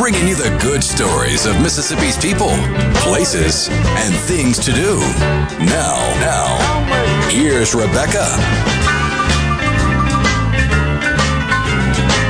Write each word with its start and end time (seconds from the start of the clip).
bringing 0.00 0.26
you 0.26 0.34
the 0.34 0.48
good 0.62 0.82
stories 0.82 1.44
of 1.44 1.60
Mississippi's 1.60 2.16
people, 2.16 2.48
places, 3.04 3.68
and 3.68 4.14
things 4.14 4.58
to 4.58 4.72
do. 4.72 4.98
Now, 5.62 5.94
now, 6.24 7.28
here's 7.28 7.74
Rebecca. 7.74 8.24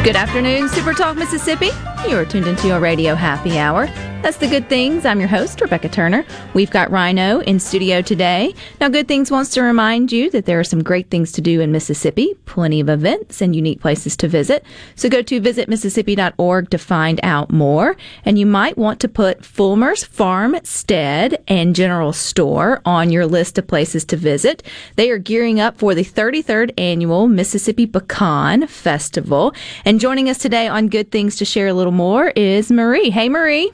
Good 0.02 0.16
afternoon, 0.16 0.68
Super 0.70 0.92
Talk 0.92 1.16
Mississippi. 1.16 1.70
You 2.08 2.16
are 2.16 2.24
tuned 2.24 2.46
into 2.46 2.66
your 2.66 2.80
radio 2.80 3.14
happy 3.14 3.58
hour. 3.58 3.86
That's 4.22 4.36
the 4.36 4.48
Good 4.48 4.68
Things. 4.68 5.06
I'm 5.06 5.18
your 5.18 5.30
host, 5.30 5.62
Rebecca 5.62 5.88
Turner. 5.88 6.26
We've 6.52 6.70
got 6.70 6.90
Rhino 6.90 7.40
in 7.40 7.58
studio 7.58 8.02
today. 8.02 8.54
Now, 8.78 8.90
Good 8.90 9.08
Things 9.08 9.30
wants 9.30 9.48
to 9.52 9.62
remind 9.62 10.12
you 10.12 10.28
that 10.30 10.44
there 10.44 10.60
are 10.60 10.64
some 10.64 10.82
great 10.82 11.08
things 11.08 11.32
to 11.32 11.40
do 11.40 11.62
in 11.62 11.72
Mississippi, 11.72 12.34
plenty 12.44 12.80
of 12.80 12.90
events 12.90 13.40
and 13.40 13.56
unique 13.56 13.80
places 13.80 14.18
to 14.18 14.28
visit. 14.28 14.62
So 14.94 15.08
go 15.08 15.22
to 15.22 15.40
visitmississippi.org 15.40 16.68
to 16.68 16.76
find 16.76 17.18
out 17.22 17.50
more. 17.50 17.96
And 18.22 18.38
you 18.38 18.44
might 18.44 18.76
want 18.76 19.00
to 19.00 19.08
put 19.08 19.42
Fulmer's 19.42 20.04
Farmstead 20.04 21.42
and 21.48 21.74
General 21.74 22.12
Store 22.12 22.82
on 22.84 23.08
your 23.08 23.26
list 23.26 23.56
of 23.56 23.66
places 23.66 24.04
to 24.06 24.18
visit. 24.18 24.62
They 24.96 25.10
are 25.10 25.18
gearing 25.18 25.60
up 25.60 25.78
for 25.78 25.94
the 25.94 26.04
33rd 26.04 26.74
annual 26.78 27.26
Mississippi 27.26 27.86
Pecan 27.86 28.66
Festival. 28.66 29.54
And 29.86 29.98
joining 29.98 30.28
us 30.28 30.36
today 30.36 30.68
on 30.68 30.88
Good 30.88 31.10
Things 31.10 31.36
to 31.36 31.46
share 31.46 31.68
a 31.68 31.74
little 31.74 31.89
more 31.90 32.28
is 32.36 32.70
Marie. 32.70 33.10
Hey, 33.10 33.28
Marie. 33.28 33.72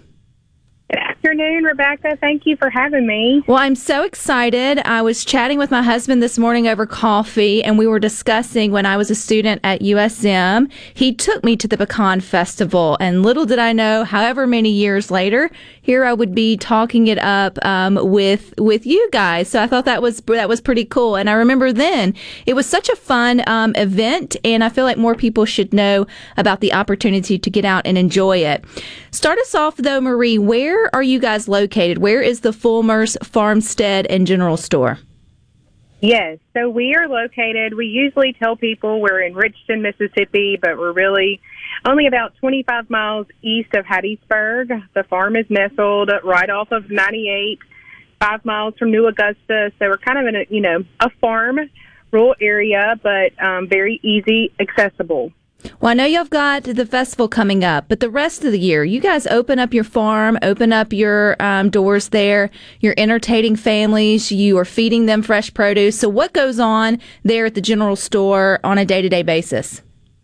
Good 0.89 1.01
afternoon, 1.01 1.65
Rebecca. 1.65 2.17
Thank 2.21 2.47
you 2.47 2.57
for 2.57 2.71
having 2.71 3.09
me. 3.09 3.43
Well, 3.49 3.59
I'm 3.59 3.75
so 3.75 4.05
excited. 4.05 4.79
I 4.87 5.03
was 5.03 5.25
chatting 5.25 5.59
with 5.59 5.73
my 5.73 5.83
husband 5.83 6.23
this 6.23 6.39
morning 6.39 6.69
over 6.69 6.87
coffee, 6.87 7.61
and 7.65 7.77
we 7.77 7.89
were 7.89 7.99
discussing 7.99 8.71
when 8.71 8.87
I 8.87 8.97
was 8.97 9.11
a 9.11 9.17
student 9.17 9.61
at 9.65 9.81
USM. 9.81 10.71
He 10.95 11.13
took 11.13 11.43
me 11.43 11.57
to 11.57 11.67
the 11.67 11.77
Pecan 11.77 12.21
Festival, 12.21 12.97
and 13.01 13.25
little 13.25 13.45
did 13.45 13.59
I 13.59 13.73
know, 13.73 14.05
however 14.05 14.47
many 14.47 14.71
years 14.71 15.11
later, 15.11 15.51
here 15.83 16.05
I 16.05 16.13
would 16.13 16.37
be 16.37 16.57
talking 16.57 17.09
it 17.09 17.19
up 17.19 17.59
um, 17.65 17.99
with 18.13 18.55
with 18.57 18.87
you 18.87 19.09
guys. 19.11 19.49
So 19.49 19.61
I 19.61 19.67
thought 19.67 19.87
that 19.87 20.03
was 20.03 20.21
that 20.21 20.49
was 20.49 20.61
pretty 20.61 20.85
cool. 20.85 21.17
And 21.17 21.29
I 21.29 21.33
remember 21.33 21.73
then 21.73 22.15
it 22.47 22.55
was 22.55 22.67
such 22.67 22.89
a 22.89 22.97
fun 22.97 23.43
um, 23.49 23.73
event, 23.75 24.37
and 24.45 24.63
I 24.63 24.69
feel 24.69 24.85
like 24.85 24.99
more 24.99 25.17
people 25.17 25.47
should 25.47 25.73
know 25.73 26.07
about 26.37 26.61
the 26.61 26.73
opportunity 26.73 27.41
to 27.41 27.51
get 27.51 27.65
out 27.65 27.85
and 27.87 27.99
enjoy 27.99 28.39
it. 28.39 28.65
Start 29.11 29.39
us 29.41 29.55
off 29.55 29.79
though, 29.79 30.01
Marie. 30.01 30.39
Where 30.39 30.76
are 30.93 31.03
you 31.03 31.19
guys 31.19 31.49
located? 31.49 31.99
Where 31.99 32.23
is 32.23 32.41
the 32.41 32.53
Fulmer's 32.53 33.17
Farmstead 33.23 34.07
and 34.07 34.27
General 34.27 34.57
Store? 34.57 34.99
Yes, 36.01 36.39
so 36.53 36.69
we 36.69 36.95
are 36.95 37.09
located. 37.09 37.75
We 37.75 37.87
usually 37.87 38.35
tell 38.35 38.55
people 38.55 39.01
we're 39.01 39.21
in 39.23 39.35
Richton, 39.35 39.81
Mississippi, 39.81 40.59
but 40.61 40.79
we're 40.79 40.93
really 40.93 41.41
only 41.85 42.07
about 42.07 42.37
25 42.37 42.91
miles 42.91 43.27
east 43.43 43.75
of 43.75 43.85
Hattiesburg. 43.87 44.83
The 44.95 45.05
farm 45.05 45.37
is 45.37 45.47
nestled 45.49 46.11
right 46.23 46.51
off 46.51 46.71
of 46.71 46.91
98, 46.91 47.59
five 48.21 48.45
miles 48.45 48.75
from 48.79 48.91
New 48.91 49.07
Augusta. 49.07 49.73
So 49.79 49.89
we're 49.89 49.99
kind 49.99 50.19
of 50.19 50.27
in 50.27 50.37
a, 50.37 50.47
you 50.51 50.61
know, 50.61 50.85
a 51.01 51.11
farm, 51.21 51.59
rural 52.11 52.35
area, 52.41 53.01
but 53.03 53.43
um, 53.43 53.69
very 53.69 53.99
easy, 54.03 54.53
accessible. 54.61 55.33
Well, 55.81 55.91
I 55.91 55.95
know 55.95 56.05
you've 56.05 56.31
got 56.31 56.65
the 56.65 56.87
festival 56.87 57.29
coming 57.29 57.65
up, 57.65 57.87
but 57.89 58.01
the 58.01 58.11
rest 58.11 58.45
of 58.45 58.53
the 58.53 58.59
year, 58.59 58.85
you 58.85 59.01
guys 59.01 59.27
open 59.27 59.59
up 59.59 59.75
your 59.75 59.85
farm, 59.85 60.39
open 60.43 60.73
up 60.73 60.93
your 60.93 61.37
um, 61.41 61.71
doors 61.71 62.11
there. 62.11 62.51
You're 62.81 62.95
entertaining 62.97 63.57
families. 63.57 64.33
You 64.33 64.59
are 64.59 64.65
feeding 64.65 65.07
them 65.07 65.23
fresh 65.23 65.53
produce. 65.53 65.99
So, 65.99 66.09
what 66.09 66.33
goes 66.33 66.59
on 66.59 67.01
there 67.23 67.47
at 67.47 67.55
the 67.55 67.61
general 67.61 67.97
store 67.97 68.61
on 68.65 68.79
a 68.79 68.85
day 68.85 69.03
to 69.03 69.09
day 69.09 69.23
basis? 69.23 69.83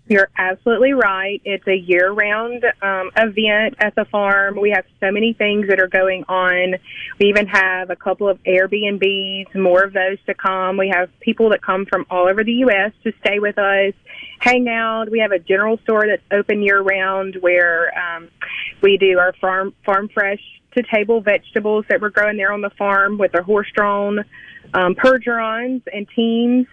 You're 0.08 0.28
absolutely 0.36 0.92
right. 0.92 1.40
It's 1.44 1.66
a 1.66 1.76
year 1.76 2.10
round 2.10 2.64
um, 2.82 3.10
event 3.16 3.76
at 3.78 3.94
the 3.94 4.04
farm. 4.04 4.60
We 4.60 4.70
have 4.70 4.84
so 5.00 5.12
many 5.12 5.32
things 5.32 5.68
that 5.68 5.80
are 5.80 5.88
going 5.88 6.24
on. 6.28 6.74
We 7.20 7.28
even 7.28 7.46
have 7.46 7.88
a 7.88 7.96
couple 7.96 8.28
of 8.28 8.38
Airbnbs, 8.42 9.54
more 9.54 9.82
of 9.84 9.92
those 9.92 10.18
to 10.26 10.34
come. 10.34 10.76
We 10.76 10.88
have 10.88 11.08
people 11.20 11.50
that 11.50 11.62
come 11.62 11.86
from 11.86 12.04
all 12.10 12.28
over 12.28 12.42
the 12.42 12.52
U.S. 12.52 12.92
to 13.04 13.12
stay 13.24 13.38
with 13.38 13.56
us, 13.58 13.94
hang 14.42 14.68
out. 14.68 15.08
We 15.08 15.20
have 15.20 15.32
a 15.32 15.38
general 15.38 15.78
store 15.84 16.04
that's 16.06 16.22
open 16.32 16.62
year 16.62 16.80
round 16.80 17.36
where 17.40 17.96
um, 17.96 18.28
we 18.82 18.98
do 18.98 19.18
our 19.18 19.32
farm 19.40 19.72
farm 19.86 20.08
fresh 20.12 20.40
to 20.74 20.82
table 20.82 21.20
vegetables 21.20 21.84
that 21.88 22.00
we're 22.00 22.10
growing 22.10 22.36
there 22.36 22.52
on 22.52 22.60
the 22.60 22.70
farm 22.70 23.18
with 23.18 23.34
our 23.34 23.42
horse 23.42 23.68
drawn 23.74 24.24
um, 24.74 24.94
Percherons 24.94 25.82
and 25.92 26.08
teams 26.16 26.66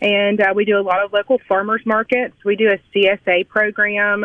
and 0.00 0.40
uh, 0.40 0.52
we 0.54 0.64
do 0.66 0.78
a 0.78 0.82
lot 0.82 1.02
of 1.02 1.12
local 1.12 1.40
farmers 1.48 1.80
markets. 1.86 2.34
We 2.44 2.56
do 2.56 2.68
a 2.68 2.78
CSA 2.94 3.48
program. 3.48 4.24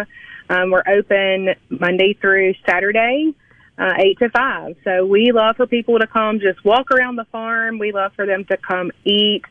Um, 0.49 0.71
we're 0.71 0.83
open 0.87 1.49
Monday 1.69 2.17
through 2.19 2.55
Saturday, 2.65 3.33
uh, 3.77 3.93
eight 3.97 4.19
to 4.19 4.29
five. 4.29 4.75
So 4.83 5.05
we 5.05 5.31
love 5.31 5.55
for 5.55 5.67
people 5.67 5.99
to 5.99 6.07
come 6.07 6.39
just 6.39 6.65
walk 6.65 6.91
around 6.91 7.15
the 7.15 7.25
farm. 7.25 7.79
We 7.79 7.93
love 7.93 8.11
for 8.15 8.25
them 8.25 8.45
to 8.45 8.57
come 8.57 8.91
eat, 9.05 9.43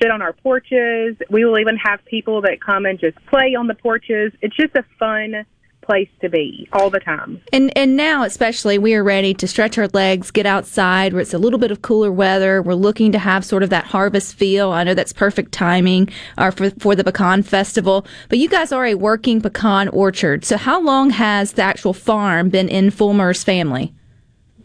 sit 0.00 0.10
on 0.10 0.22
our 0.22 0.32
porches. 0.32 1.16
We 1.30 1.44
will 1.44 1.58
even 1.58 1.76
have 1.76 2.04
people 2.04 2.40
that 2.42 2.60
come 2.60 2.86
and 2.86 2.98
just 2.98 3.16
play 3.26 3.54
on 3.54 3.66
the 3.66 3.74
porches. 3.74 4.32
It's 4.42 4.56
just 4.56 4.74
a 4.76 4.84
fun 4.98 5.44
place 5.86 6.08
to 6.20 6.28
be 6.28 6.68
all 6.72 6.90
the 6.90 6.98
time. 6.98 7.40
And 7.52 7.76
and 7.78 7.96
now 7.96 8.24
especially 8.24 8.76
we 8.76 8.94
are 8.94 9.04
ready 9.04 9.32
to 9.34 9.46
stretch 9.46 9.78
our 9.78 9.88
legs, 9.88 10.30
get 10.30 10.44
outside 10.44 11.12
where 11.12 11.22
it's 11.22 11.32
a 11.32 11.38
little 11.38 11.58
bit 11.58 11.70
of 11.70 11.80
cooler 11.80 12.10
weather. 12.10 12.60
We're 12.60 12.74
looking 12.74 13.12
to 13.12 13.18
have 13.18 13.44
sort 13.44 13.62
of 13.62 13.70
that 13.70 13.84
harvest 13.84 14.34
feel. 14.34 14.72
I 14.72 14.84
know 14.84 14.94
that's 14.94 15.12
perfect 15.12 15.52
timing 15.52 16.10
uh, 16.36 16.50
for 16.50 16.70
for 16.70 16.94
the 16.94 17.04
pecan 17.04 17.42
festival. 17.42 18.06
But 18.28 18.38
you 18.38 18.48
guys 18.48 18.72
are 18.72 18.84
a 18.84 18.94
working 18.94 19.40
pecan 19.40 19.88
orchard. 19.88 20.44
So 20.44 20.56
how 20.56 20.82
long 20.82 21.10
has 21.10 21.52
the 21.52 21.62
actual 21.62 21.94
farm 21.94 22.50
been 22.50 22.68
in 22.68 22.90
Fulmer's 22.90 23.44
family? 23.44 23.94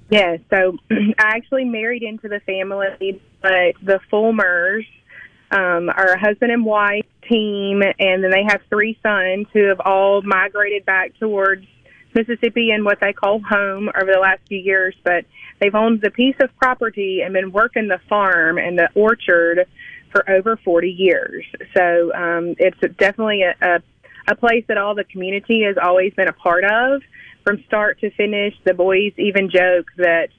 Yeah, 0.10 0.38
so 0.50 0.78
I 0.92 1.38
actually 1.38 1.66
married 1.66 2.04
into 2.04 2.28
the 2.28 2.42
family, 2.42 3.22
but 3.42 3.76
the 3.82 4.00
Fulmers 4.12 4.86
um, 5.52 5.90
are 5.90 6.14
a 6.14 6.20
husband 6.20 6.52
and 6.52 6.66
wife 6.66 7.06
team, 7.30 7.82
and 7.82 8.24
then 8.24 8.32
they 8.32 8.44
have 8.48 8.62
three 8.70 8.98
sons 9.04 9.48
who 9.54 9.68
have 9.68 9.82
all 9.82 10.22
migrated 10.22 10.86
back 10.86 11.18
towards 11.20 11.66
Mississippi 12.14 12.72
and 12.72 12.86
what 12.86 13.00
they 13.00 13.14
call 13.14 13.40
home 13.40 13.90
over 13.96 14.12
the 14.12 14.20
last 14.20 14.42
few 14.48 14.60
years. 14.60 14.96
But 15.04 15.26
they've 15.60 15.76
owned 15.76 16.02
the 16.02 16.12
piece 16.12 16.36
of 16.42 16.56
property 16.58 17.22
and 17.22 17.34
been 17.34 17.52
working 17.52 17.88
the 17.88 18.00
farm 18.10 18.58
and 18.58 18.78
the 18.78 18.90
orchard 18.96 19.68
for 20.12 20.30
over 20.30 20.58
40 20.58 20.90
years. 20.90 21.46
So 21.76 22.14
um, 22.14 22.56
it's 22.58 22.80
definitely 22.98 23.44
a, 23.44 23.56
a, 23.62 23.80
a 24.28 24.36
place 24.36 24.66
that 24.68 24.78
all 24.78 24.96
the 24.96 25.06
community 25.06 25.64
has 25.64 25.78
always 25.82 26.14
been 26.14 26.28
a 26.28 26.34
part 26.34 26.64
of 26.64 27.02
from 27.44 27.64
start 27.66 28.00
to 28.02 28.12
finish. 28.12 28.54
The 28.66 28.74
boys 28.74 29.14
even 29.18 29.50
joke 29.50 29.88
that 29.98 30.30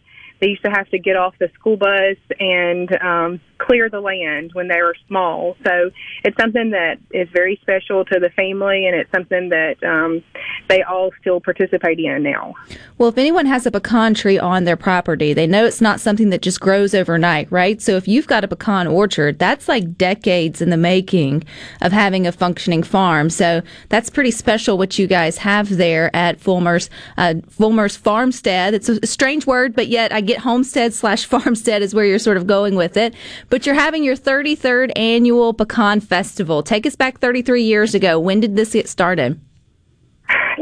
they 0.43 0.49
used 0.49 0.65
to 0.65 0.71
have 0.71 0.89
to 0.89 0.99
get 0.99 1.17
off 1.17 1.35
the 1.39 1.49
school 1.55 1.77
bus 1.77 2.17
and 2.41 2.93
um, 3.01 3.41
clear 3.59 3.89
the 3.89 4.01
land 4.01 4.51
when 4.55 4.67
they 4.67 4.83
were 4.83 4.97
small. 5.07 5.57
So 5.65 5.93
it's 6.25 6.37
something 6.37 6.71
that 6.71 6.99
is 7.13 7.29
very 7.33 7.61
special 7.63 8.05
to 8.07 8.19
the 8.19 8.29
family, 8.31 8.87
and 8.87 8.97
it's 8.97 9.11
something 9.13 9.51
that 9.51 9.83
um, 9.85 10.23
they 10.69 10.83
all 10.83 11.11
still 11.21 11.41
participate 11.41 12.01
in 12.01 12.25
now. 12.25 12.55
Well, 12.99 13.09
if 13.09 13.19
anyone 13.19 13.47
has 13.47 13.67
a 13.67 13.71
pecan 13.71 14.15
tree 14.15 14.37
on 14.37 14.65
their 14.65 14.77
property, 14.77 15.33
they 15.33 15.47
know 15.47 15.65
it's 15.65 15.81
not 15.81 16.01
something 16.01 16.31
that 16.31 16.43
just 16.43 16.61
grows 16.61 16.93
overnight, 16.93 17.51
right? 17.53 17.81
So 17.81 17.93
if 17.93 18.09
you've 18.09 18.27
got 18.27 18.43
a 18.43 18.49
pecan 18.49 18.89
orchard, 18.89 19.39
that's 19.39 19.69
like 19.69 19.97
decades 19.97 20.61
in 20.61 20.71
the 20.71 20.77
making 20.77 21.45
of 21.81 21.93
having 21.93 22.27
a 22.27 22.33
functioning 22.33 22.83
farm. 22.83 23.31
So 23.31 23.63
that's 23.91 24.11
pretty 24.11 24.33
special 24.33 24.77
what 24.77 24.99
you 24.99 25.07
guys 25.07 25.39
have 25.39 25.77
there 25.77 26.15
at 26.17 26.41
Fulmer's 26.41 26.91
uh, 27.17 27.35
Fulmer's 27.49 27.97
Farmstead. 27.97 28.75
It's 28.75 28.89
a 28.89 29.07
strange 29.07 29.47
word, 29.47 29.77
but 29.77 29.87
yet 29.87 30.13
I 30.13 30.21
get 30.33 30.43
homestead 30.43 30.95
slash 30.95 31.25
farmstead 31.33 31.83
is 31.83 31.95
where 31.95 32.05
you're 32.05 32.19
sort 32.19 32.37
of 32.37 32.47
going 32.47 32.75
with 32.75 32.97
it. 32.97 33.15
But 33.51 33.67
you're 33.67 33.75
having 33.75 34.05
your 34.05 34.17
33rd 34.17 34.93
annual 34.97 35.53
pecan 35.55 36.01
festival. 36.01 36.63
Take 36.63 36.87
us 36.87 36.97
back 36.97 37.21
33 37.21 37.63
years 37.63 37.95
ago. 37.95 38.19
When 38.19 38.41
did 38.41 38.57
this 38.57 38.73
get 38.73 38.89
started? 38.89 39.41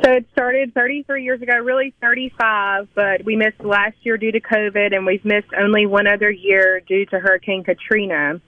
So 0.04 0.12
it 0.12 0.26
started 0.32 0.72
33 0.72 1.24
years 1.24 1.42
ago, 1.42 1.58
really 1.58 1.92
35, 2.00 2.88
but 2.94 3.24
we 3.24 3.36
missed 3.36 3.62
last 3.62 3.96
year 4.02 4.16
due 4.16 4.32
to 4.32 4.40
COVID, 4.40 4.94
and 4.94 5.04
we've 5.04 5.24
missed 5.24 5.48
only 5.58 5.84
one 5.84 6.06
other 6.06 6.30
year 6.30 6.80
due 6.80 7.04
to 7.06 7.18
Hurricane 7.18 7.64
Katrina. 7.64 8.40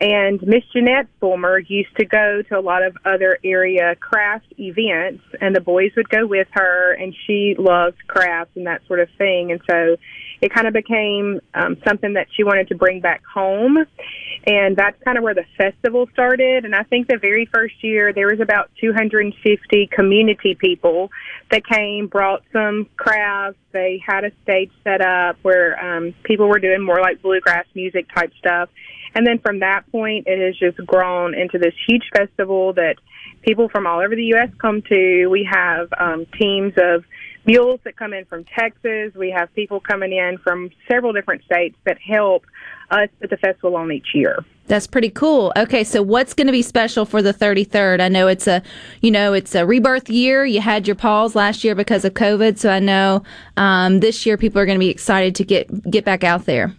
And 0.00 0.42
Miss 0.42 0.64
Jeanette 0.72 1.06
Fulmer 1.20 1.58
used 1.58 1.96
to 1.98 2.04
go 2.04 2.42
to 2.48 2.58
a 2.58 2.60
lot 2.60 2.82
of 2.82 2.96
other 3.04 3.38
area 3.44 3.94
craft 3.94 4.52
events, 4.58 5.22
and 5.40 5.54
the 5.54 5.60
boys 5.60 5.92
would 5.96 6.08
go 6.08 6.26
with 6.26 6.48
her, 6.52 6.92
and 6.92 7.14
she 7.26 7.54
loved 7.56 7.96
crafts 8.08 8.56
and 8.56 8.66
that 8.66 8.82
sort 8.86 9.00
of 9.00 9.08
thing. 9.16 9.52
And 9.52 9.60
so 9.70 9.96
it 10.40 10.52
kind 10.52 10.66
of 10.66 10.74
became 10.74 11.40
um, 11.54 11.76
something 11.86 12.14
that 12.14 12.26
she 12.32 12.44
wanted 12.44 12.68
to 12.68 12.74
bring 12.74 13.00
back 13.00 13.22
home. 13.24 13.78
And 14.46 14.76
that's 14.76 15.00
kind 15.02 15.18
of 15.18 15.24
where 15.24 15.34
the 15.34 15.44
festival 15.56 16.06
started. 16.12 16.64
And 16.64 16.74
I 16.74 16.84
think 16.84 17.08
the 17.08 17.18
very 17.18 17.46
first 17.52 17.82
year 17.82 18.12
there 18.12 18.28
was 18.28 18.40
about 18.40 18.70
250 18.80 19.88
community 19.88 20.54
people 20.54 21.10
that 21.50 21.66
came, 21.66 22.06
brought 22.06 22.42
some 22.52 22.88
crafts. 22.96 23.58
They 23.72 24.02
had 24.06 24.24
a 24.24 24.30
stage 24.42 24.70
set 24.84 25.00
up 25.00 25.36
where 25.42 25.82
um, 25.82 26.14
people 26.22 26.48
were 26.48 26.60
doing 26.60 26.82
more 26.82 27.00
like 27.00 27.22
bluegrass 27.22 27.66
music 27.74 28.06
type 28.14 28.32
stuff. 28.38 28.68
And 29.14 29.26
then 29.26 29.38
from 29.38 29.60
that 29.60 29.90
point, 29.90 30.26
it 30.26 30.38
has 30.38 30.56
just 30.58 30.86
grown 30.86 31.34
into 31.34 31.58
this 31.58 31.72
huge 31.88 32.04
festival 32.14 32.74
that 32.74 32.96
people 33.42 33.68
from 33.68 33.86
all 33.86 34.00
over 34.00 34.14
the 34.14 34.24
U.S. 34.36 34.50
come 34.60 34.82
to. 34.82 35.26
We 35.28 35.48
have 35.50 35.88
um, 35.98 36.26
teams 36.38 36.74
of 36.76 37.04
mules 37.46 37.80
that 37.84 37.96
come 37.96 38.12
in 38.12 38.24
from 38.24 38.44
Texas. 38.44 39.14
We 39.14 39.30
have 39.30 39.54
people 39.54 39.80
coming 39.80 40.12
in 40.12 40.38
from 40.38 40.70
several 40.90 41.12
different 41.12 41.44
states 41.44 41.76
that 41.84 41.98
help 41.98 42.44
us 42.90 43.08
put 43.20 43.30
the 43.30 43.36
festival 43.36 43.76
on 43.76 43.90
each 43.92 44.08
year. 44.14 44.44
That's 44.66 44.86
pretty 44.86 45.10
cool. 45.10 45.52
Okay, 45.56 45.84
so 45.84 46.02
what's 46.02 46.34
going 46.34 46.48
to 46.48 46.52
be 46.52 46.62
special 46.62 47.04
for 47.04 47.22
the 47.22 47.32
33rd? 47.32 48.00
I 48.00 48.08
know 48.08 48.26
it's 48.26 48.48
a, 48.48 48.62
you 49.00 49.12
know, 49.12 49.32
it's 49.32 49.54
a 49.54 49.64
rebirth 49.64 50.10
year. 50.10 50.44
You 50.44 50.60
had 50.60 50.88
your 50.88 50.96
pause 50.96 51.36
last 51.36 51.62
year 51.62 51.76
because 51.76 52.04
of 52.04 52.14
COVID, 52.14 52.58
so 52.58 52.70
I 52.70 52.80
know 52.80 53.22
um, 53.56 54.00
this 54.00 54.26
year 54.26 54.36
people 54.36 54.60
are 54.60 54.66
going 54.66 54.78
to 54.78 54.84
be 54.84 54.90
excited 54.90 55.36
to 55.36 55.44
get 55.44 55.90
get 55.90 56.04
back 56.04 56.24
out 56.24 56.46
there. 56.46 56.74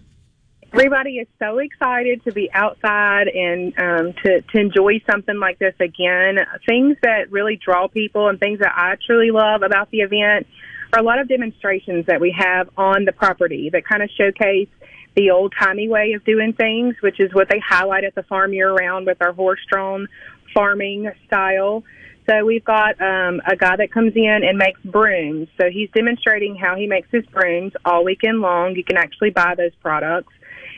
Everybody 0.73 1.17
is 1.17 1.27
so 1.39 1.59
excited 1.59 2.23
to 2.25 2.31
be 2.33 2.49
outside 2.53 3.27
and 3.29 3.73
um, 3.79 4.13
to 4.23 4.41
to 4.41 4.59
enjoy 4.59 5.01
something 5.09 5.39
like 5.39 5.59
this 5.59 5.73
again. 5.79 6.37
Things 6.67 6.97
that 7.03 7.31
really 7.31 7.55
draw 7.55 7.87
people 7.87 8.27
and 8.27 8.39
things 8.39 8.59
that 8.59 8.73
I 8.75 8.95
truly 9.05 9.31
love 9.31 9.63
about 9.63 9.89
the 9.91 9.99
event 9.99 10.45
are 10.93 10.99
a 10.99 11.03
lot 11.03 11.19
of 11.19 11.29
demonstrations 11.29 12.05
that 12.07 12.19
we 12.19 12.35
have 12.37 12.69
on 12.77 13.05
the 13.05 13.13
property 13.13 13.69
that 13.71 13.85
kind 13.85 14.03
of 14.03 14.09
showcase 14.17 14.69
the 15.15 15.31
old 15.31 15.53
timey 15.59 15.87
way 15.89 16.13
of 16.13 16.23
doing 16.25 16.53
things, 16.53 16.95
which 17.01 17.19
is 17.19 17.33
what 17.33 17.49
they 17.49 17.59
highlight 17.59 18.03
at 18.03 18.13
the 18.13 18.23
farm 18.23 18.53
year 18.53 18.71
round 18.71 19.07
with 19.07 19.17
our 19.21 19.33
horse 19.33 19.59
drawn 19.69 20.07
farming 20.53 21.09
style. 21.25 21.83
So 22.29 22.45
we've 22.45 22.63
got 22.63 23.01
um, 23.01 23.41
a 23.47 23.55
guy 23.55 23.77
that 23.77 23.91
comes 23.91 24.13
in 24.15 24.41
and 24.43 24.57
makes 24.57 24.81
brooms. 24.81 25.47
So 25.59 25.69
he's 25.71 25.89
demonstrating 25.91 26.55
how 26.55 26.75
he 26.75 26.85
makes 26.85 27.07
his 27.09 27.25
brooms 27.27 27.71
all 27.85 28.03
weekend 28.03 28.41
long. 28.41 28.75
You 28.75 28.83
can 28.83 28.97
actually 28.97 29.29
buy 29.29 29.55
those 29.55 29.73
products. 29.81 30.33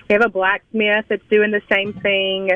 We 0.09 0.13
have 0.13 0.25
a 0.25 0.29
blacksmith 0.29 1.05
that's 1.07 1.25
doing 1.29 1.51
the 1.51 1.61
same 1.71 1.93
thing. 1.93 2.49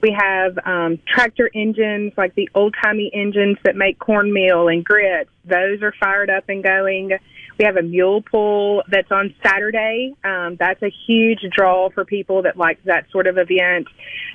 We 0.00 0.16
have 0.16 0.56
um, 0.64 1.00
tractor 1.08 1.50
engines, 1.52 2.12
like 2.16 2.36
the 2.36 2.48
old 2.54 2.76
timey 2.80 3.10
engines 3.12 3.58
that 3.64 3.74
make 3.74 3.98
cornmeal 3.98 4.68
and 4.68 4.84
grits. 4.84 5.28
Those 5.44 5.82
are 5.82 5.92
fired 5.98 6.30
up 6.30 6.44
and 6.48 6.62
going. 6.62 7.10
We 7.58 7.64
have 7.64 7.76
a 7.76 7.82
mule 7.82 8.22
pull 8.22 8.84
that's 8.88 9.10
on 9.10 9.34
Saturday. 9.44 10.14
Um, 10.22 10.56
that's 10.56 10.80
a 10.82 10.90
huge 11.08 11.40
draw 11.50 11.90
for 11.90 12.04
people 12.04 12.42
that 12.42 12.56
like 12.56 12.80
that 12.84 13.10
sort 13.10 13.26
of 13.26 13.38
event. 13.38 13.88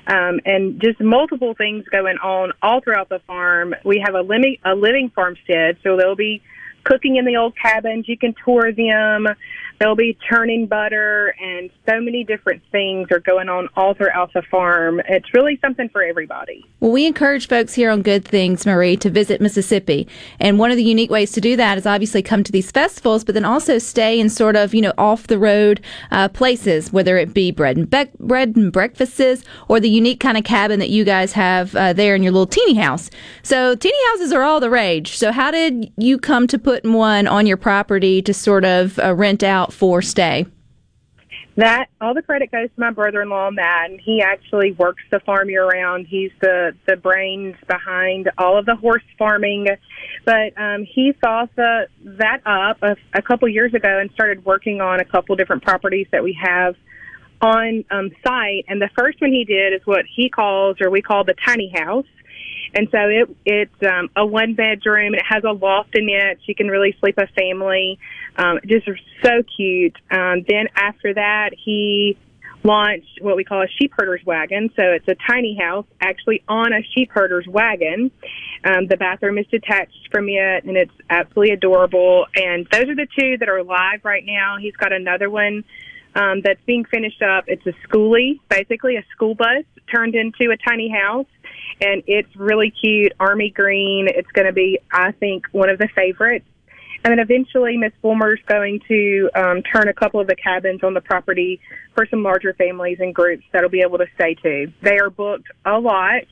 Um, 0.06 0.40
and 0.44 0.78
just 0.78 1.00
multiple 1.00 1.54
things 1.54 1.86
going 1.90 2.18
on 2.18 2.52
all 2.60 2.82
throughout 2.82 3.08
the 3.08 3.20
farm. 3.26 3.74
We 3.86 4.04
have 4.04 4.14
a, 4.14 4.20
lim- 4.20 4.58
a 4.66 4.74
living 4.74 5.10
farmstead, 5.14 5.78
so 5.82 5.96
there'll 5.96 6.14
be 6.14 6.42
cooking 6.86 7.16
in 7.16 7.24
the 7.24 7.36
old 7.36 7.54
cabins. 7.56 8.08
You 8.08 8.16
can 8.16 8.34
tour 8.44 8.72
them. 8.72 9.26
They'll 9.78 9.96
be 9.96 10.16
churning 10.30 10.66
butter, 10.66 11.34
and 11.38 11.68
so 11.86 12.00
many 12.00 12.24
different 12.24 12.62
things 12.72 13.08
are 13.10 13.20
going 13.20 13.50
on 13.50 13.68
all 13.76 13.92
throughout 13.92 14.32
the 14.32 14.40
farm. 14.42 15.02
It's 15.06 15.34
really 15.34 15.58
something 15.60 15.90
for 15.90 16.02
everybody. 16.02 16.64
Well, 16.80 16.92
we 16.92 17.04
encourage 17.06 17.46
folks 17.46 17.74
here 17.74 17.90
on 17.90 18.00
Good 18.00 18.24
Things, 18.24 18.64
Marie, 18.64 18.96
to 18.96 19.10
visit 19.10 19.40
Mississippi. 19.40 20.08
And 20.40 20.58
one 20.58 20.70
of 20.70 20.78
the 20.78 20.84
unique 20.84 21.10
ways 21.10 21.30
to 21.32 21.42
do 21.42 21.56
that 21.56 21.76
is 21.76 21.84
obviously 21.84 22.22
come 22.22 22.42
to 22.42 22.52
these 22.52 22.70
festivals, 22.70 23.22
but 23.22 23.34
then 23.34 23.44
also 23.44 23.76
stay 23.76 24.18
in 24.18 24.30
sort 24.30 24.56
of, 24.56 24.74
you 24.74 24.80
know, 24.80 24.94
off 24.96 25.26
the 25.26 25.38
road 25.38 25.82
uh, 26.10 26.28
places, 26.28 26.90
whether 26.90 27.18
it 27.18 27.34
be 27.34 27.50
bread 27.50 27.76
and, 27.76 27.90
be- 27.90 28.10
bread 28.18 28.56
and 28.56 28.72
breakfasts 28.72 29.44
or 29.68 29.78
the 29.78 29.90
unique 29.90 30.20
kind 30.20 30.38
of 30.38 30.44
cabin 30.44 30.78
that 30.80 30.90
you 30.90 31.04
guys 31.04 31.32
have 31.32 31.76
uh, 31.76 31.92
there 31.92 32.14
in 32.14 32.22
your 32.22 32.32
little 32.32 32.46
teeny 32.46 32.74
house. 32.74 33.10
So, 33.42 33.74
teeny 33.74 33.98
houses 34.12 34.32
are 34.32 34.42
all 34.42 34.60
the 34.60 34.70
rage. 34.70 35.18
So, 35.18 35.32
how 35.32 35.50
did 35.50 35.92
you 35.98 36.18
come 36.18 36.46
to 36.46 36.58
putting 36.76 36.92
one 36.92 37.26
on 37.26 37.46
your 37.46 37.56
property 37.56 38.20
to 38.22 38.34
sort 38.34 38.64
of 38.64 38.98
uh, 38.98 39.14
rent 39.14 39.42
out 39.42 39.72
for 39.72 40.02
stay? 40.02 40.46
That 41.56 41.86
all 42.02 42.12
the 42.12 42.20
credit 42.20 42.52
goes 42.52 42.68
to 42.74 42.80
my 42.80 42.90
brother-in-law 42.90 43.52
Matt, 43.52 43.90
and 43.90 43.98
he 43.98 44.20
actually 44.20 44.72
works 44.72 45.02
the 45.10 45.20
farm 45.20 45.48
year-round. 45.48 46.06
He's 46.06 46.30
the 46.42 46.72
the 46.86 46.96
brains 46.96 47.56
behind 47.66 48.30
all 48.36 48.58
of 48.58 48.66
the 48.66 48.76
horse 48.76 49.02
farming, 49.18 49.68
but 50.26 50.52
um, 50.58 50.84
he 50.84 51.14
saw 51.24 51.46
the 51.56 51.88
that 52.04 52.42
up 52.44 52.82
a, 52.82 52.96
a 53.14 53.22
couple 53.22 53.48
years 53.48 53.72
ago 53.72 53.98
and 53.98 54.10
started 54.12 54.44
working 54.44 54.82
on 54.82 55.00
a 55.00 55.04
couple 55.04 55.34
different 55.34 55.62
properties 55.62 56.06
that 56.12 56.22
we 56.22 56.38
have 56.38 56.76
on 57.40 57.84
um, 57.90 58.10
site. 58.22 58.66
And 58.68 58.80
the 58.82 58.90
first 58.98 59.18
one 59.22 59.32
he 59.32 59.46
did 59.46 59.72
is 59.72 59.80
what 59.86 60.04
he 60.14 60.28
calls, 60.28 60.76
or 60.82 60.90
we 60.90 61.00
call, 61.00 61.24
the 61.24 61.34
tiny 61.42 61.72
house. 61.74 62.06
And 62.74 62.88
so 62.90 62.98
it 62.98 63.36
it's 63.44 63.82
um, 63.82 64.10
a 64.16 64.24
one 64.24 64.54
bedroom. 64.54 65.14
It 65.14 65.22
has 65.28 65.44
a 65.44 65.52
loft 65.52 65.96
in 65.96 66.08
it. 66.08 66.38
You 66.46 66.54
can 66.54 66.68
really 66.68 66.96
sleep 67.00 67.18
a 67.18 67.26
family. 67.28 67.98
Um, 68.36 68.60
just 68.66 68.86
so 69.24 69.42
cute. 69.56 69.96
Um, 70.10 70.44
then 70.48 70.68
after 70.76 71.14
that, 71.14 71.50
he 71.56 72.16
launched 72.66 73.20
what 73.20 73.36
we 73.36 73.44
call 73.44 73.62
a 73.62 73.68
sheep 73.78 73.92
herder's 73.96 74.20
wagon. 74.26 74.70
So 74.76 74.82
it's 74.82 75.06
a 75.08 75.14
tiny 75.30 75.56
house 75.56 75.86
actually 76.00 76.42
on 76.48 76.72
a 76.72 76.82
sheep 76.94 77.10
herder's 77.12 77.46
wagon. 77.46 78.10
Um, 78.64 78.86
the 78.88 78.96
bathroom 78.96 79.38
is 79.38 79.46
detached 79.46 80.08
from 80.10 80.28
it, 80.28 80.64
and 80.64 80.76
it's 80.76 80.92
absolutely 81.08 81.54
adorable. 81.54 82.26
And 82.34 82.66
those 82.70 82.88
are 82.88 82.96
the 82.96 83.06
two 83.18 83.38
that 83.38 83.48
are 83.48 83.62
live 83.62 84.04
right 84.04 84.24
now. 84.24 84.56
He's 84.60 84.76
got 84.76 84.92
another 84.92 85.30
one 85.30 85.64
um, 86.16 86.40
that's 86.42 86.60
being 86.66 86.84
finished 86.84 87.22
up. 87.22 87.44
It's 87.46 87.66
a 87.66 87.74
schoolie, 87.86 88.40
basically 88.48 88.96
a 88.96 89.04
school 89.12 89.34
bus 89.34 89.64
turned 89.94 90.14
into 90.14 90.50
a 90.50 90.56
tiny 90.56 90.88
house 90.88 91.26
and 91.80 92.02
it's 92.06 92.34
really 92.36 92.70
cute, 92.70 93.12
army 93.20 93.50
green. 93.50 94.08
It's 94.08 94.30
going 94.32 94.46
to 94.46 94.52
be, 94.52 94.78
I 94.92 95.12
think, 95.12 95.46
one 95.52 95.68
of 95.68 95.78
the 95.78 95.88
favorites. 95.94 96.46
And 97.04 97.12
then 97.12 97.18
eventually, 97.20 97.76
Miss 97.76 97.92
Fulmer's 98.02 98.40
going 98.46 98.80
to 98.88 99.30
um, 99.34 99.62
turn 99.62 99.88
a 99.88 99.94
couple 99.94 100.18
of 100.18 100.26
the 100.26 100.34
cabins 100.34 100.82
on 100.82 100.94
the 100.94 101.00
property 101.00 101.60
for 101.94 102.06
some 102.06 102.22
larger 102.22 102.52
families 102.54 102.98
and 103.00 103.14
groups 103.14 103.44
that'll 103.52 103.70
be 103.70 103.82
able 103.82 103.98
to 103.98 104.06
stay 104.16 104.34
to. 104.34 104.72
They 104.82 104.98
are 104.98 105.10
booked 105.10 105.46
a 105.64 105.78
lot, 105.78 106.22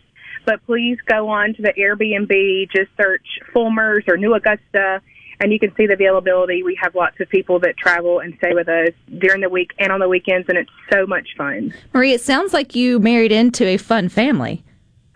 but 0.45 0.65
please 0.67 0.99
go 1.07 1.29
on 1.29 1.55
to 1.55 1.63
the 1.63 1.73
Airbnb, 1.79 2.71
just 2.75 2.91
search 3.01 3.25
Fulmer's 3.53 4.05
or 4.09 4.17
New 4.17 4.35
Augusta, 4.35 5.01
and 5.41 5.53
you 5.53 5.59
can 5.59 5.75
see 5.77 5.87
the 5.87 5.95
availability. 5.95 6.63
We 6.63 6.77
have 6.83 6.95
lots 6.95 7.21
of 7.21 7.29
people 7.29 7.61
that 7.61 7.77
travel 7.77 8.21
and 8.21 8.35
stay 8.39 8.55
with 8.55 8.69
us 8.69 8.91
during 9.19 9.43
the 9.43 9.49
week 9.49 9.73
and 9.79 9.93
on 9.93 10.01
the 10.01 10.09
weekends, 10.09 10.49
and 10.49 10.59
it's 10.59 10.71
so 10.93 11.07
much 11.07 11.29
fun. 11.37 11.73
Marie, 11.93 12.15
it 12.15 12.21
sounds 12.21 12.53
like 12.53 12.75
you 12.75 12.99
married 12.99 13.33
into 13.33 13.65
a 13.65 13.77
fun 13.77 14.09
family. 14.09 14.65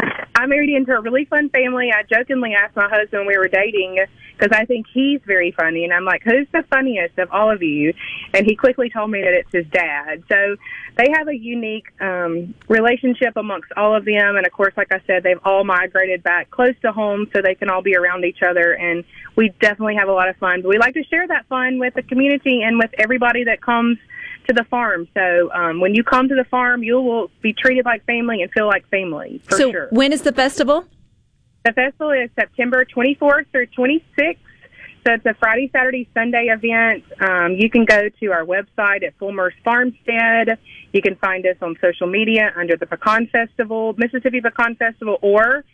I 0.01 0.47
married 0.47 0.71
into 0.71 0.93
a 0.93 1.01
really 1.01 1.25
fun 1.25 1.49
family. 1.51 1.91
I 1.93 2.05
jokingly 2.05 2.55
asked 2.55 2.77
my 2.77 2.89
husband 2.89 3.27
when 3.27 3.27
we 3.27 3.37
were 3.37 3.49
dating 3.49 3.99
because 4.37 4.57
I 4.57 4.67
think 4.67 4.87
he's 4.93 5.21
very 5.27 5.51
funny, 5.51 5.83
and 5.83 5.93
I'm 5.93 6.05
like, 6.05 6.23
"Who's 6.23 6.47
the 6.53 6.63
funniest 6.71 7.19
of 7.19 7.33
all 7.33 7.51
of 7.51 7.61
you?" 7.61 7.93
And 8.33 8.47
he 8.47 8.55
quickly 8.55 8.89
told 8.89 9.11
me 9.11 9.21
that 9.21 9.33
it's 9.33 9.51
his 9.53 9.67
dad. 9.67 10.23
So 10.29 10.57
they 10.97 11.11
have 11.11 11.27
a 11.27 11.37
unique 11.37 11.87
um, 12.01 12.55
relationship 12.69 13.37
amongst 13.37 13.73
all 13.77 13.97
of 13.97 14.05
them, 14.05 14.37
and 14.37 14.47
of 14.47 14.53
course, 14.53 14.75
like 14.77 14.93
I 14.93 15.01
said, 15.09 15.25
they've 15.25 15.41
all 15.45 15.65
migrated 15.65 16.23
back 16.23 16.51
close 16.53 16.75
to 16.83 16.93
home 16.93 17.29
so 17.33 17.43
they 17.43 17.57
can 17.57 17.69
all 17.69 17.83
be 17.83 17.97
around 17.97 18.25
each 18.25 18.43
other, 18.49 18.75
and 18.75 19.03
we 19.35 19.49
definitely 19.61 19.97
have 19.97 20.09
a 20.09 20.13
lot 20.13 20.29
of 20.29 20.37
fun. 20.37 20.63
But 20.63 20.69
we 20.69 20.79
like 20.79 20.95
to 20.95 21.05
share 21.05 21.27
that 21.27 21.47
fun 21.47 21.81
with 21.81 21.95
the 21.95 22.03
community 22.03 22.63
and 22.63 22.79
with 22.79 22.93
everybody 22.97 23.43
that 23.45 23.61
comes 23.61 23.99
to 24.49 24.55
the 24.55 24.65
farm. 24.65 25.07
So 25.15 25.53
um, 25.53 25.81
when 25.81 25.95
you 25.95 26.03
come 26.03 26.29
to 26.29 26.35
the 26.35 26.45
farm, 26.45 26.83
you 26.83 27.01
will 27.01 27.31
be 27.43 27.53
treated 27.53 27.85
like 27.85 28.05
family 28.07 28.43
and 28.43 28.51
feel 28.51 28.67
like 28.67 28.89
family 28.89 29.41
for 29.45 29.57
so 29.57 29.71
sure. 29.71 29.89
when 29.91 30.13
is 30.13 30.23
the 30.23 30.33
festival? 30.33 30.87
The 31.65 31.73
festival 31.73 32.13
is 32.13 32.31
September 32.35 32.85
24th 32.85 33.47
through 33.53 33.67
26th. 33.79 34.39
So 35.07 35.15
it's 35.15 35.27
a 35.27 35.35
Friday, 35.35 35.71
Saturday, 35.73 36.09
Sunday 36.13 36.49
event. 36.51 37.05
Um, 37.21 37.53
you 37.53 37.71
can 37.71 37.85
go 37.85 38.09
to 38.09 38.27
our 38.33 38.45
website 38.45 39.05
at 39.05 39.17
Fulmer's 39.19 39.55
Farmstead. 39.65 40.59
You 40.93 41.03
can 41.03 41.15
find 41.17 41.47
us 41.47 41.57
on 41.63 41.77
social 41.81 42.07
media 42.07 42.53
under 42.57 42.77
the 42.77 42.87
Pecan 42.87 43.29
Festival, 43.29 43.95
Mississippi 43.97 44.41
Pecan 44.41 44.77
Festival, 44.77 45.19
or 45.23 45.65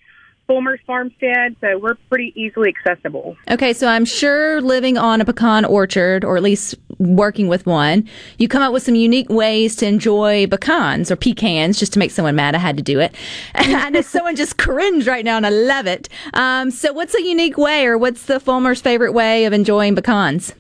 Fulmer's 0.47 0.81
Farmstead, 0.87 1.57
so 1.61 1.79
we're 1.79 1.95
pretty 2.09 2.33
easily 2.37 2.69
accessible. 2.69 3.37
Okay, 3.51 3.73
so 3.73 3.87
I'm 3.87 4.05
sure 4.05 4.61
living 4.61 4.99
on 4.99 5.21
a 5.21 5.25
pecan 5.25 5.65
orchard, 5.65 6.25
or 6.25 6.37
at 6.37 6.43
least 6.43 6.75
working 6.99 7.49
with 7.49 7.67
one, 7.67 8.09
you 8.39 8.49
come 8.49 8.63
up 8.63 8.73
with 8.73 8.83
some 8.83 8.95
unique 8.95 9.29
ways 9.29 9.75
to 9.77 9.87
enjoy 9.87 10.47
pecans 10.47 11.11
or 11.11 11.17
pecans, 11.17 11.79
just 11.79 11.93
to 11.95 11.99
make 11.99 12.11
someone 12.11 12.37
mad. 12.37 12.55
I 12.55 12.59
had 12.59 12.77
to 12.77 12.83
do 12.83 13.01
it. 13.01 13.15
and 13.55 13.97
if 13.97 14.07
someone 14.07 14.37
just 14.37 14.59
cringe 14.59 15.07
right 15.07 15.25
now, 15.25 15.37
and 15.37 15.47
I 15.47 15.51
love 15.51 15.87
it. 15.87 16.09
Um, 16.35 16.71
so, 16.71 16.93
what's 16.93 17.15
a 17.15 17.23
unique 17.23 17.57
way, 17.57 17.87
or 17.87 17.97
what's 17.97 18.25
the 18.25 18.41
Fulmer's 18.41 18.81
favorite 18.81 19.13
way 19.13 19.45
of 19.45 19.53
enjoying 19.53 19.95
pecans? 19.95 20.55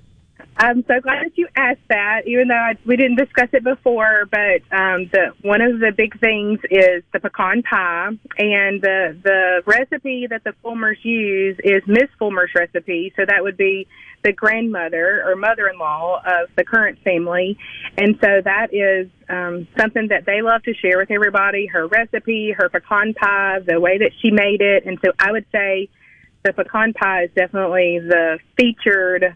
I'm 0.56 0.84
so 0.86 1.00
glad 1.00 1.24
that 1.24 1.36
you 1.36 1.48
asked 1.56 1.88
that, 1.88 2.22
even 2.26 2.48
though 2.48 2.54
I, 2.54 2.76
we 2.86 2.96
didn't 2.96 3.16
discuss 3.16 3.48
it 3.52 3.64
before. 3.64 4.26
But 4.30 4.62
um, 4.76 5.10
the 5.12 5.32
one 5.42 5.60
of 5.60 5.80
the 5.80 5.90
big 5.96 6.18
things 6.20 6.60
is 6.70 7.02
the 7.12 7.20
pecan 7.20 7.62
pie, 7.62 8.10
and 8.38 8.80
the 8.80 9.18
the 9.22 9.62
recipe 9.66 10.26
that 10.28 10.44
the 10.44 10.54
Fulmers 10.64 11.02
use 11.02 11.58
is 11.64 11.82
Miss 11.86 12.08
Fulmer's 12.20 12.50
recipe. 12.54 13.12
So 13.16 13.24
that 13.26 13.42
would 13.42 13.56
be 13.56 13.88
the 14.22 14.32
grandmother 14.32 15.22
or 15.26 15.36
mother-in-law 15.36 16.22
of 16.24 16.50
the 16.56 16.64
current 16.64 16.98
family, 17.02 17.58
and 17.98 18.16
so 18.20 18.40
that 18.44 18.72
is 18.72 19.08
um, 19.28 19.66
something 19.76 20.08
that 20.08 20.24
they 20.24 20.40
love 20.40 20.62
to 20.62 20.74
share 20.74 20.98
with 20.98 21.10
everybody. 21.10 21.66
Her 21.66 21.88
recipe, 21.88 22.54
her 22.56 22.68
pecan 22.68 23.14
pie, 23.14 23.58
the 23.66 23.80
way 23.80 23.98
that 23.98 24.12
she 24.22 24.30
made 24.30 24.60
it, 24.60 24.86
and 24.86 24.98
so 25.04 25.10
I 25.18 25.32
would 25.32 25.46
say 25.50 25.88
the 26.44 26.52
pecan 26.52 26.92
pie 26.92 27.24
is 27.24 27.30
definitely 27.34 27.98
the 28.00 28.38
featured 28.58 29.34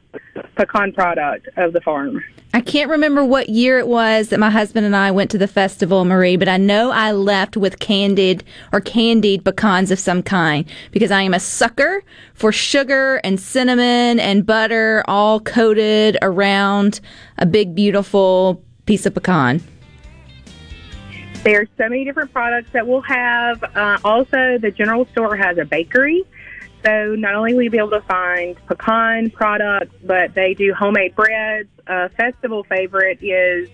pecan 0.56 0.92
product 0.92 1.48
of 1.56 1.72
the 1.72 1.80
farm. 1.80 2.22
I 2.52 2.60
can't 2.60 2.90
remember 2.90 3.24
what 3.24 3.48
year 3.48 3.78
it 3.78 3.88
was 3.88 4.28
that 4.28 4.38
my 4.38 4.50
husband 4.50 4.84
and 4.84 4.94
I 4.94 5.10
went 5.10 5.30
to 5.30 5.38
the 5.38 5.48
festival, 5.48 6.04
Marie, 6.04 6.36
but 6.36 6.48
I 6.48 6.58
know 6.58 6.90
I 6.90 7.12
left 7.12 7.56
with 7.56 7.78
candied 7.78 8.44
or 8.72 8.82
candied 8.82 9.42
pecans 9.42 9.90
of 9.90 9.98
some 9.98 10.22
kind 10.22 10.66
because 10.92 11.10
I 11.10 11.22
am 11.22 11.32
a 11.32 11.40
sucker 11.40 12.02
for 12.34 12.52
sugar 12.52 13.22
and 13.24 13.40
cinnamon 13.40 14.20
and 14.20 14.44
butter 14.44 15.02
all 15.08 15.40
coated 15.40 16.18
around 16.20 17.00
a 17.38 17.46
big, 17.46 17.74
beautiful 17.74 18.62
piece 18.84 19.06
of 19.06 19.14
pecan. 19.14 19.62
There 21.42 21.62
are 21.62 21.68
so 21.78 21.88
many 21.88 22.04
different 22.04 22.32
products 22.34 22.68
that 22.72 22.86
we'll 22.86 23.00
have. 23.02 23.62
Uh, 23.62 23.98
also, 24.04 24.58
the 24.58 24.70
general 24.76 25.06
store 25.12 25.36
has 25.36 25.56
a 25.56 25.64
bakery. 25.64 26.24
So 26.84 27.14
not 27.16 27.34
only 27.34 27.54
will 27.54 27.62
you 27.62 27.70
be 27.70 27.78
able 27.78 27.90
to 27.90 28.02
find 28.02 28.56
pecan 28.66 29.30
products, 29.30 29.94
but 30.04 30.34
they 30.34 30.54
do 30.54 30.72
homemade 30.74 31.14
breads. 31.16 31.68
A 31.86 32.08
festival 32.10 32.64
favorite 32.64 33.18
is 33.22 33.68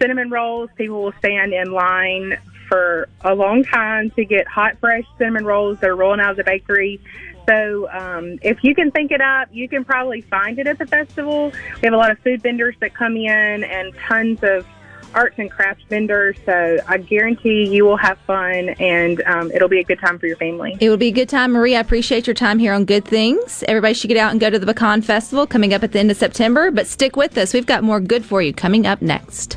cinnamon 0.00 0.30
rolls. 0.30 0.70
People 0.76 1.02
will 1.02 1.14
stand 1.18 1.52
in 1.52 1.72
line 1.72 2.38
for 2.68 3.08
a 3.22 3.34
long 3.34 3.64
time 3.64 4.10
to 4.10 4.24
get 4.24 4.46
hot, 4.46 4.78
fresh 4.78 5.04
cinnamon 5.16 5.44
rolls 5.44 5.80
that 5.80 5.90
are 5.90 5.96
rolling 5.96 6.20
out 6.20 6.32
of 6.32 6.36
the 6.36 6.44
bakery. 6.44 7.00
So 7.48 7.88
um, 7.90 8.38
if 8.42 8.62
you 8.62 8.74
can 8.74 8.90
think 8.90 9.10
it 9.10 9.22
up, 9.22 9.48
you 9.50 9.68
can 9.68 9.84
probably 9.84 10.20
find 10.20 10.58
it 10.58 10.66
at 10.66 10.78
the 10.78 10.86
festival. 10.86 11.50
We 11.76 11.86
have 11.86 11.94
a 11.94 11.96
lot 11.96 12.10
of 12.10 12.18
food 12.18 12.42
vendors 12.42 12.76
that 12.80 12.92
come 12.92 13.16
in 13.16 13.64
and 13.64 13.94
tons 14.06 14.40
of 14.42 14.66
arts 15.14 15.36
and 15.38 15.50
crafts 15.50 15.84
vendors. 15.88 16.36
So 16.44 16.78
I 16.86 16.98
guarantee 16.98 17.68
you 17.68 17.84
will 17.84 17.96
have 17.96 18.18
fun 18.26 18.70
and 18.80 19.22
um, 19.22 19.50
it'll 19.52 19.68
be 19.68 19.80
a 19.80 19.84
good 19.84 19.98
time 19.98 20.18
for 20.18 20.26
your 20.26 20.36
family. 20.36 20.76
It 20.80 20.88
will 20.90 20.96
be 20.96 21.08
a 21.08 21.12
good 21.12 21.28
time, 21.28 21.52
Marie. 21.52 21.76
I 21.76 21.80
appreciate 21.80 22.26
your 22.26 22.34
time 22.34 22.58
here 22.58 22.72
on 22.72 22.84
Good 22.84 23.04
Things. 23.04 23.64
Everybody 23.68 23.94
should 23.94 24.08
get 24.08 24.16
out 24.16 24.30
and 24.30 24.40
go 24.40 24.50
to 24.50 24.58
the 24.58 24.66
Pecan 24.66 25.02
Festival 25.02 25.46
coming 25.46 25.74
up 25.74 25.82
at 25.82 25.92
the 25.92 25.98
end 25.98 26.10
of 26.10 26.16
September. 26.16 26.70
But 26.70 26.86
stick 26.86 27.16
with 27.16 27.36
us. 27.38 27.54
We've 27.54 27.66
got 27.66 27.82
more 27.82 28.00
good 28.00 28.24
for 28.24 28.42
you 28.42 28.52
coming 28.52 28.86
up 28.86 29.02
next. 29.02 29.56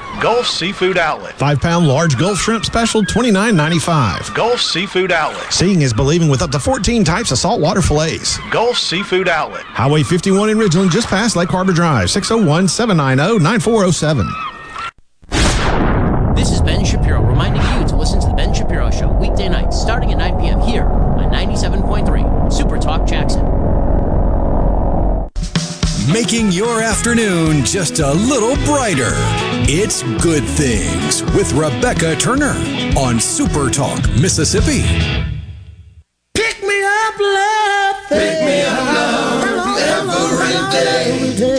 Gulf 0.21 0.45
Seafood 0.45 0.99
Outlet. 0.99 1.33
Five 1.33 1.59
pound 1.59 1.87
large 1.87 2.15
Gulf 2.15 2.37
shrimp 2.37 2.63
special, 2.63 3.01
$29.95. 3.01 4.35
Gulf 4.35 4.61
Seafood 4.61 5.11
Outlet. 5.11 5.51
Seeing 5.51 5.81
is 5.81 5.93
believing 5.93 6.29
with 6.29 6.43
up 6.43 6.51
to 6.51 6.59
14 6.59 7.03
types 7.03 7.31
of 7.31 7.39
saltwater 7.39 7.81
fillets. 7.81 8.37
Gulf 8.51 8.77
Seafood 8.77 9.27
Outlet. 9.27 9.63
Highway 9.63 10.03
51 10.03 10.51
in 10.51 10.57
Ridgeland, 10.59 10.91
just 10.91 11.07
past 11.07 11.35
Lake 11.35 11.49
Harbor 11.49 11.73
Drive, 11.73 12.11
601 12.11 12.67
790 12.67 13.43
9407. 13.43 14.50
Making 26.21 26.51
your 26.51 26.83
afternoon 26.83 27.65
just 27.65 27.97
a 27.97 28.13
little 28.13 28.53
brighter. 28.63 29.13
It's 29.67 30.03
Good 30.21 30.43
Things 30.43 31.23
with 31.33 31.51
Rebecca 31.53 32.15
Turner 32.15 32.53
on 32.95 33.19
Super 33.19 33.71
Talk, 33.71 34.07
Mississippi. 34.19 34.83
Pick 36.35 36.61
me 36.61 36.83
up, 36.83 37.19
love. 37.19 37.95
Pick 38.07 38.45
me 38.45 38.61
up, 38.61 38.85
love. 38.93 39.79
Every 40.75 41.35
day. 41.37 41.50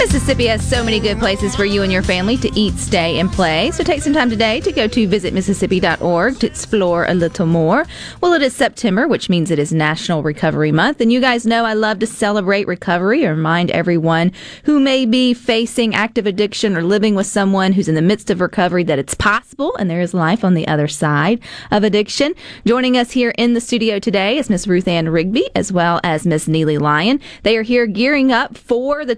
Mississippi 0.00 0.46
has 0.46 0.66
so 0.66 0.82
many 0.82 0.98
good 0.98 1.18
places 1.18 1.54
for 1.54 1.66
you 1.66 1.82
and 1.82 1.92
your 1.92 2.02
family 2.02 2.38
to 2.38 2.50
eat, 2.58 2.72
stay, 2.78 3.18
and 3.18 3.30
play. 3.30 3.70
So 3.70 3.84
take 3.84 4.00
some 4.00 4.14
time 4.14 4.30
today 4.30 4.58
to 4.60 4.72
go 4.72 4.88
to 4.88 5.06
visitmississippi.org 5.06 6.38
to 6.38 6.46
explore 6.46 7.04
a 7.04 7.12
little 7.12 7.44
more. 7.44 7.84
Well, 8.22 8.32
it 8.32 8.40
is 8.40 8.56
September, 8.56 9.06
which 9.06 9.28
means 9.28 9.50
it 9.50 9.58
is 9.58 9.74
National 9.74 10.22
Recovery 10.22 10.72
Month. 10.72 11.02
And 11.02 11.12
you 11.12 11.20
guys 11.20 11.44
know 11.44 11.66
I 11.66 11.74
love 11.74 11.98
to 11.98 12.06
celebrate 12.06 12.66
recovery 12.66 13.26
or 13.26 13.34
remind 13.34 13.70
everyone 13.72 14.32
who 14.64 14.80
may 14.80 15.04
be 15.04 15.34
facing 15.34 15.94
active 15.94 16.26
addiction 16.26 16.78
or 16.78 16.82
living 16.82 17.14
with 17.14 17.26
someone 17.26 17.74
who's 17.74 17.88
in 17.88 17.94
the 17.94 18.00
midst 18.00 18.30
of 18.30 18.40
recovery 18.40 18.84
that 18.84 18.98
it's 18.98 19.14
possible 19.14 19.76
and 19.76 19.90
there 19.90 20.00
is 20.00 20.14
life 20.14 20.44
on 20.44 20.54
the 20.54 20.66
other 20.66 20.88
side 20.88 21.40
of 21.70 21.84
addiction. 21.84 22.32
Joining 22.64 22.96
us 22.96 23.10
here 23.10 23.34
in 23.36 23.52
the 23.52 23.60
studio 23.60 23.98
today 23.98 24.38
is 24.38 24.48
Miss 24.48 24.66
Ruth 24.66 24.88
Ann 24.88 25.10
Rigby 25.10 25.50
as 25.54 25.70
well 25.70 26.00
as 26.02 26.26
Miss 26.26 26.48
Neely 26.48 26.78
Lyon. 26.78 27.20
They 27.42 27.58
are 27.58 27.62
here 27.62 27.86
gearing 27.86 28.32
up 28.32 28.56
for 28.56 29.04
the 29.04 29.14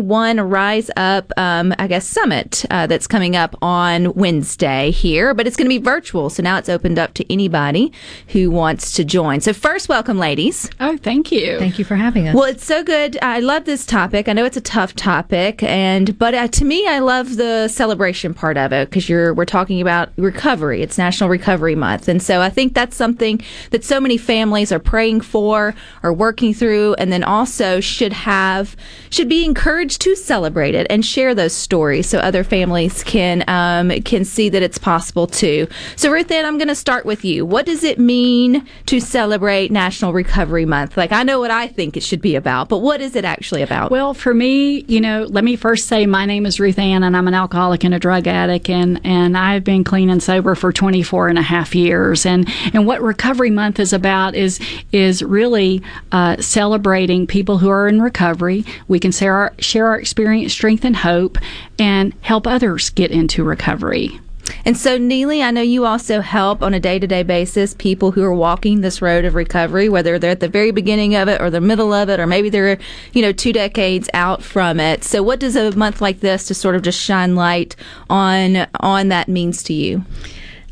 2021 0.00 0.40
Rise 0.50 0.90
Up, 0.96 1.32
um, 1.36 1.74
I 1.78 1.86
guess, 1.86 2.06
summit 2.06 2.64
uh, 2.70 2.86
that's 2.86 3.06
coming 3.06 3.36
up 3.36 3.54
on 3.60 4.14
Wednesday 4.14 4.90
here, 4.90 5.34
but 5.34 5.46
it's 5.46 5.56
going 5.56 5.66
to 5.66 5.68
be 5.68 5.82
virtual. 5.82 6.30
So 6.30 6.42
now 6.42 6.56
it's 6.56 6.68
opened 6.68 6.98
up 6.98 7.12
to 7.14 7.32
anybody 7.32 7.92
who 8.28 8.50
wants 8.50 8.92
to 8.92 9.04
join. 9.04 9.40
So 9.40 9.52
first, 9.52 9.88
welcome, 9.88 10.18
ladies. 10.18 10.70
Oh, 10.80 10.96
thank 10.96 11.30
you. 11.30 11.58
Thank 11.58 11.78
you 11.78 11.84
for 11.84 11.96
having 11.96 12.28
us. 12.28 12.34
Well, 12.34 12.44
it's 12.44 12.64
so 12.64 12.82
good. 12.82 13.18
I 13.20 13.40
love 13.40 13.64
this 13.66 13.84
topic. 13.84 14.28
I 14.28 14.32
know 14.32 14.44
it's 14.44 14.56
a 14.56 14.62
tough 14.62 14.94
topic, 14.94 15.62
and 15.62 16.18
but 16.18 16.34
uh, 16.34 16.48
to 16.48 16.64
me, 16.64 16.86
I 16.86 17.00
love 17.00 17.36
the 17.36 17.68
celebration 17.68 18.32
part 18.32 18.56
of 18.56 18.72
it 18.72 18.88
because 18.88 19.08
you're 19.08 19.34
we're 19.34 19.44
talking 19.44 19.80
about 19.80 20.10
recovery. 20.16 20.82
It's 20.82 20.96
National 20.96 21.28
Recovery 21.28 21.74
Month, 21.74 22.08
and 22.08 22.22
so 22.22 22.40
I 22.40 22.48
think 22.48 22.74
that's 22.74 22.96
something 22.96 23.42
that 23.70 23.84
so 23.84 24.00
many 24.00 24.16
families 24.16 24.72
are 24.72 24.78
praying 24.78 25.20
for, 25.20 25.74
are 26.02 26.12
working 26.12 26.54
through, 26.54 26.94
and 26.94 27.12
then 27.12 27.22
also 27.22 27.80
should 27.80 28.12
have 28.12 28.76
should 29.10 29.28
be 29.28 29.44
encouraged 29.44 29.89
to 29.98 30.14
celebrate 30.14 30.74
it 30.74 30.86
and 30.90 31.04
share 31.04 31.34
those 31.34 31.52
stories 31.52 32.08
so 32.08 32.18
other 32.18 32.44
families 32.44 33.02
can 33.04 33.44
um, 33.48 33.90
can 34.02 34.24
see 34.24 34.48
that 34.48 34.62
it's 34.62 34.78
possible 34.78 35.26
too. 35.26 35.66
So, 35.96 36.10
Ruth 36.10 36.30
Ann, 36.30 36.46
I'm 36.46 36.58
going 36.58 36.68
to 36.68 36.74
start 36.74 37.04
with 37.04 37.24
you. 37.24 37.44
What 37.44 37.66
does 37.66 37.84
it 37.84 37.98
mean 37.98 38.66
to 38.86 39.00
celebrate 39.00 39.70
National 39.70 40.12
Recovery 40.12 40.64
Month? 40.64 40.96
Like, 40.96 41.12
I 41.12 41.22
know 41.22 41.40
what 41.40 41.50
I 41.50 41.66
think 41.66 41.96
it 41.96 42.02
should 42.02 42.20
be 42.20 42.34
about, 42.36 42.68
but 42.68 42.78
what 42.78 43.00
is 43.00 43.16
it 43.16 43.24
actually 43.24 43.62
about? 43.62 43.90
Well, 43.90 44.14
for 44.14 44.34
me, 44.34 44.80
you 44.88 45.00
know, 45.00 45.24
let 45.28 45.44
me 45.44 45.56
first 45.56 45.88
say 45.88 46.06
my 46.06 46.26
name 46.26 46.46
is 46.46 46.60
Ruth 46.60 46.78
Ann 46.78 47.02
and 47.02 47.16
I'm 47.16 47.28
an 47.28 47.34
alcoholic 47.34 47.84
and 47.84 47.94
a 47.94 47.98
drug 47.98 48.26
addict 48.26 48.68
and, 48.68 49.00
and 49.04 49.36
I've 49.36 49.64
been 49.64 49.84
clean 49.84 50.10
and 50.10 50.22
sober 50.22 50.54
for 50.54 50.72
24 50.72 51.28
and 51.28 51.38
a 51.38 51.42
half 51.42 51.74
years. 51.74 52.26
And, 52.26 52.48
and 52.72 52.86
what 52.86 53.02
Recovery 53.02 53.50
Month 53.50 53.80
is 53.80 53.92
about 53.92 54.34
is, 54.34 54.60
is 54.92 55.22
really 55.22 55.82
uh, 56.12 56.36
celebrating 56.38 57.26
people 57.26 57.58
who 57.58 57.68
are 57.68 57.88
in 57.88 58.00
recovery. 58.00 58.64
We 58.88 58.98
can 58.98 59.12
share 59.12 59.34
our, 59.34 59.52
share 59.58 59.79
our 59.86 59.98
experience, 59.98 60.52
strength, 60.52 60.84
and 60.84 60.96
hope 60.96 61.38
and 61.78 62.14
help 62.22 62.46
others 62.46 62.90
get 62.90 63.10
into 63.10 63.44
recovery. 63.44 64.20
And 64.64 64.76
so, 64.76 64.98
Neely, 64.98 65.42
I 65.42 65.50
know 65.50 65.62
you 65.62 65.86
also 65.86 66.20
help 66.20 66.62
on 66.62 66.74
a 66.74 66.80
day 66.80 66.98
to 66.98 67.06
day 67.06 67.22
basis 67.22 67.74
people 67.74 68.10
who 68.10 68.22
are 68.22 68.34
walking 68.34 68.80
this 68.80 69.00
road 69.00 69.24
of 69.24 69.34
recovery, 69.34 69.88
whether 69.88 70.18
they're 70.18 70.32
at 70.32 70.40
the 70.40 70.48
very 70.48 70.70
beginning 70.70 71.14
of 71.14 71.28
it 71.28 71.40
or 71.40 71.50
the 71.50 71.60
middle 71.60 71.92
of 71.92 72.08
it, 72.08 72.20
or 72.20 72.26
maybe 72.26 72.50
they're, 72.50 72.78
you 73.12 73.22
know, 73.22 73.32
two 73.32 73.52
decades 73.52 74.08
out 74.12 74.42
from 74.42 74.80
it. 74.80 75.04
So, 75.04 75.22
what 75.22 75.40
does 75.40 75.56
a 75.56 75.74
month 75.76 76.00
like 76.00 76.20
this 76.20 76.46
to 76.48 76.54
sort 76.54 76.74
of 76.74 76.82
just 76.82 77.00
shine 77.00 77.34
light 77.34 77.76
on 78.08 78.66
on 78.80 79.08
that 79.08 79.28
means 79.28 79.62
to 79.64 79.72
you? 79.72 80.04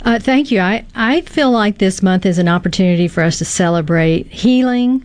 Uh, 0.03 0.19
thank 0.19 0.51
you. 0.51 0.61
I, 0.61 0.85
I 0.95 1.23
feel 1.23 1.51
like 1.51 1.79
this 1.79 2.03
month 2.03 2.25
is 2.25 2.39
an 2.39 2.49
opportunity 2.49 3.09
for 3.09 3.23
us 3.23 3.39
to 3.39 3.45
celebrate 3.45 4.29
healing, 4.29 5.05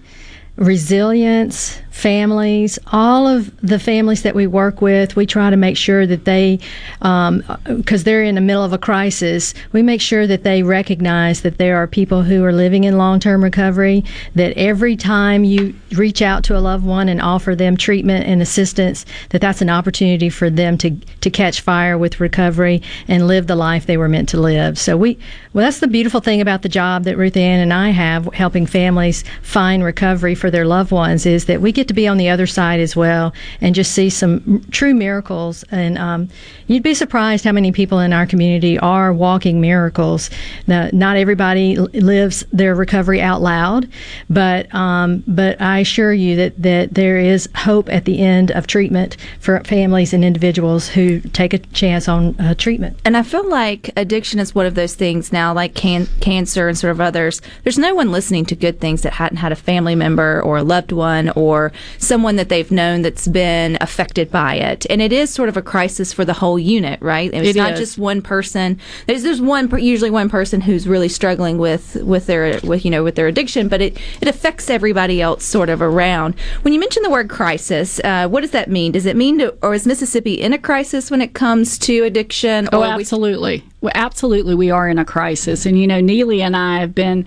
resilience, 0.56 1.80
families, 1.94 2.80
all 2.88 3.28
of 3.28 3.56
the 3.62 3.78
families 3.78 4.24
that 4.24 4.34
we 4.34 4.48
work 4.48 4.82
with, 4.82 5.16
we 5.16 5.28
try 5.28 5.52
to 5.52 5.56
make 5.56 5.78
sure 5.78 6.08
that 6.08 6.26
they, 6.26 6.60
because 6.98 8.02
um, 8.02 8.04
they're 8.04 8.24
in 8.24 8.34
the 8.34 8.42
middle 8.42 8.64
of 8.64 8.74
a 8.74 8.80
crisis, 8.80 9.54
we 9.74 9.84
make 9.84 10.02
sure 10.02 10.26
that 10.26 10.44
they 10.44 10.64
recognize 10.64 11.42
that 11.44 11.60
there 11.60 11.78
are 11.78 11.86
people 11.86 12.24
who 12.24 12.44
are 12.44 12.52
living 12.52 12.84
in 12.84 12.98
long 12.98 13.20
term 13.20 13.44
recovery, 13.44 14.04
that 14.34 14.58
every 14.58 14.96
time 14.96 15.44
you 15.44 15.74
reach 15.92 16.24
out 16.24 16.44
to 16.44 16.58
a 16.58 16.60
loved 16.60 16.84
one 16.84 17.08
and 17.08 17.22
offer 17.22 17.56
them 17.56 17.78
treatment 17.78 18.26
and 18.26 18.42
assistance, 18.42 19.06
that 19.30 19.40
that's 19.40 19.62
an 19.62 19.70
opportunity 19.70 20.30
for 20.30 20.50
them 20.50 20.80
to, 20.80 20.90
to 21.22 21.30
catch 21.30 21.62
fire 21.62 21.96
with 21.96 22.20
recovery 22.20 22.82
and 23.08 23.28
live 23.28 23.46
the 23.46 23.56
life 23.56 23.86
they 23.86 23.98
were 23.98 24.10
meant 24.10 24.28
to 24.30 24.40
live. 24.40 24.80
So 24.80 24.98
we, 24.98 25.20
well, 25.54 25.64
that's 25.64 25.80
the 25.80 25.88
beautiful 25.88 26.22
thing 26.22 26.42
about 26.42 26.64
the 26.64 26.70
job 26.70 27.04
that 27.04 27.18
Ruth 27.18 27.38
Ann 27.38 27.60
and 27.60 27.72
I 27.72 27.90
have, 27.92 28.26
helping 28.34 28.66
families 28.66 29.24
find 29.44 29.84
recovery 29.84 30.34
for 30.34 30.50
their 30.50 30.66
loved 30.66 30.92
ones, 30.92 31.28
is 31.28 31.46
that 31.46 31.62
we 31.62 31.72
get 31.72 31.83
to 31.88 31.94
be 31.94 32.08
on 32.08 32.18
the 32.18 32.30
other 32.30 32.48
side 32.48 32.80
as 32.80 32.96
well 32.96 33.34
and 33.62 33.76
just 33.76 33.92
see 33.92 34.10
some 34.10 34.64
true 34.72 34.94
miracles. 34.94 35.64
And 35.72 35.98
um, 35.98 36.30
you'd 36.68 36.84
be 36.84 36.94
surprised 36.94 37.44
how 37.44 37.52
many 37.52 37.72
people 37.72 38.00
in 38.00 38.14
our 38.14 38.26
community 38.26 38.78
are 38.80 39.14
walking 39.14 39.62
miracles. 39.62 40.30
Now, 40.68 40.90
not 40.94 41.18
everybody 41.18 41.78
lives 41.78 42.46
their 42.52 42.76
recovery 42.76 43.22
out 43.22 43.42
loud, 43.42 43.90
but 44.30 44.74
um, 44.74 45.24
but 45.28 45.62
I 45.62 45.80
assure 45.80 46.14
you 46.14 46.36
that 46.38 46.62
that 46.62 46.94
there 46.94 47.18
is 47.18 47.50
hope 47.56 47.90
at 47.90 48.06
the 48.06 48.20
end 48.20 48.52
of 48.52 48.68
treatment 48.68 49.18
for 49.40 49.60
families 49.64 50.14
and 50.14 50.24
individuals 50.24 50.90
who 50.90 51.20
take 51.20 51.54
a 51.54 51.60
chance 51.60 52.08
on 52.08 52.40
uh, 52.40 52.54
treatment. 52.56 53.00
And 53.06 53.18
I 53.18 53.24
feel 53.24 53.48
like 53.48 53.92
addiction 53.98 54.40
is 54.40 54.56
one 54.56 54.66
of 54.66 54.76
those 54.76 54.96
things 54.96 55.34
now, 55.34 55.54
like 55.54 55.76
can- 55.76 56.08
cancer 56.22 56.68
and 56.68 56.78
sort 56.78 56.92
of 56.92 57.02
others. 57.02 57.42
There's 57.64 57.78
no 57.78 57.94
one 57.94 58.12
listening 58.12 58.46
to 58.46 58.56
good 58.56 58.80
things 58.80 59.02
that 59.02 59.14
hadn't 59.14 59.38
had 59.38 59.52
a 59.52 59.56
family 59.56 59.96
member 59.96 60.42
or 60.42 60.58
a 60.58 60.64
loved 60.64 60.92
one 60.92 61.30
or 61.32 61.73
someone 61.98 62.36
that 62.36 62.50
they've 62.50 62.72
known 62.72 63.02
that's 63.02 63.28
been 63.28 63.78
affected 63.82 64.32
by 64.32 64.56
it. 64.56 64.86
And 64.90 65.02
it 65.02 65.12
is 65.14 65.30
sort 65.30 65.50
of 65.50 65.58
a 65.58 65.62
crisis 65.62 66.14
for 66.14 66.26
the 66.26 66.34
whole 66.34 66.58
unit, 66.60 67.02
right? 67.02 67.32
It's 67.34 67.50
It 67.50 67.56
not 67.56 67.74
is. 67.74 67.80
just 67.80 67.98
one 67.98 68.22
person. 68.22 68.80
There's 69.08 69.24
there's 69.24 69.42
one 69.42 69.70
usually 69.82 70.12
one 70.12 70.30
person 70.30 70.62
who's 70.62 70.88
really 70.88 71.10
struggling 71.10 71.58
with 71.58 71.96
with 72.04 72.28
their 72.28 72.60
with 72.64 72.86
you 72.86 72.92
know 72.92 73.04
with 73.04 73.16
their 73.16 73.28
addiction, 73.28 73.68
but 73.68 73.82
it 73.82 73.98
it 74.22 74.28
affects 74.28 74.70
everybody 74.70 75.22
else 75.22 75.44
sort 75.46 75.70
of 75.70 75.82
around. 75.82 76.36
When 76.62 76.74
you 76.74 76.80
mention 76.80 77.04
the 77.04 77.10
word 77.10 77.30
crisis, 77.30 78.00
uh, 78.04 78.28
what 78.28 78.42
does 78.42 78.52
that 78.52 78.70
mean? 78.70 78.92
Does 78.92 79.06
it 79.06 79.16
mean 79.16 79.40
to, 79.40 79.56
or 79.62 79.74
is 79.74 79.86
Mississippi 79.88 80.34
in 80.42 80.54
a 80.54 80.58
crisis 80.58 81.10
when 81.12 81.22
it 81.22 81.34
comes 81.34 81.78
to 81.80 82.04
addiction? 82.04 82.70
Oh, 82.72 82.80
or 82.82 82.86
are 82.86 82.98
we- 82.98 83.02
absolutely. 83.04 83.64
Well, 83.84 83.92
absolutely, 83.96 84.56
we 84.56 84.72
are 84.72 84.88
in 84.88 84.98
a 84.98 85.04
crisis. 85.04 85.66
And, 85.66 85.78
you 85.78 85.88
know, 85.88 86.00
Neely 86.00 86.42
and 86.42 86.56
I 86.56 86.80
have 86.80 86.96
been, 86.96 87.26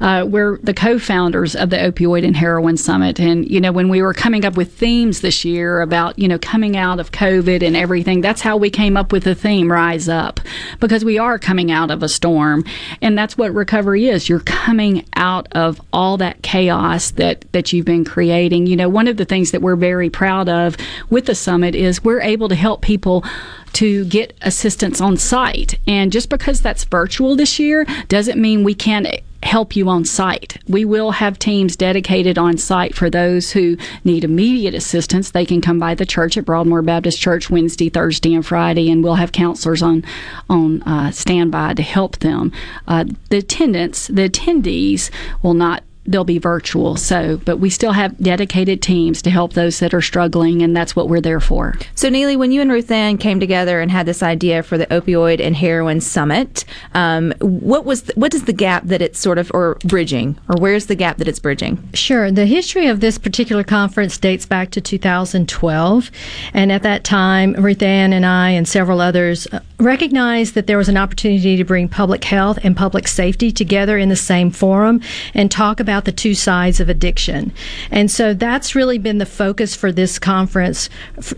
uh, 0.00 0.24
we're 0.26 0.56
the 0.62 0.72
co 0.72 0.98
founders 0.98 1.54
of 1.54 1.68
the 1.68 1.76
Opioid 1.76 2.26
and 2.26 2.34
Heroin 2.34 2.78
Summit. 2.78 3.20
And, 3.20 3.46
you 3.46 3.60
know, 3.60 3.72
when 3.72 3.90
we 3.90 4.00
were 4.00 4.14
coming 4.14 4.46
up 4.46 4.56
with 4.56 4.72
themes 4.72 5.20
this 5.20 5.44
year 5.44 5.82
about, 5.82 6.18
you 6.18 6.26
know, 6.26 6.38
coming 6.38 6.78
out 6.78 6.98
of 6.98 7.12
COVID 7.12 7.62
and 7.62 7.76
everything, 7.76 8.22
that's 8.22 8.40
how 8.40 8.56
we 8.56 8.70
came 8.70 8.96
up 8.96 9.12
with 9.12 9.24
the 9.24 9.34
theme 9.34 9.70
Rise 9.70 10.08
Up, 10.08 10.40
because 10.80 11.04
we 11.04 11.18
are 11.18 11.38
coming 11.38 11.70
out 11.70 11.90
of 11.90 12.02
a 12.02 12.08
storm. 12.08 12.64
And 13.02 13.18
that's 13.18 13.36
what 13.36 13.52
recovery 13.52 14.08
is. 14.08 14.30
You're 14.30 14.40
coming 14.40 15.04
out 15.14 15.46
of 15.52 15.78
all 15.92 16.16
that 16.16 16.40
chaos 16.40 17.10
that, 17.12 17.44
that 17.52 17.70
you've 17.74 17.84
been 17.84 18.06
creating. 18.06 18.66
You 18.66 18.76
know, 18.76 18.88
one 18.88 19.08
of 19.08 19.18
the 19.18 19.26
things 19.26 19.50
that 19.50 19.60
we're 19.60 19.76
very 19.76 20.08
proud 20.08 20.48
of 20.48 20.74
with 21.10 21.26
the 21.26 21.34
summit 21.34 21.74
is 21.74 22.02
we're 22.02 22.22
able 22.22 22.48
to 22.48 22.54
help 22.54 22.80
people 22.80 23.26
to 23.74 24.04
get 24.06 24.36
assistance 24.42 25.00
on 25.00 25.16
site. 25.16 25.78
And 25.86 26.12
just 26.12 26.28
because 26.28 26.60
that's 26.60 26.84
virtual 26.84 27.36
this 27.36 27.58
year 27.58 27.86
doesn't 28.08 28.40
mean 28.40 28.64
we 28.64 28.74
can't 28.74 29.06
help 29.42 29.76
you 29.76 29.88
on 29.88 30.04
site. 30.04 30.58
We 30.68 30.84
will 30.84 31.12
have 31.12 31.38
teams 31.38 31.76
dedicated 31.76 32.38
on 32.38 32.58
site 32.58 32.94
for 32.94 33.08
those 33.08 33.52
who 33.52 33.76
need 34.04 34.24
immediate 34.24 34.74
assistance. 34.74 35.30
They 35.30 35.46
can 35.46 35.60
come 35.60 35.78
by 35.78 35.94
the 35.94 36.06
church 36.06 36.36
at 36.36 36.44
Broadmoor 36.44 36.82
Baptist 36.82 37.20
Church 37.20 37.48
Wednesday, 37.48 37.88
Thursday, 37.88 38.34
and 38.34 38.44
Friday, 38.44 38.90
and 38.90 39.02
we'll 39.02 39.14
have 39.14 39.32
counselors 39.32 39.82
on 39.82 40.04
on 40.50 40.82
uh, 40.82 41.10
standby 41.12 41.74
to 41.74 41.82
help 41.82 42.18
them. 42.18 42.52
Uh, 42.86 43.04
the 43.30 43.38
attendants, 43.38 44.08
the 44.08 44.28
attendees, 44.28 45.10
will 45.42 45.54
not 45.54 45.82
they'll 46.08 46.24
be 46.24 46.38
virtual. 46.38 46.96
So, 46.96 47.36
but 47.44 47.58
we 47.58 47.70
still 47.70 47.92
have 47.92 48.16
dedicated 48.18 48.82
teams 48.82 49.22
to 49.22 49.30
help 49.30 49.52
those 49.52 49.78
that 49.80 49.94
are 49.94 50.00
struggling, 50.00 50.62
and 50.62 50.74
that's 50.74 50.96
what 50.96 51.08
we're 51.08 51.20
there 51.20 51.40
for. 51.40 51.74
So, 51.94 52.08
Neely, 52.08 52.36
when 52.36 52.50
you 52.50 52.60
and 52.62 52.72
Ruth 52.72 52.90
Ann 52.90 53.18
came 53.18 53.38
together 53.38 53.80
and 53.80 53.90
had 53.90 54.06
this 54.06 54.22
idea 54.22 54.62
for 54.62 54.78
the 54.78 54.86
opioid 54.86 55.40
and 55.40 55.54
heroin 55.54 56.00
summit, 56.00 56.64
um, 56.94 57.32
what 57.40 57.84
was 57.84 58.02
the, 58.02 58.14
what 58.14 58.34
is 58.34 58.44
the 58.44 58.52
gap 58.52 58.84
that 58.86 59.02
it's 59.02 59.18
sort 59.18 59.38
of 59.38 59.50
or 59.54 59.76
bridging, 59.84 60.38
or 60.48 60.56
where's 60.58 60.86
the 60.86 60.94
gap 60.94 61.18
that 61.18 61.28
it's 61.28 61.38
bridging? 61.38 61.86
Sure. 61.92 62.30
The 62.30 62.46
history 62.46 62.86
of 62.86 63.00
this 63.00 63.18
particular 63.18 63.62
conference 63.62 64.16
dates 64.16 64.46
back 64.46 64.70
to 64.70 64.80
2012, 64.80 66.10
and 66.54 66.72
at 66.72 66.82
that 66.82 67.04
time, 67.04 67.52
Ruth 67.52 67.82
Ann 67.82 68.12
and 68.12 68.24
I 68.24 68.50
and 68.50 68.66
several 68.66 69.00
others 69.00 69.46
uh, 69.52 69.60
recognized 69.78 70.54
that 70.54 70.66
there 70.66 70.78
was 70.78 70.88
an 70.88 70.96
opportunity 70.96 71.56
to 71.56 71.64
bring 71.64 71.88
public 71.88 72.24
health 72.24 72.58
and 72.62 72.76
public 72.76 73.06
safety 73.06 73.52
together 73.52 73.98
in 73.98 74.08
the 74.08 74.16
same 74.16 74.50
forum 74.50 75.00
and 75.34 75.50
talk 75.50 75.78
about 75.80 75.97
the 76.04 76.12
two 76.12 76.34
sides 76.34 76.80
of 76.80 76.88
addiction. 76.88 77.52
And 77.90 78.10
so 78.10 78.34
that's 78.34 78.74
really 78.74 78.98
been 78.98 79.18
the 79.18 79.26
focus 79.26 79.74
for 79.74 79.92
this 79.92 80.18
conference 80.18 80.88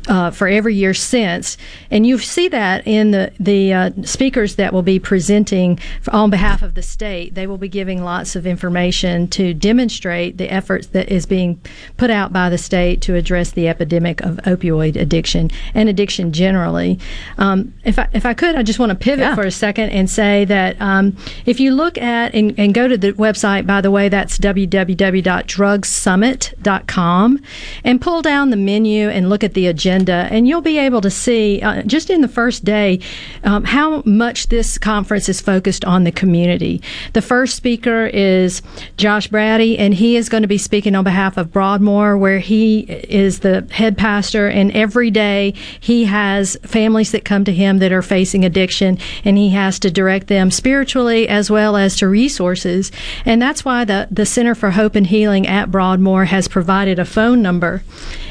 uh, 0.08 0.30
for 0.30 0.48
every 0.48 0.74
year 0.74 0.94
since. 0.94 1.56
And 1.90 2.06
you 2.06 2.18
see 2.18 2.48
that 2.48 2.86
in 2.86 3.10
the 3.10 3.32
the 3.38 3.72
uh, 3.72 3.90
speakers 4.02 4.56
that 4.56 4.72
will 4.72 4.82
be 4.82 4.98
presenting 4.98 5.78
on 6.12 6.30
behalf 6.30 6.62
of 6.62 6.74
the 6.74 6.82
state. 6.82 7.34
They 7.34 7.46
will 7.46 7.58
be 7.58 7.68
giving 7.68 8.02
lots 8.02 8.36
of 8.36 8.46
information 8.46 9.28
to 9.28 9.54
demonstrate 9.54 10.38
the 10.38 10.50
efforts 10.52 10.88
that 10.88 11.08
is 11.10 11.26
being 11.26 11.60
put 11.96 12.10
out 12.10 12.32
by 12.32 12.50
the 12.50 12.58
state 12.58 13.00
to 13.02 13.14
address 13.14 13.50
the 13.52 13.68
epidemic 13.68 14.20
of 14.22 14.36
opioid 14.38 14.96
addiction 14.96 15.50
and 15.74 15.88
addiction 15.88 16.32
generally. 16.32 16.98
Um, 17.38 17.72
if 17.84 17.98
I 17.98 18.08
if 18.12 18.26
I 18.26 18.34
could, 18.34 18.54
I 18.56 18.62
just 18.62 18.78
want 18.78 18.90
to 18.90 18.96
pivot 18.96 19.20
Yeah. 19.20 19.34
for 19.34 19.42
a 19.42 19.50
second 19.50 19.90
and 19.90 20.08
say 20.08 20.44
that 20.46 20.80
um, 20.80 21.16
if 21.46 21.60
you 21.60 21.72
look 21.74 21.98
at 21.98 22.34
and, 22.34 22.54
and 22.58 22.74
go 22.74 22.88
to 22.88 22.96
the 22.96 23.12
website, 23.12 23.66
by 23.66 23.80
the 23.80 23.90
way, 23.90 24.08
that's 24.08 24.38
www.drugsummit.com, 24.40 27.40
and 27.84 28.00
pull 28.00 28.22
down 28.22 28.50
the 28.50 28.56
menu 28.56 29.08
and 29.08 29.28
look 29.28 29.44
at 29.44 29.54
the 29.54 29.66
agenda, 29.66 30.28
and 30.30 30.48
you'll 30.48 30.60
be 30.60 30.78
able 30.78 31.00
to 31.00 31.10
see 31.10 31.60
uh, 31.62 31.82
just 31.82 32.10
in 32.10 32.20
the 32.20 32.28
first 32.28 32.64
day 32.64 33.00
um, 33.44 33.64
how 33.64 34.02
much 34.04 34.48
this 34.48 34.78
conference 34.78 35.28
is 35.28 35.40
focused 35.40 35.84
on 35.84 36.04
the 36.04 36.12
community. 36.12 36.82
The 37.12 37.22
first 37.22 37.56
speaker 37.56 38.06
is 38.06 38.62
Josh 38.96 39.28
Brady, 39.28 39.78
and 39.78 39.94
he 39.94 40.16
is 40.16 40.28
going 40.28 40.42
to 40.42 40.48
be 40.48 40.58
speaking 40.58 40.94
on 40.94 41.04
behalf 41.04 41.36
of 41.36 41.52
Broadmoor, 41.52 42.16
where 42.16 42.38
he 42.38 42.80
is 42.80 43.40
the 43.40 43.66
head 43.70 43.98
pastor, 43.98 44.48
and 44.48 44.72
every 44.72 45.10
day 45.10 45.54
he 45.78 46.04
has 46.04 46.56
families 46.62 47.12
that 47.12 47.24
come 47.24 47.44
to 47.44 47.52
him 47.52 47.78
that 47.78 47.92
are 47.92 48.02
facing 48.02 48.44
addiction, 48.44 48.98
and 49.24 49.36
he 49.36 49.50
has 49.50 49.78
to 49.80 49.90
direct 49.90 50.28
them 50.28 50.50
spiritually 50.50 51.28
as 51.28 51.50
well 51.50 51.76
as 51.76 51.96
to 51.96 52.08
resources. 52.08 52.90
And 53.24 53.40
that's 53.40 53.64
why 53.64 53.84
the, 53.84 54.08
the 54.10 54.26
Center 54.30 54.54
for 54.54 54.70
Hope 54.70 54.94
and 54.94 55.06
Healing 55.06 55.46
at 55.46 55.70
Broadmoor 55.70 56.26
has 56.26 56.48
provided 56.48 56.98
a 56.98 57.04
phone 57.04 57.42
number. 57.42 57.82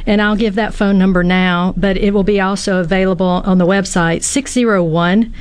And 0.05 0.21
I'll 0.21 0.35
give 0.35 0.55
that 0.55 0.73
phone 0.73 0.97
number 0.97 1.23
now, 1.23 1.73
but 1.77 1.97
it 1.97 2.13
will 2.13 2.23
be 2.23 2.39
also 2.39 2.79
available 2.79 3.43
on 3.45 3.57
the 3.57 3.67
website 3.67 4.23
601 4.23 5.33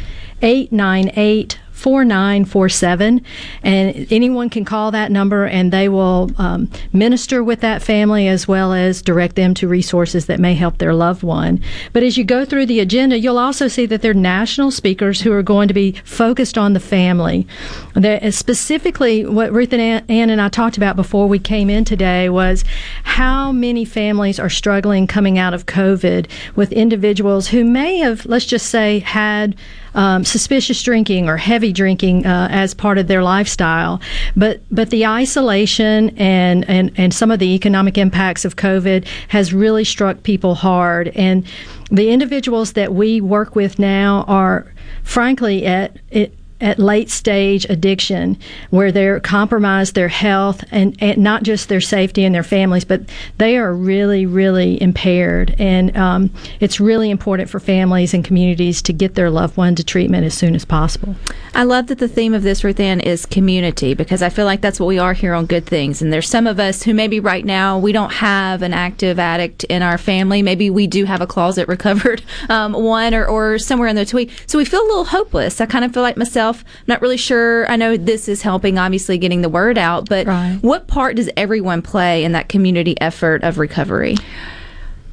898 0.42 1.58
4947 1.78 3.22
and 3.62 4.12
anyone 4.12 4.50
can 4.50 4.64
call 4.64 4.90
that 4.90 5.12
number 5.12 5.46
and 5.46 5.72
they 5.72 5.88
will 5.88 6.30
um, 6.38 6.68
minister 6.92 7.42
with 7.44 7.60
that 7.60 7.82
family 7.82 8.26
as 8.28 8.48
well 8.48 8.72
as 8.72 9.00
direct 9.00 9.36
them 9.36 9.54
to 9.54 9.68
resources 9.68 10.26
that 10.26 10.40
may 10.40 10.54
help 10.54 10.78
their 10.78 10.92
loved 10.92 11.22
one. 11.22 11.60
But 11.92 12.02
as 12.02 12.18
you 12.18 12.24
go 12.24 12.44
through 12.44 12.66
the 12.66 12.80
agenda 12.80 13.18
you'll 13.18 13.38
also 13.38 13.68
see 13.68 13.86
that 13.86 14.02
there 14.02 14.10
are 14.10 14.14
national 14.14 14.70
speakers 14.70 15.20
who 15.20 15.32
are 15.32 15.42
going 15.42 15.68
to 15.68 15.74
be 15.74 15.92
focused 16.04 16.58
on 16.58 16.72
the 16.72 16.80
family. 16.80 17.46
That 17.94 18.34
specifically 18.34 19.24
what 19.24 19.52
ruth 19.52 19.72
and 19.72 20.04
ann 20.10 20.30
and 20.30 20.40
i 20.40 20.48
talked 20.48 20.76
about 20.76 20.96
before 20.96 21.26
we 21.28 21.38
came 21.38 21.70
in 21.70 21.84
today 21.84 22.28
was 22.28 22.64
how 23.04 23.52
many 23.52 23.84
families 23.84 24.38
are 24.38 24.50
struggling 24.50 25.06
coming 25.06 25.38
out 25.38 25.54
of 25.54 25.66
covid 25.66 26.28
with 26.56 26.72
individuals 26.72 27.48
who 27.48 27.64
may 27.64 27.98
have 27.98 28.24
let's 28.26 28.46
just 28.46 28.66
say 28.66 29.00
had 29.00 29.54
um, 29.98 30.24
suspicious 30.24 30.80
drinking 30.80 31.28
or 31.28 31.36
heavy 31.36 31.72
drinking 31.72 32.24
uh, 32.24 32.46
as 32.52 32.72
part 32.72 32.98
of 32.98 33.08
their 33.08 33.22
lifestyle. 33.22 34.00
But 34.36 34.62
but 34.70 34.90
the 34.90 35.04
isolation 35.04 36.16
and, 36.16 36.64
and, 36.70 36.92
and 36.96 37.12
some 37.12 37.32
of 37.32 37.40
the 37.40 37.52
economic 37.54 37.98
impacts 37.98 38.44
of 38.44 38.54
COVID 38.54 39.06
has 39.28 39.52
really 39.52 39.82
struck 39.82 40.22
people 40.22 40.54
hard. 40.54 41.08
And 41.08 41.44
the 41.90 42.10
individuals 42.10 42.74
that 42.74 42.94
we 42.94 43.20
work 43.20 43.56
with 43.56 43.80
now 43.80 44.24
are 44.28 44.72
frankly 45.02 45.66
at 45.66 45.98
it, 46.10 46.32
at 46.60 46.78
late 46.78 47.10
stage 47.10 47.64
addiction 47.68 48.38
where 48.70 48.90
they're 48.90 49.20
compromised 49.20 49.94
their 49.94 50.08
health 50.08 50.64
and, 50.70 50.96
and 51.00 51.18
not 51.18 51.42
just 51.42 51.68
their 51.68 51.80
safety 51.80 52.24
and 52.24 52.34
their 52.34 52.42
families 52.42 52.84
but 52.84 53.02
they 53.38 53.56
are 53.56 53.74
really 53.74 54.26
really 54.26 54.80
impaired 54.82 55.54
and 55.58 55.96
um, 55.96 56.30
it's 56.60 56.80
really 56.80 57.10
important 57.10 57.48
for 57.48 57.60
families 57.60 58.12
and 58.14 58.24
communities 58.24 58.82
to 58.82 58.92
get 58.92 59.14
their 59.14 59.30
loved 59.30 59.56
one 59.56 59.74
to 59.74 59.84
treatment 59.84 60.24
as 60.24 60.34
soon 60.34 60.54
as 60.54 60.64
possible 60.64 61.14
I 61.58 61.64
love 61.64 61.88
that 61.88 61.98
the 61.98 62.06
theme 62.06 62.34
of 62.34 62.44
this, 62.44 62.62
Ruth 62.62 62.78
Ann, 62.78 63.00
is 63.00 63.26
community 63.26 63.92
because 63.92 64.22
I 64.22 64.28
feel 64.28 64.44
like 64.44 64.60
that's 64.60 64.78
what 64.78 64.86
we 64.86 64.98
are 64.98 65.12
here 65.12 65.34
on 65.34 65.46
Good 65.46 65.66
Things. 65.66 66.00
And 66.00 66.12
there's 66.12 66.28
some 66.28 66.46
of 66.46 66.60
us 66.60 66.84
who 66.84 66.94
maybe 66.94 67.18
right 67.18 67.44
now 67.44 67.76
we 67.78 67.90
don't 67.90 68.12
have 68.12 68.62
an 68.62 68.72
active 68.72 69.18
addict 69.18 69.64
in 69.64 69.82
our 69.82 69.98
family. 69.98 70.40
Maybe 70.40 70.70
we 70.70 70.86
do 70.86 71.04
have 71.04 71.20
a 71.20 71.26
closet 71.26 71.66
recovered 71.78 72.22
um, 72.48 72.74
one 72.74 73.12
or, 73.12 73.26
or 73.26 73.58
somewhere 73.58 73.88
in 73.88 73.96
the 73.96 74.06
tweet. 74.06 74.30
So 74.46 74.56
we 74.56 74.64
feel 74.64 74.82
a 74.82 74.86
little 74.86 75.06
hopeless. 75.06 75.60
I 75.60 75.66
kind 75.66 75.84
of 75.84 75.92
feel 75.92 76.04
like 76.04 76.16
myself, 76.16 76.47
not 76.86 77.02
really 77.02 77.16
sure. 77.16 77.70
I 77.70 77.76
know 77.76 77.96
this 77.96 78.28
is 78.28 78.42
helping, 78.42 78.78
obviously, 78.78 79.18
getting 79.18 79.42
the 79.42 79.48
word 79.48 79.78
out, 79.78 80.08
but 80.08 80.26
what 80.62 80.86
part 80.86 81.16
does 81.16 81.30
everyone 81.36 81.82
play 81.82 82.24
in 82.24 82.32
that 82.32 82.48
community 82.48 83.00
effort 83.00 83.42
of 83.42 83.58
recovery? 83.58 84.16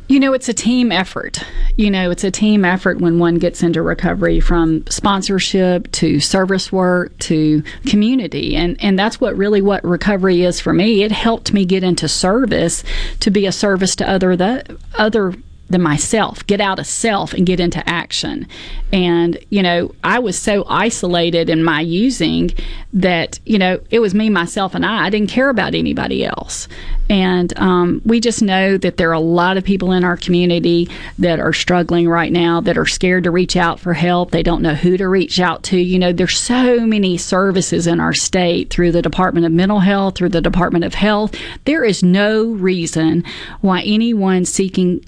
You 0.08 0.20
know, 0.20 0.34
it's 0.34 0.48
a 0.48 0.54
team 0.54 0.92
effort. 0.92 1.44
You 1.78 1.90
know, 1.90 2.12
it's 2.12 2.24
a 2.24 2.30
team 2.30 2.64
effort 2.64 3.02
when 3.02 3.18
one 3.18 3.36
gets 3.36 3.64
into 3.64 3.82
recovery 3.82 4.40
from 4.40 4.86
sponsorship 4.88 5.92
to 5.94 6.20
service 6.20 6.72
work 6.72 7.18
to 7.20 7.64
community. 7.88 8.56
And, 8.56 8.78
and 8.84 9.00
that's 9.00 9.20
what 9.20 9.36
really 9.36 9.64
what 9.64 9.84
recovery 9.84 10.44
is 10.44 10.60
for 10.60 10.74
me. 10.74 11.02
It 11.02 11.12
helped 11.12 11.54
me 11.54 11.66
get 11.66 11.84
into 11.84 12.08
service 12.08 12.84
to 13.22 13.32
be 13.32 13.48
a 13.48 13.52
service 13.52 13.96
to 13.96 14.08
other, 14.08 14.36
the, 14.36 14.78
other 14.94 15.34
than 15.70 15.82
myself, 15.82 16.46
get 16.46 16.62
out 16.62 16.80
of 16.80 16.86
self 16.86 17.34
and 17.34 17.46
get 17.46 17.60
into 17.60 17.88
action. 17.90 18.48
And, 18.94 19.38
you 19.50 19.64
know, 19.64 19.94
I 20.04 20.20
was 20.20 20.38
so 20.38 20.64
isolated 20.68 21.50
in 21.50 21.64
my 21.64 21.82
using 21.82 22.52
that, 22.94 23.40
you 23.46 23.58
know, 23.58 23.80
it 23.90 24.00
was 24.00 24.14
me, 24.14 24.30
myself, 24.30 24.76
and 24.76 24.86
I. 24.86 25.06
I 25.06 25.10
didn't 25.10 25.30
care 25.30 25.50
about 25.50 25.74
anybody 25.74 26.24
else. 26.24 26.68
And 27.10 27.58
um, 27.60 28.02
we 28.06 28.20
just 28.20 28.42
know 28.42 28.78
that 28.78 28.98
there 28.98 29.10
are 29.10 29.14
a 29.14 29.20
lot 29.20 29.58
of 29.58 29.64
people 29.64 29.92
in 29.92 30.04
our 30.04 30.18
community 30.18 30.90
that 31.20 31.40
are 31.40 31.54
struggling 31.54 32.08
right 32.08 32.32
now, 32.32 32.62
that 32.62 32.78
are 32.78 32.86
scared 32.86 33.26
to 33.26 33.32
reach 33.32 33.56
out 33.56 33.80
for 33.80 33.94
help. 33.94 34.32
They 34.32 34.44
don't 34.44 34.62
know 34.62 34.76
who 34.76 34.98
to 34.98 35.08
reach 35.08 35.40
out 35.40 35.64
to. 35.64 35.78
You 35.78 36.00
know, 36.00 36.14
there's 36.14 36.38
so 36.38 36.80
many 36.86 37.18
services 37.18 37.86
in 37.88 38.00
our 38.00 38.14
state 38.14 38.70
through 38.70 38.92
the 38.92 39.02
Department 39.02 39.46
of 39.46 39.52
Mental 39.52 39.80
Health, 39.80 40.16
through 40.16 40.30
the 40.30 40.42
Department 40.42 40.86
of 40.86 40.94
Health. 40.94 41.36
There 41.66 41.84
is 41.84 42.02
no 42.02 42.46
reason 42.46 43.24
why 43.62 43.82
anyone 43.82 44.46
seeking 44.46 45.04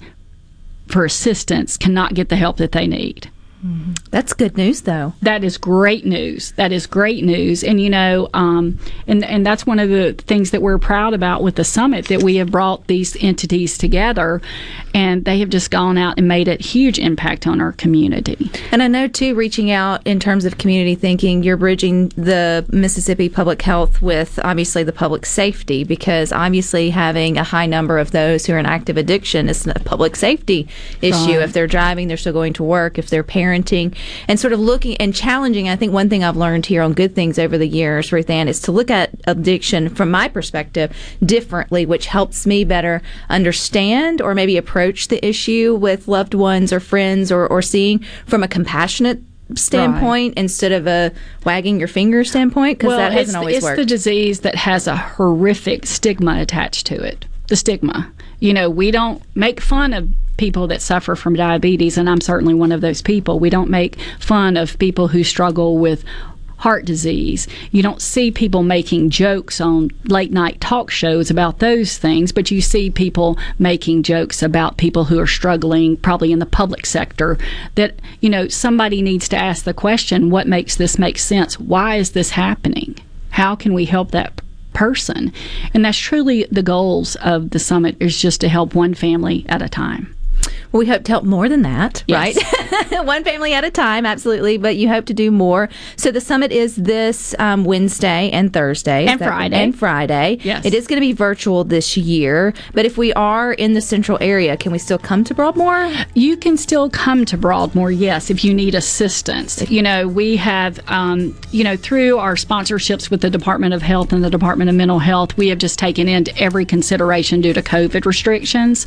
for 0.88 1.04
assistance 1.04 1.76
cannot 1.76 2.14
get 2.14 2.28
the 2.28 2.36
help 2.36 2.56
that 2.56 2.72
they 2.72 2.86
need. 2.86 3.30
That's 4.10 4.32
good 4.32 4.56
news, 4.56 4.82
though. 4.82 5.14
That 5.22 5.42
is 5.42 5.58
great 5.58 6.06
news. 6.06 6.52
That 6.52 6.72
is 6.72 6.86
great 6.86 7.24
news. 7.24 7.64
And 7.64 7.80
you 7.80 7.90
know, 7.90 8.28
um, 8.32 8.78
and 9.06 9.24
and 9.24 9.44
that's 9.44 9.66
one 9.66 9.78
of 9.78 9.88
the 9.88 10.12
things 10.12 10.52
that 10.52 10.62
we're 10.62 10.78
proud 10.78 11.12
about 11.12 11.42
with 11.42 11.56
the 11.56 11.64
summit 11.64 12.06
that 12.06 12.22
we 12.22 12.36
have 12.36 12.50
brought 12.50 12.86
these 12.86 13.16
entities 13.22 13.76
together, 13.76 14.40
and 14.94 15.24
they 15.24 15.40
have 15.40 15.48
just 15.48 15.70
gone 15.70 15.98
out 15.98 16.18
and 16.18 16.28
made 16.28 16.48
a 16.48 16.56
huge 16.56 16.98
impact 16.98 17.46
on 17.46 17.60
our 17.60 17.72
community. 17.72 18.50
And 18.70 18.82
I 18.82 18.88
know 18.88 19.08
too, 19.08 19.34
reaching 19.34 19.70
out 19.70 20.06
in 20.06 20.20
terms 20.20 20.44
of 20.44 20.58
community 20.58 20.94
thinking, 20.94 21.42
you're 21.42 21.56
bridging 21.56 22.08
the 22.10 22.64
Mississippi 22.70 23.28
public 23.28 23.62
health 23.62 24.00
with 24.00 24.38
obviously 24.44 24.84
the 24.84 24.92
public 24.92 25.26
safety 25.26 25.84
because 25.84 26.32
obviously 26.32 26.90
having 26.90 27.36
a 27.36 27.44
high 27.44 27.66
number 27.66 27.98
of 27.98 28.12
those 28.12 28.46
who 28.46 28.52
are 28.52 28.58
in 28.58 28.66
active 28.66 28.96
addiction 28.96 29.48
is 29.48 29.66
a 29.66 29.74
public 29.80 30.16
safety 30.16 30.68
issue. 31.02 31.38
Right. 31.38 31.42
If 31.42 31.52
they're 31.52 31.66
driving, 31.66 32.08
they're 32.08 32.16
still 32.16 32.32
going 32.32 32.52
to 32.54 32.62
work. 32.62 32.98
If 32.98 33.10
they're 33.10 33.24
parenting, 33.48 33.94
and 34.26 34.38
sort 34.38 34.52
of 34.52 34.60
looking 34.60 34.96
and 34.96 35.14
challenging. 35.14 35.68
I 35.68 35.76
think 35.76 35.92
one 35.92 36.08
thing 36.08 36.24
I've 36.24 36.36
learned 36.36 36.66
here 36.66 36.82
on 36.82 36.92
Good 36.92 37.14
Things 37.14 37.38
over 37.38 37.58
the 37.58 37.68
years, 37.68 38.12
Ruth 38.12 38.30
Ann, 38.30 38.48
is 38.48 38.60
to 38.60 38.72
look 38.72 38.90
at 38.90 39.10
addiction 39.26 39.88
from 39.88 40.10
my 40.10 40.28
perspective 40.28 40.94
differently, 41.24 41.86
which 41.86 42.06
helps 42.06 42.46
me 42.46 42.64
better 42.64 43.02
understand 43.28 44.20
or 44.20 44.34
maybe 44.34 44.56
approach 44.56 45.08
the 45.08 45.24
issue 45.26 45.74
with 45.74 46.08
loved 46.08 46.34
ones 46.34 46.72
or 46.72 46.80
friends 46.80 47.32
or, 47.32 47.46
or 47.46 47.62
seeing 47.62 48.00
from 48.26 48.42
a 48.42 48.48
compassionate 48.48 49.20
standpoint 49.54 50.34
instead 50.36 50.72
of 50.72 50.86
a 50.86 51.10
wagging 51.44 51.78
your 51.78 51.88
finger 51.88 52.22
standpoint 52.22 52.78
because 52.78 52.94
that 52.94 53.12
hasn't 53.12 53.36
always 53.36 53.56
it's 53.56 53.64
worked. 53.64 53.78
It's 53.78 53.86
the 53.86 53.94
disease 53.94 54.40
that 54.40 54.54
has 54.54 54.86
a 54.86 54.96
horrific 54.96 55.86
stigma 55.86 56.40
attached 56.40 56.86
to 56.88 57.02
it. 57.02 57.24
The 57.48 57.56
stigma. 57.56 58.12
You 58.40 58.52
know, 58.52 58.68
we 58.68 58.90
don't 58.90 59.22
make 59.34 59.60
fun 59.60 59.94
of 59.94 60.12
people 60.38 60.66
that 60.68 60.80
suffer 60.80 61.14
from 61.14 61.34
diabetes, 61.34 61.98
and 61.98 62.08
I'm 62.08 62.22
certainly 62.22 62.54
one 62.54 62.72
of 62.72 62.80
those 62.80 63.02
people. 63.02 63.38
We 63.38 63.50
don't 63.50 63.70
make 63.70 63.98
fun 64.18 64.56
of 64.56 64.78
people 64.78 65.08
who 65.08 65.22
struggle 65.22 65.76
with 65.78 66.04
heart 66.58 66.84
disease. 66.84 67.46
You 67.70 67.82
don't 67.82 68.02
see 68.02 68.30
people 68.30 68.62
making 68.62 69.10
jokes 69.10 69.60
on 69.60 69.90
late 70.04 70.32
night 70.32 70.60
talk 70.60 70.90
shows 70.90 71.30
about 71.30 71.60
those 71.60 71.96
things, 71.98 72.32
but 72.32 72.50
you 72.50 72.60
see 72.60 72.90
people 72.90 73.38
making 73.58 74.02
jokes 74.02 74.42
about 74.42 74.76
people 74.76 75.04
who 75.04 75.18
are 75.18 75.26
struggling, 75.26 75.96
probably 75.96 76.32
in 76.32 76.40
the 76.40 76.46
public 76.46 76.84
sector. 76.84 77.38
That, 77.76 78.00
you 78.20 78.28
know, 78.28 78.48
somebody 78.48 79.02
needs 79.02 79.28
to 79.30 79.36
ask 79.36 79.64
the 79.64 79.74
question 79.74 80.30
what 80.30 80.48
makes 80.48 80.76
this 80.76 80.98
make 80.98 81.18
sense? 81.18 81.58
Why 81.58 81.96
is 81.96 82.10
this 82.10 82.30
happening? 82.30 82.96
How 83.30 83.54
can 83.54 83.72
we 83.72 83.84
help 83.84 84.10
that 84.10 84.40
person? 84.72 85.32
And 85.74 85.84
that's 85.84 85.98
truly 85.98 86.46
the 86.50 86.62
goals 86.62 87.14
of 87.16 87.50
the 87.50 87.58
summit 87.60 87.96
is 88.00 88.20
just 88.20 88.40
to 88.40 88.48
help 88.48 88.74
one 88.74 88.94
family 88.94 89.46
at 89.48 89.62
a 89.62 89.68
time. 89.68 90.14
Well, 90.72 90.80
we 90.80 90.86
hope 90.86 91.04
to 91.04 91.12
help 91.12 91.24
more 91.24 91.48
than 91.48 91.62
that, 91.62 92.04
Yes. 92.06 92.36
right? 92.90 93.06
One 93.06 93.24
family 93.24 93.54
at 93.54 93.64
a 93.64 93.70
time, 93.70 94.04
absolutely. 94.06 94.58
But 94.58 94.76
you 94.76 94.88
hope 94.88 95.06
to 95.06 95.14
do 95.14 95.30
more. 95.30 95.68
So 95.96 96.10
the 96.10 96.20
summit 96.20 96.52
is 96.52 96.76
this 96.76 97.34
um, 97.38 97.64
Wednesday 97.64 98.30
and 98.30 98.52
Thursday. 98.52 99.06
And 99.06 99.18
Friday. 99.18 99.56
And 99.56 99.76
Friday. 99.78 100.38
Yes. 100.42 100.64
It 100.64 100.74
is 100.74 100.86
going 100.86 100.96
to 100.98 101.06
be 101.06 101.12
virtual 101.12 101.64
this 101.64 101.96
year. 101.96 102.52
But 102.74 102.84
if 102.84 102.98
we 102.98 103.12
are 103.14 103.52
in 103.52 103.74
the 103.74 103.80
central 103.80 104.18
area, 104.20 104.56
can 104.56 104.72
we 104.72 104.78
still 104.78 104.98
come 104.98 105.24
to 105.24 105.34
Broadmoor? 105.34 105.90
You 106.14 106.36
can 106.36 106.56
still 106.56 106.90
come 106.90 107.24
to 107.26 107.36
Broadmoor, 107.36 107.90
yes, 107.90 108.30
if 108.30 108.44
you 108.44 108.52
need 108.54 108.74
assistance. 108.74 109.68
You 109.70 109.82
know, 109.82 110.06
we 110.08 110.36
have, 110.36 110.80
um, 110.88 111.36
you 111.50 111.64
know, 111.64 111.76
through 111.76 112.18
our 112.18 112.34
sponsorships 112.34 113.10
with 113.10 113.20
the 113.20 113.30
Department 113.30 113.74
of 113.74 113.82
Health 113.82 114.12
and 114.12 114.24
the 114.24 114.30
Department 114.30 114.68
of 114.70 114.76
Mental 114.76 114.98
Health, 114.98 115.36
we 115.36 115.48
have 115.48 115.58
just 115.58 115.78
taken 115.78 116.08
into 116.08 116.36
every 116.38 116.64
consideration 116.64 117.40
due 117.40 117.52
to 117.52 117.62
COVID 117.62 118.04
restrictions. 118.04 118.86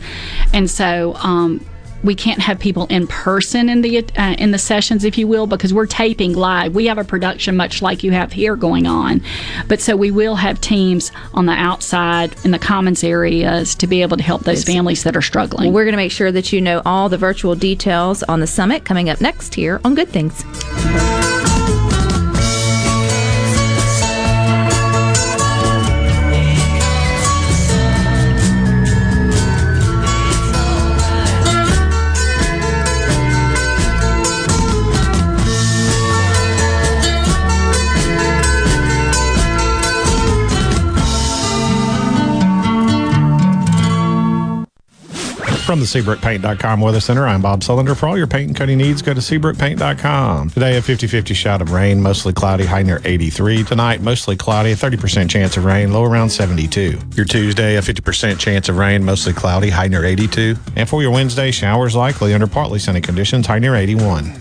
And 0.53 0.69
so, 0.69 1.15
um, 1.15 1.60
we 2.03 2.15
can't 2.15 2.41
have 2.41 2.59
people 2.59 2.87
in 2.87 3.07
person 3.07 3.69
in 3.69 3.81
the 3.81 3.99
uh, 4.17 4.35
in 4.37 4.51
the 4.51 4.57
sessions, 4.57 5.03
if 5.03 5.17
you 5.17 5.27
will, 5.27 5.47
because 5.47 5.73
we're 5.73 5.85
taping 5.85 6.33
live. 6.33 6.73
We 6.73 6.87
have 6.87 6.97
a 6.97 7.03
production 7.03 7.55
much 7.55 7.81
like 7.81 8.03
you 8.03 8.11
have 8.11 8.33
here 8.33 8.55
going 8.55 8.87
on, 8.87 9.21
but 9.67 9.81
so 9.81 9.95
we 9.95 10.11
will 10.11 10.35
have 10.35 10.59
teams 10.61 11.11
on 11.33 11.45
the 11.45 11.53
outside 11.53 12.35
in 12.43 12.51
the 12.51 12.59
commons 12.59 13.03
areas 13.03 13.75
to 13.75 13.87
be 13.87 14.01
able 14.01 14.17
to 14.17 14.23
help 14.23 14.43
those 14.43 14.63
families 14.63 15.03
that 15.03 15.15
are 15.15 15.21
struggling. 15.21 15.67
Well, 15.67 15.75
we're 15.75 15.85
going 15.85 15.93
to 15.93 15.97
make 15.97 16.11
sure 16.11 16.31
that 16.31 16.51
you 16.51 16.61
know 16.61 16.81
all 16.85 17.09
the 17.09 17.17
virtual 17.17 17.55
details 17.55 18.23
on 18.23 18.39
the 18.39 18.47
summit 18.47 18.85
coming 18.85 19.09
up 19.09 19.21
next 19.21 19.55
here 19.55 19.79
on 19.83 19.95
Good 19.95 20.09
Things. 20.09 20.43
From 45.71 45.79
the 45.79 45.85
SeabrookPaint.com 45.85 46.81
Weather 46.81 46.99
Center, 46.99 47.25
I'm 47.25 47.41
Bob 47.41 47.61
Sullender. 47.61 47.95
For 47.95 48.05
all 48.05 48.17
your 48.17 48.27
paint 48.27 48.49
and 48.49 48.57
coating 48.57 48.77
needs, 48.77 49.01
go 49.01 49.13
to 49.13 49.21
SeabrookPaint.com. 49.21 50.49
Today, 50.49 50.75
a 50.75 50.81
50 50.81 51.07
50 51.07 51.33
shot 51.33 51.61
of 51.61 51.71
rain, 51.71 52.01
mostly 52.01 52.33
cloudy, 52.33 52.65
high 52.65 52.83
near 52.83 52.99
83. 53.05 53.63
Tonight, 53.63 54.01
mostly 54.01 54.35
cloudy, 54.35 54.73
a 54.73 54.75
30% 54.75 55.29
chance 55.29 55.55
of 55.55 55.63
rain, 55.63 55.93
low 55.93 56.03
around 56.03 56.29
72. 56.29 56.99
Your 57.15 57.25
Tuesday, 57.25 57.77
a 57.77 57.81
50% 57.81 58.37
chance 58.37 58.67
of 58.67 58.75
rain, 58.75 59.01
mostly 59.01 59.31
cloudy, 59.31 59.69
high 59.69 59.87
near 59.87 60.03
82. 60.03 60.57
And 60.75 60.89
for 60.89 61.01
your 61.01 61.11
Wednesday, 61.11 61.51
showers 61.51 61.95
likely 61.95 62.33
under 62.33 62.47
partly 62.47 62.77
sunny 62.77 62.99
conditions, 62.99 63.47
high 63.47 63.59
near 63.59 63.75
81. 63.75 64.33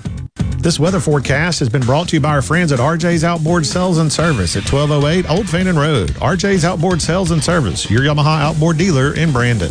This 0.58 0.80
weather 0.80 0.98
forecast 0.98 1.60
has 1.60 1.68
been 1.68 1.82
brought 1.82 2.08
to 2.08 2.16
you 2.16 2.20
by 2.20 2.30
our 2.30 2.42
friends 2.42 2.72
at 2.72 2.80
RJ's 2.80 3.22
Outboard 3.22 3.64
Sales 3.64 3.98
and 3.98 4.12
Service 4.12 4.56
at 4.56 4.68
1208 4.68 5.30
Old 5.30 5.48
Fannin 5.48 5.78
Road. 5.78 6.10
RJ's 6.10 6.64
Outboard 6.64 7.00
Sales 7.00 7.30
and 7.30 7.42
Service, 7.42 7.88
your 7.88 8.00
Yamaha 8.00 8.40
outboard 8.40 8.78
dealer 8.78 9.14
in 9.14 9.30
Brandon. 9.30 9.70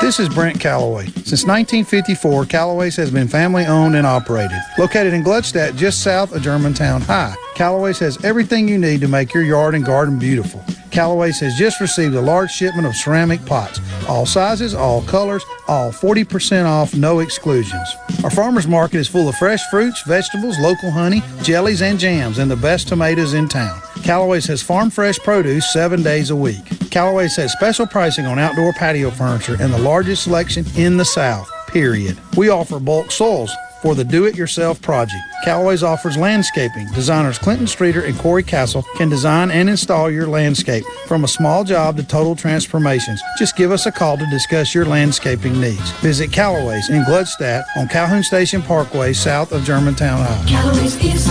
This 0.00 0.20
is 0.20 0.28
Brent 0.28 0.60
Calloway. 0.60 1.06
Since 1.06 1.44
1954, 1.44 2.46
Calloway's 2.46 2.94
has 2.94 3.10
been 3.10 3.26
family 3.26 3.66
owned 3.66 3.96
and 3.96 4.06
operated. 4.06 4.56
Located 4.78 5.12
in 5.12 5.24
Gluckstadt, 5.24 5.76
just 5.76 6.04
south 6.04 6.32
of 6.32 6.40
Germantown 6.40 7.00
High, 7.00 7.34
Calloway's 7.56 7.98
has 7.98 8.24
everything 8.24 8.68
you 8.68 8.78
need 8.78 9.00
to 9.00 9.08
make 9.08 9.34
your 9.34 9.42
yard 9.42 9.74
and 9.74 9.84
garden 9.84 10.16
beautiful. 10.16 10.64
Calloway's 10.92 11.40
has 11.40 11.56
just 11.56 11.80
received 11.80 12.14
a 12.14 12.20
large 12.20 12.50
shipment 12.50 12.86
of 12.86 12.94
ceramic 12.94 13.44
pots, 13.44 13.80
all 14.08 14.24
sizes, 14.24 14.72
all 14.72 15.02
colors, 15.02 15.44
all 15.66 15.90
40% 15.90 16.64
off, 16.64 16.94
no 16.94 17.18
exclusions. 17.18 17.88
Our 18.22 18.30
farmers 18.30 18.68
market 18.68 18.98
is 18.98 19.08
full 19.08 19.28
of 19.28 19.34
fresh 19.34 19.64
fruits, 19.68 20.02
vegetables, 20.02 20.56
local 20.60 20.92
honey, 20.92 21.22
jellies, 21.42 21.82
and 21.82 21.98
jams, 21.98 22.38
and 22.38 22.48
the 22.48 22.56
best 22.56 22.86
tomatoes 22.86 23.34
in 23.34 23.48
town. 23.48 23.80
Callaway's 24.04 24.46
has 24.46 24.62
farm 24.62 24.90
fresh 24.90 25.18
produce 25.18 25.72
seven 25.72 26.04
days 26.04 26.30
a 26.30 26.36
week. 26.36 26.77
Callaway's 26.90 27.34
says 27.34 27.52
special 27.52 27.86
pricing 27.86 28.26
on 28.26 28.38
outdoor 28.38 28.72
patio 28.72 29.10
furniture 29.10 29.56
and 29.60 29.72
the 29.72 29.78
largest 29.78 30.24
selection 30.24 30.64
in 30.76 30.96
the 30.96 31.04
South, 31.04 31.50
period. 31.68 32.18
We 32.36 32.48
offer 32.48 32.80
bulk 32.80 33.10
soils 33.10 33.54
for 33.82 33.94
the 33.94 34.04
do-it-yourself 34.04 34.82
project. 34.82 35.22
Callaway's 35.44 35.84
offers 35.84 36.16
landscaping. 36.16 36.88
Designers 36.94 37.38
Clinton 37.38 37.66
Streeter 37.68 38.02
and 38.02 38.18
Corey 38.18 38.42
Castle 38.42 38.84
can 38.96 39.08
design 39.08 39.52
and 39.52 39.70
install 39.70 40.10
your 40.10 40.26
landscape 40.26 40.84
from 41.06 41.22
a 41.22 41.28
small 41.28 41.62
job 41.62 41.96
to 41.96 42.02
total 42.02 42.34
transformations. 42.34 43.22
Just 43.38 43.56
give 43.56 43.70
us 43.70 43.86
a 43.86 43.92
call 43.92 44.18
to 44.18 44.26
discuss 44.30 44.74
your 44.74 44.84
landscaping 44.84 45.60
needs. 45.60 45.92
Visit 46.00 46.32
Callaway's 46.32 46.90
in 46.90 47.04
Gluckstadt 47.04 47.64
on 47.76 47.86
Calhoun 47.86 48.24
Station 48.24 48.62
Parkway 48.62 49.12
south 49.12 49.52
of 49.52 49.62
Germantown 49.62 50.26
High. 50.26 50.44
Calories 50.48 50.96
is, 51.04 51.28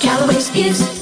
Calories 0.00 0.54
is 0.54 1.01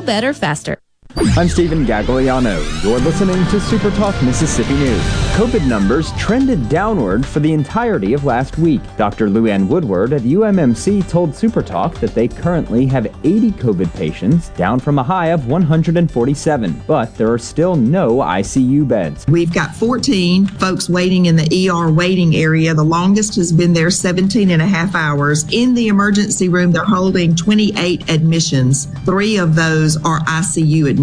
better 0.00 0.32
faster. 0.32 0.81
I'm 1.14 1.48
Stephen 1.48 1.84
Gagliano. 1.84 2.82
You're 2.82 2.98
listening 3.00 3.44
to 3.48 3.60
Super 3.60 3.90
Talk 3.90 4.20
Mississippi 4.22 4.72
News. 4.74 5.02
COVID 5.34 5.66
numbers 5.68 6.10
trended 6.12 6.70
downward 6.70 7.26
for 7.26 7.40
the 7.40 7.52
entirety 7.52 8.14
of 8.14 8.24
last 8.24 8.56
week. 8.56 8.80
Dr. 8.96 9.28
LouAnn 9.28 9.66
Woodward 9.66 10.14
at 10.14 10.22
UMMC 10.22 11.06
told 11.10 11.30
Supertalk 11.30 11.98
that 12.00 12.14
they 12.14 12.28
currently 12.28 12.86
have 12.86 13.06
80 13.24 13.50
COVID 13.52 13.92
patients, 13.94 14.48
down 14.50 14.80
from 14.80 14.98
a 14.98 15.02
high 15.02 15.28
of 15.28 15.48
147, 15.48 16.82
but 16.86 17.14
there 17.16 17.30
are 17.30 17.38
still 17.38 17.76
no 17.76 18.16
ICU 18.18 18.88
beds. 18.88 19.26
We've 19.28 19.52
got 19.52 19.74
14 19.74 20.46
folks 20.46 20.88
waiting 20.88 21.26
in 21.26 21.36
the 21.36 21.68
ER 21.68 21.90
waiting 21.90 22.36
area. 22.36 22.72
The 22.72 22.84
longest 22.84 23.36
has 23.36 23.52
been 23.52 23.74
there 23.74 23.90
17 23.90 24.50
and 24.50 24.62
a 24.62 24.66
half 24.66 24.94
hours. 24.94 25.44
In 25.52 25.74
the 25.74 25.88
emergency 25.88 26.48
room, 26.48 26.72
they're 26.72 26.84
holding 26.84 27.34
28 27.36 28.08
admissions. 28.10 28.86
Three 29.04 29.36
of 29.36 29.54
those 29.54 29.96
are 30.04 30.20
ICU 30.20 30.88
admissions. 30.88 31.01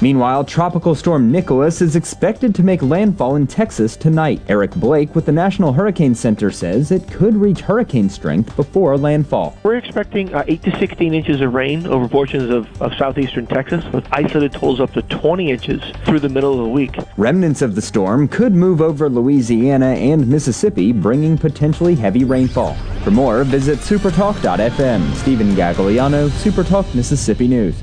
Meanwhile, 0.00 0.44
Tropical 0.44 0.94
Storm 0.94 1.30
Nicholas 1.30 1.80
is 1.80 1.94
expected 1.94 2.54
to 2.56 2.62
make 2.62 2.82
landfall 2.82 3.36
in 3.36 3.46
Texas 3.46 3.96
tonight. 3.96 4.40
Eric 4.48 4.72
Blake 4.72 5.14
with 5.14 5.26
the 5.26 5.32
National 5.32 5.72
Hurricane 5.72 6.14
Center 6.14 6.50
says 6.50 6.90
it 6.90 7.08
could 7.08 7.36
reach 7.36 7.60
hurricane 7.60 8.10
strength 8.10 8.56
before 8.56 8.98
landfall. 8.98 9.56
We're 9.62 9.76
expecting 9.76 10.34
uh, 10.34 10.44
8 10.48 10.62
to 10.64 10.78
16 10.78 11.14
inches 11.14 11.40
of 11.40 11.54
rain 11.54 11.86
over 11.86 12.08
portions 12.08 12.50
of, 12.50 12.82
of 12.82 12.92
southeastern 12.94 13.46
Texas, 13.46 13.84
with 13.92 14.04
isolated 14.10 14.52
totals 14.52 14.80
up 14.80 14.92
to 14.94 15.02
20 15.02 15.50
inches 15.50 15.82
through 16.04 16.20
the 16.20 16.28
middle 16.28 16.52
of 16.52 16.58
the 16.58 16.68
week. 16.68 16.96
Remnants 17.16 17.62
of 17.62 17.76
the 17.76 17.82
storm 17.82 18.26
could 18.26 18.54
move 18.54 18.80
over 18.80 19.08
Louisiana 19.08 19.90
and 19.90 20.26
Mississippi, 20.26 20.92
bringing 20.92 21.38
potentially 21.38 21.94
heavy 21.94 22.24
rainfall. 22.24 22.74
For 23.04 23.12
more, 23.12 23.44
visit 23.44 23.78
supertalk.fm. 23.78 25.14
Stephen 25.14 25.54
Gagliano, 25.54 26.28
Supertalk 26.28 26.92
Mississippi 26.94 27.46
News. 27.46 27.82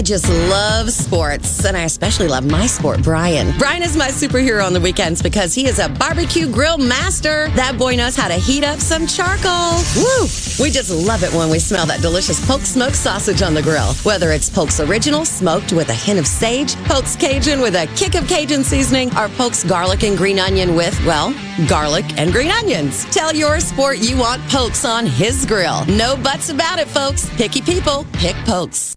I 0.00 0.02
just 0.02 0.30
love 0.30 0.90
sports, 0.90 1.66
and 1.66 1.76
I 1.76 1.82
especially 1.82 2.26
love 2.26 2.50
my 2.50 2.64
sport, 2.66 3.02
Brian. 3.02 3.52
Brian 3.58 3.82
is 3.82 3.98
my 3.98 4.08
superhero 4.08 4.64
on 4.64 4.72
the 4.72 4.80
weekends 4.80 5.20
because 5.20 5.54
he 5.54 5.66
is 5.66 5.78
a 5.78 5.90
barbecue 5.90 6.50
grill 6.50 6.78
master. 6.78 7.50
That 7.50 7.76
boy 7.76 7.96
knows 7.96 8.16
how 8.16 8.28
to 8.28 8.36
heat 8.36 8.64
up 8.64 8.78
some 8.78 9.06
charcoal. 9.06 9.76
Woo! 9.94 10.22
We 10.58 10.70
just 10.70 10.90
love 10.90 11.22
it 11.22 11.30
when 11.34 11.50
we 11.50 11.58
smell 11.58 11.84
that 11.84 12.00
delicious 12.00 12.42
Polk 12.46 12.62
smoked 12.62 12.96
sausage 12.96 13.42
on 13.42 13.52
the 13.52 13.60
grill. 13.60 13.92
Whether 14.02 14.32
it's 14.32 14.48
Polk's 14.48 14.80
original, 14.80 15.26
smoked 15.26 15.74
with 15.74 15.90
a 15.90 15.94
hint 15.94 16.18
of 16.18 16.26
sage, 16.26 16.76
Polk's 16.86 17.14
Cajun 17.14 17.60
with 17.60 17.74
a 17.74 17.86
kick 17.94 18.14
of 18.14 18.26
Cajun 18.26 18.64
seasoning, 18.64 19.10
or 19.18 19.28
Polk's 19.28 19.64
garlic 19.64 20.02
and 20.02 20.16
green 20.16 20.38
onion 20.38 20.74
with, 20.74 20.98
well, 21.04 21.34
garlic 21.68 22.06
and 22.18 22.32
green 22.32 22.50
onions. 22.50 23.04
Tell 23.14 23.34
your 23.34 23.60
sport 23.60 23.98
you 23.98 24.16
want 24.16 24.40
Polk's 24.48 24.86
on 24.86 25.04
his 25.04 25.44
grill. 25.44 25.84
No 25.84 26.16
buts 26.16 26.48
about 26.48 26.78
it, 26.78 26.88
folks. 26.88 27.28
Picky 27.36 27.60
people, 27.60 28.06
pick 28.14 28.34
Polk's. 28.46 28.96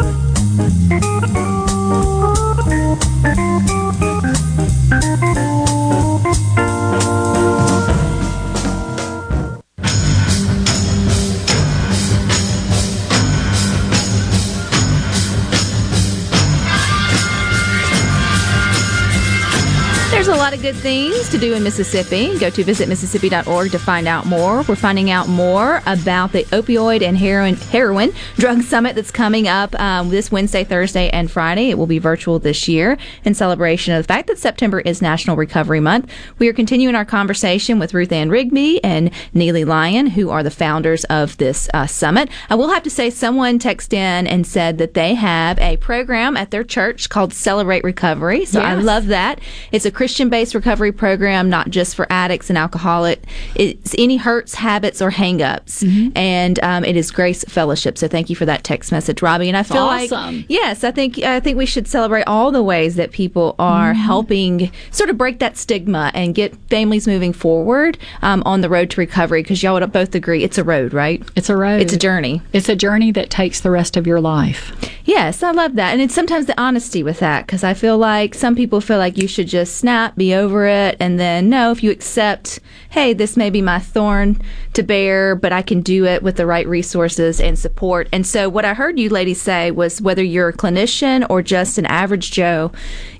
There's 20.21 20.37
a 20.37 20.37
lot 20.37 20.53
of 20.53 20.61
good 20.61 20.75
things 20.75 21.29
to 21.29 21.39
do 21.39 21.55
in 21.55 21.63
Mississippi. 21.63 22.37
Go 22.37 22.51
to 22.51 22.63
visitmississippi.org 22.63 23.71
to 23.71 23.79
find 23.79 24.07
out 24.07 24.27
more. 24.27 24.61
We're 24.61 24.75
finding 24.75 25.09
out 25.09 25.27
more 25.27 25.81
about 25.87 26.31
the 26.31 26.43
opioid 26.43 27.01
and 27.01 27.17
heroin, 27.17 27.55
heroin 27.55 28.13
drug 28.35 28.61
summit 28.61 28.93
that's 28.95 29.09
coming 29.09 29.47
up 29.47 29.73
um, 29.79 30.09
this 30.09 30.31
Wednesday, 30.31 30.63
Thursday, 30.63 31.09
and 31.09 31.31
Friday. 31.31 31.71
It 31.71 31.77
will 31.79 31.87
be 31.87 31.97
virtual 31.97 32.37
this 32.37 32.67
year 32.67 32.99
in 33.25 33.33
celebration 33.33 33.95
of 33.95 34.03
the 34.03 34.07
fact 34.07 34.27
that 34.27 34.37
September 34.37 34.79
is 34.81 35.01
National 35.01 35.35
Recovery 35.35 35.79
Month. 35.79 36.11
We 36.37 36.47
are 36.47 36.53
continuing 36.53 36.93
our 36.93 37.03
conversation 37.03 37.79
with 37.79 37.95
Ruth 37.95 38.11
Ann 38.11 38.29
Rigby 38.29 38.83
and 38.83 39.09
Neely 39.33 39.65
Lyon, 39.65 40.05
who 40.05 40.29
are 40.29 40.43
the 40.43 40.51
founders 40.51 41.03
of 41.05 41.35
this 41.37 41.67
uh, 41.73 41.87
summit. 41.87 42.29
I 42.47 42.53
will 42.53 42.69
have 42.69 42.83
to 42.83 42.91
say, 42.91 43.09
someone 43.09 43.57
texted 43.57 43.93
in 43.93 44.27
and 44.27 44.45
said 44.45 44.77
that 44.77 44.93
they 44.93 45.15
have 45.15 45.57
a 45.57 45.77
program 45.77 46.37
at 46.37 46.51
their 46.51 46.63
church 46.63 47.09
called 47.09 47.33
Celebrate 47.33 47.83
Recovery. 47.83 48.45
So 48.45 48.61
I 48.61 48.75
love 48.75 49.07
that. 49.07 49.39
It's 49.71 49.85
a 49.85 49.91
Christian 49.91 50.10
based 50.19 50.53
recovery 50.55 50.91
program, 50.91 51.49
not 51.49 51.69
just 51.69 51.95
for 51.95 52.05
addicts 52.11 52.49
and 52.49 52.57
alcoholic. 52.57 53.23
It's 53.55 53.95
any 53.97 54.17
hurts, 54.17 54.55
habits, 54.55 55.01
or 55.01 55.11
hangups. 55.11 56.11
And 56.15 56.59
um, 56.63 56.83
it 56.85 56.95
is 56.95 57.11
Grace 57.11 57.43
Fellowship. 57.45 57.97
So 57.97 58.07
thank 58.07 58.29
you 58.29 58.35
for 58.35 58.45
that 58.45 58.63
text 58.63 58.91
message, 58.91 59.21
Robbie. 59.21 59.47
And 59.47 59.57
I 59.57 59.63
feel 59.63 59.77
Awesome. 59.77 60.37
like, 60.37 60.45
yes, 60.49 60.83
I 60.83 60.91
think, 60.91 61.19
I 61.19 61.39
think 61.39 61.57
we 61.57 61.65
should 61.65 61.87
celebrate 61.87 62.23
all 62.27 62.51
the 62.51 62.63
ways 62.63 62.95
that 62.95 63.11
people 63.11 63.55
are 63.59 63.93
helping 63.93 64.71
sort 64.91 65.09
of 65.09 65.17
break 65.17 65.39
that 65.39 65.57
stigma 65.57 66.11
and 66.13 66.33
get 66.35 66.55
families 66.69 67.07
moving 67.07 67.33
forward 67.33 67.97
um, 68.21 68.41
on 68.45 68.61
the 68.61 68.69
road 68.69 68.89
to 68.91 69.01
recovery. 69.01 69.41
Because 69.43 69.61
y'all 69.63 69.73
would 69.79 69.91
both 69.91 70.15
agree 70.15 70.43
it's 70.43 70.57
a 70.57 70.63
road, 70.63 70.93
right? 70.93 71.23
It's 71.35 71.49
a 71.49 71.57
road. 71.57 71.81
It's 71.81 71.93
a 71.93 71.97
journey. 71.97 72.41
It's 72.53 72.69
a 72.69 72.75
journey 72.75 73.11
that 73.11 73.29
takes 73.29 73.61
the 73.61 73.71
rest 73.71 73.97
of 73.97 74.05
your 74.07 74.19
life. 74.21 74.73
Yes, 75.05 75.41
I 75.43 75.51
love 75.51 75.75
that. 75.75 75.91
And 75.93 76.01
it's 76.01 76.13
sometimes 76.13 76.45
the 76.45 76.59
honesty 76.61 77.03
with 77.03 77.19
that 77.19 77.45
because 77.45 77.63
I 77.63 77.73
feel 77.73 77.97
like 77.97 78.35
some 78.35 78.55
people 78.55 78.81
feel 78.81 78.97
like 78.97 79.17
you 79.17 79.27
should 79.27 79.47
just 79.47 79.77
snap, 79.77 80.00
be 80.09 80.33
over 80.33 80.65
it, 80.67 80.97
and 80.99 81.19
then 81.19 81.49
no, 81.49 81.71
if 81.71 81.83
you 81.83 81.91
accept, 81.91 82.59
hey, 82.89 83.13
this 83.13 83.37
may 83.37 83.49
be 83.49 83.61
my 83.61 83.79
thorn 83.79 84.41
to 84.73 84.83
bear, 84.83 85.35
but 85.35 85.53
I 85.53 85.61
can 85.61 85.81
do 85.81 86.05
it 86.05 86.23
with 86.23 86.35
the 86.35 86.45
right 86.45 86.67
resources 86.67 87.39
and 87.39 87.57
support. 87.57 88.09
And 88.11 88.25
so, 88.25 88.49
what 88.49 88.65
I 88.65 88.73
heard 88.73 88.99
you 88.99 89.09
ladies 89.09 89.41
say 89.41 89.71
was 89.71 90.01
whether 90.01 90.23
you're 90.23 90.49
a 90.49 90.53
clinician 90.53 91.25
or 91.29 91.41
just 91.41 91.77
an 91.77 91.85
average 91.85 92.31
Joe, 92.31 92.71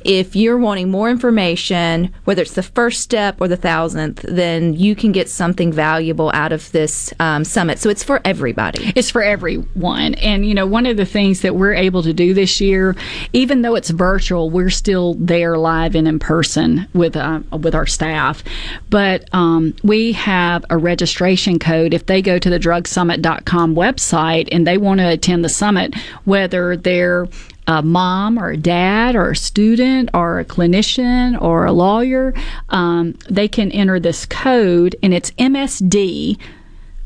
if 0.04 0.36
you're 0.36 0.58
wanting 0.58 0.90
more 0.90 1.10
information, 1.10 2.14
whether 2.26 2.42
it's 2.42 2.54
the 2.54 2.64
first 2.64 3.02
step 3.02 3.40
or 3.40 3.48
the 3.48 3.58
thousandth, 3.58 4.22
then 4.28 4.74
you 4.74 4.96
can 4.96 5.12
get 5.12 5.30
something 5.30 5.72
valuable 5.72 6.32
out 6.34 6.52
of 6.52 6.72
this 6.72 7.14
um, 7.20 7.44
summit. 7.44 7.80
So, 7.80 7.90
it's 7.90 8.04
for 8.04 8.22
everybody. 8.26 8.94
It's 8.96 9.10
for 9.10 9.22
everyone. 9.22 10.16
And, 10.16 10.46
you 10.46 10.54
know, 10.54 10.66
one 10.66 10.86
of 10.86 10.98
the 10.98 11.06
things 11.06 11.42
that 11.42 11.56
we're 11.56 11.74
able 11.74 12.04
to 12.04 12.14
do 12.14 12.34
this 12.34 12.62
year, 12.62 12.96
even 13.34 13.62
though 13.62 13.76
it's 13.76 13.90
virtual, 13.90 14.50
we're 14.50 14.70
still 14.70 15.16
there 15.16 15.58
live 15.58 15.96
and 15.96 16.08
in 16.08 16.20
person 16.20 16.88
with, 16.94 17.16
uh, 17.16 17.42
with 17.52 17.76
our 17.76 17.88
staff. 17.88 18.44
But 18.90 19.28
um, 19.34 19.76
we 19.84 20.12
have 20.14 20.66
a 20.70 20.78
registration 20.78 21.60
code. 21.60 21.94
If 21.94 22.06
they 22.06 22.22
go 22.22 22.38
to 22.40 22.50
the 22.50 22.60
drugsummit.com 22.60 23.76
website 23.76 24.50
and 24.52 24.66
they 24.66 24.78
want 24.78 25.00
to 25.00 25.10
attend 25.10 25.44
the 25.44 25.50
summit, 25.50 25.96
whether 26.26 26.76
they're 26.78 27.28
a 27.67 27.82
mom 27.82 28.39
or 28.39 28.52
a 28.52 28.58
dad 28.58 29.15
or 29.15 29.32
a 29.32 29.36
student 29.36 30.10
or 30.13 30.39
a 30.39 30.45
clinician 30.45 31.39
or 31.41 31.65
a 31.65 31.71
lawyer, 31.71 32.34
um, 32.69 33.13
they 33.30 33.47
can 33.47 33.71
enter 33.71 34.00
this 34.00 34.26
code 34.26 34.95
and 35.04 35.13
it's 35.13 35.32
MSD, 35.32 36.38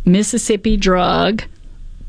Mississippi 0.06 0.78
Drug 0.78 1.44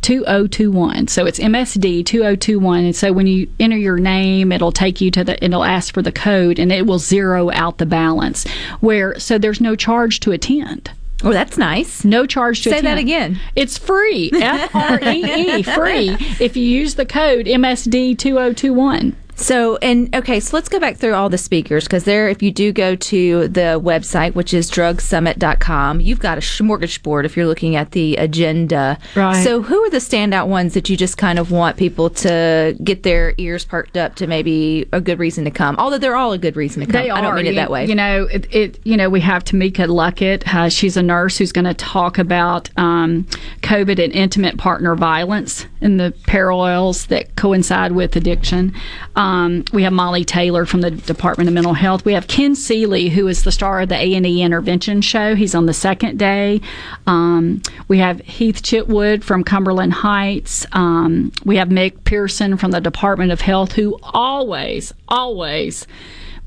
2021. 0.03 1.09
So 1.09 1.27
it's 1.27 1.41
MSD 1.41 2.07
2021. 2.07 2.85
And 2.85 2.95
so 2.95 3.13
when 3.13 3.27
you 3.27 3.49
enter 3.59 3.77
your 3.77 3.99
name, 3.99 4.53
it'll 4.53 4.71
take 4.71 5.01
you 5.01 5.11
to 5.11 5.25
the, 5.25 5.45
it'll 5.45 5.65
ask 5.65 5.93
for 5.93 6.03
the 6.03 6.13
code 6.13 6.61
and 6.61 6.71
it 6.71 6.87
will 6.87 7.01
zero 7.01 7.51
out 7.51 7.79
the 7.79 7.87
balance. 7.87 8.47
Where, 8.81 9.19
so 9.19 9.37
there's 9.37 9.61
no 9.61 9.75
charge 9.75 10.21
to 10.21 10.31
attend. 10.31 10.91
Oh, 11.25 11.33
that's 11.33 11.57
nice. 11.57 12.05
No 12.05 12.27
charge 12.27 12.59
to 12.63 12.71
Say 12.71 12.79
attend. 12.79 12.87
that 12.87 12.99
again. 12.99 13.41
It's 13.55 13.79
free. 13.79 14.31
F 14.35 14.75
R 14.75 15.01
E 15.03 15.59
E, 15.59 15.63
free. 15.63 16.11
If 16.41 16.57
you 16.57 16.65
use 16.65 16.95
the 16.97 17.07
code 17.07 17.47
MSD 17.47 18.19
2021. 18.19 19.17
So, 19.37 19.77
and 19.77 20.13
okay, 20.15 20.41
so 20.41 20.57
let's 20.57 20.69
go 20.69 20.81
back 20.81 20.97
through 20.97 21.15
all 21.15 21.29
the 21.29 21.39
speakers 21.39 21.85
because 21.85 22.05
there, 22.05 22.29
if 22.29 22.43
you 22.43 22.51
do 22.51 22.73
go 22.73 22.97
to 22.97 23.49
the 23.49 23.79
website, 23.83 24.35
which 24.35 24.55
is 24.55 24.71
drugsummit.com, 24.71 26.01
you've 26.01 26.21
got 26.21 26.39
a 26.39 26.41
smorgasbord 26.41 27.25
if 27.25 27.37
you're 27.37 27.47
looking 27.47 27.77
at 27.77 27.91
the 27.91 28.17
agenda. 28.17 28.99
Right. 29.15 29.43
So, 29.45 29.61
who 29.61 29.85
are 29.85 29.91
the 29.91 29.99
standout 29.99 30.49
ones 30.49 30.73
that 30.73 30.89
you 30.89 30.97
just 30.97 31.19
kind 31.19 31.39
of 31.39 31.51
want 31.51 31.77
people 31.77 32.09
to 32.11 32.77
get 32.83 33.03
their 33.03 33.35
ears 33.37 33.65
perked 33.65 33.99
up 33.99 34.15
to 34.17 34.27
maybe 34.27 34.89
a 34.93 35.03
good 35.03 35.19
reason 35.19 35.45
to 35.45 35.51
come? 35.51 35.77
Although 35.77 35.99
they're 35.99 36.17
all 36.17 36.33
a 36.33 36.39
good 36.39 36.57
reason 36.57 36.81
to 36.81 36.87
come. 36.87 37.03
They 37.03 37.11
are. 37.11 37.19
I 37.19 37.21
don't 37.21 37.35
mean 37.35 37.47
it 37.47 37.51
you, 37.51 37.57
that 37.57 37.71
way. 37.71 37.85
You 37.87 37.95
know, 37.95 38.25
it, 38.25 38.53
it. 38.55 38.81
You 38.85 38.97
know, 38.97 39.11
we 39.11 39.21
have 39.21 39.45
Tamika 39.45 39.87
Luckett. 39.87 40.47
Uh, 40.53 40.71
she's 40.71 40.97
a 40.97 41.03
nurse 41.03 41.37
who's 41.37 41.53
going 41.53 41.67
to 41.67 41.75
talk 41.75 42.17
about 42.17 42.71
um, 42.79 43.25
COVID 43.61 44.03
and 44.03 44.15
intimate 44.15 44.57
partner 44.57 44.95
violence 44.95 45.67
and 45.83 46.01
the 46.01 46.15
parallels 46.27 47.07
that 47.07 47.37
coincide 47.37 47.93
with 47.93 48.17
addiction. 48.17 48.75
Um, 49.15 49.26
we 49.73 49.83
have 49.83 49.93
Molly 49.93 50.25
Taylor 50.25 50.67
from 50.67 50.83
the 50.83 50.91
Department 50.91 51.49
of 51.49 51.55
Mental 51.55 51.75
Health. 51.75 52.05
We 52.05 52.13
have 52.13 52.29
Ken 52.29 52.55
Seeley, 52.55 53.09
who 53.09 53.27
is 53.27 53.43
the 53.43 53.51
star 53.51 53.81
of 53.81 53.89
the 53.89 53.97
A 53.97 54.15
and 54.15 54.25
E 54.25 54.43
Intervention 54.43 55.01
Show. 55.01 55.35
He's 55.35 55.55
on 55.55 55.67
the 55.67 55.75
second 55.75 56.19
day. 56.19 56.61
Um, 57.07 57.61
we 57.89 57.99
have 57.99 58.21
Heath 58.21 58.63
Chitwood 58.63 59.25
from 59.25 59.43
Cumberland 59.43 59.95
Heights. 59.95 60.65
Um, 60.73 61.33
we 61.45 61.57
have 61.57 61.69
Mick 61.69 62.05
Pearson 62.05 62.57
from 62.57 62.71
the 62.71 62.81
Department 62.81 63.33
of 63.33 63.41
Health, 63.41 63.73
who 63.73 63.99
always, 64.03 64.95
always 65.09 65.87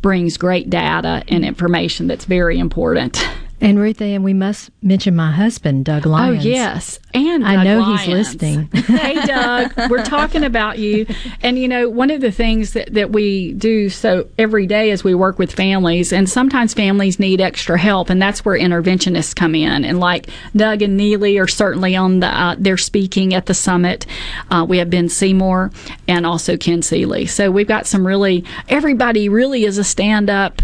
brings 0.01 0.37
great 0.37 0.69
data 0.69 1.23
and 1.27 1.43
information 1.43 2.07
that's 2.07 2.25
very 2.25 2.59
important. 2.59 3.27
And 3.61 3.77
Ruth 3.77 4.01
Ann, 4.01 4.23
we 4.23 4.33
must 4.33 4.71
mention 4.81 5.15
my 5.15 5.31
husband, 5.31 5.83
Doug 5.83 6.05
Lyons. 6.05 6.45
Oh 6.45 6.47
yes, 6.47 6.99
and 7.13 7.45
I 7.45 7.55
Doug 7.55 7.65
know 7.65 7.79
Lyons. 7.79 8.01
he's 8.01 8.09
listening. 8.09 8.67
hey 8.73 9.25
Doug, 9.25 9.73
we're 9.89 10.05
talking 10.05 10.43
about 10.43 10.79
you. 10.79 11.05
And 11.41 11.59
you 11.59 11.67
know, 11.67 11.89
one 11.89 12.09
of 12.09 12.21
the 12.21 12.31
things 12.31 12.73
that, 12.73 12.93
that 12.93 13.11
we 13.11 13.53
do 13.53 13.89
so 13.89 14.29
every 14.37 14.65
day 14.65 14.91
is 14.91 15.03
we 15.03 15.13
work 15.13 15.37
with 15.39 15.51
families 15.51 16.13
and 16.13 16.29
sometimes 16.29 16.73
families 16.73 17.19
need 17.19 17.41
extra 17.41 17.77
help 17.77 18.09
and 18.09 18.21
that's 18.21 18.45
where 18.45 18.57
interventionists 18.57 19.35
come 19.35 19.55
in. 19.55 19.83
And 19.83 19.99
like 19.99 20.29
Doug 20.55 20.81
and 20.81 20.95
Neely 20.95 21.37
are 21.37 21.47
certainly 21.47 21.95
on 21.95 22.21
the 22.21 22.27
uh, 22.27 22.55
they're 22.57 22.77
speaking 22.77 23.33
at 23.33 23.47
the 23.47 23.53
summit. 23.53 24.05
Uh, 24.49 24.65
we 24.67 24.77
have 24.77 24.89
Ben 24.89 25.09
Seymour 25.09 25.71
and 26.07 26.25
also 26.25 26.55
Ken 26.55 26.81
Seeley. 26.81 27.25
So 27.25 27.51
we've 27.51 27.67
got 27.67 27.87
some 27.87 28.07
really 28.07 28.45
everybody 28.69 29.27
really 29.27 29.65
is 29.65 29.77
a 29.77 29.83
stand 29.83 30.29
up 30.29 30.61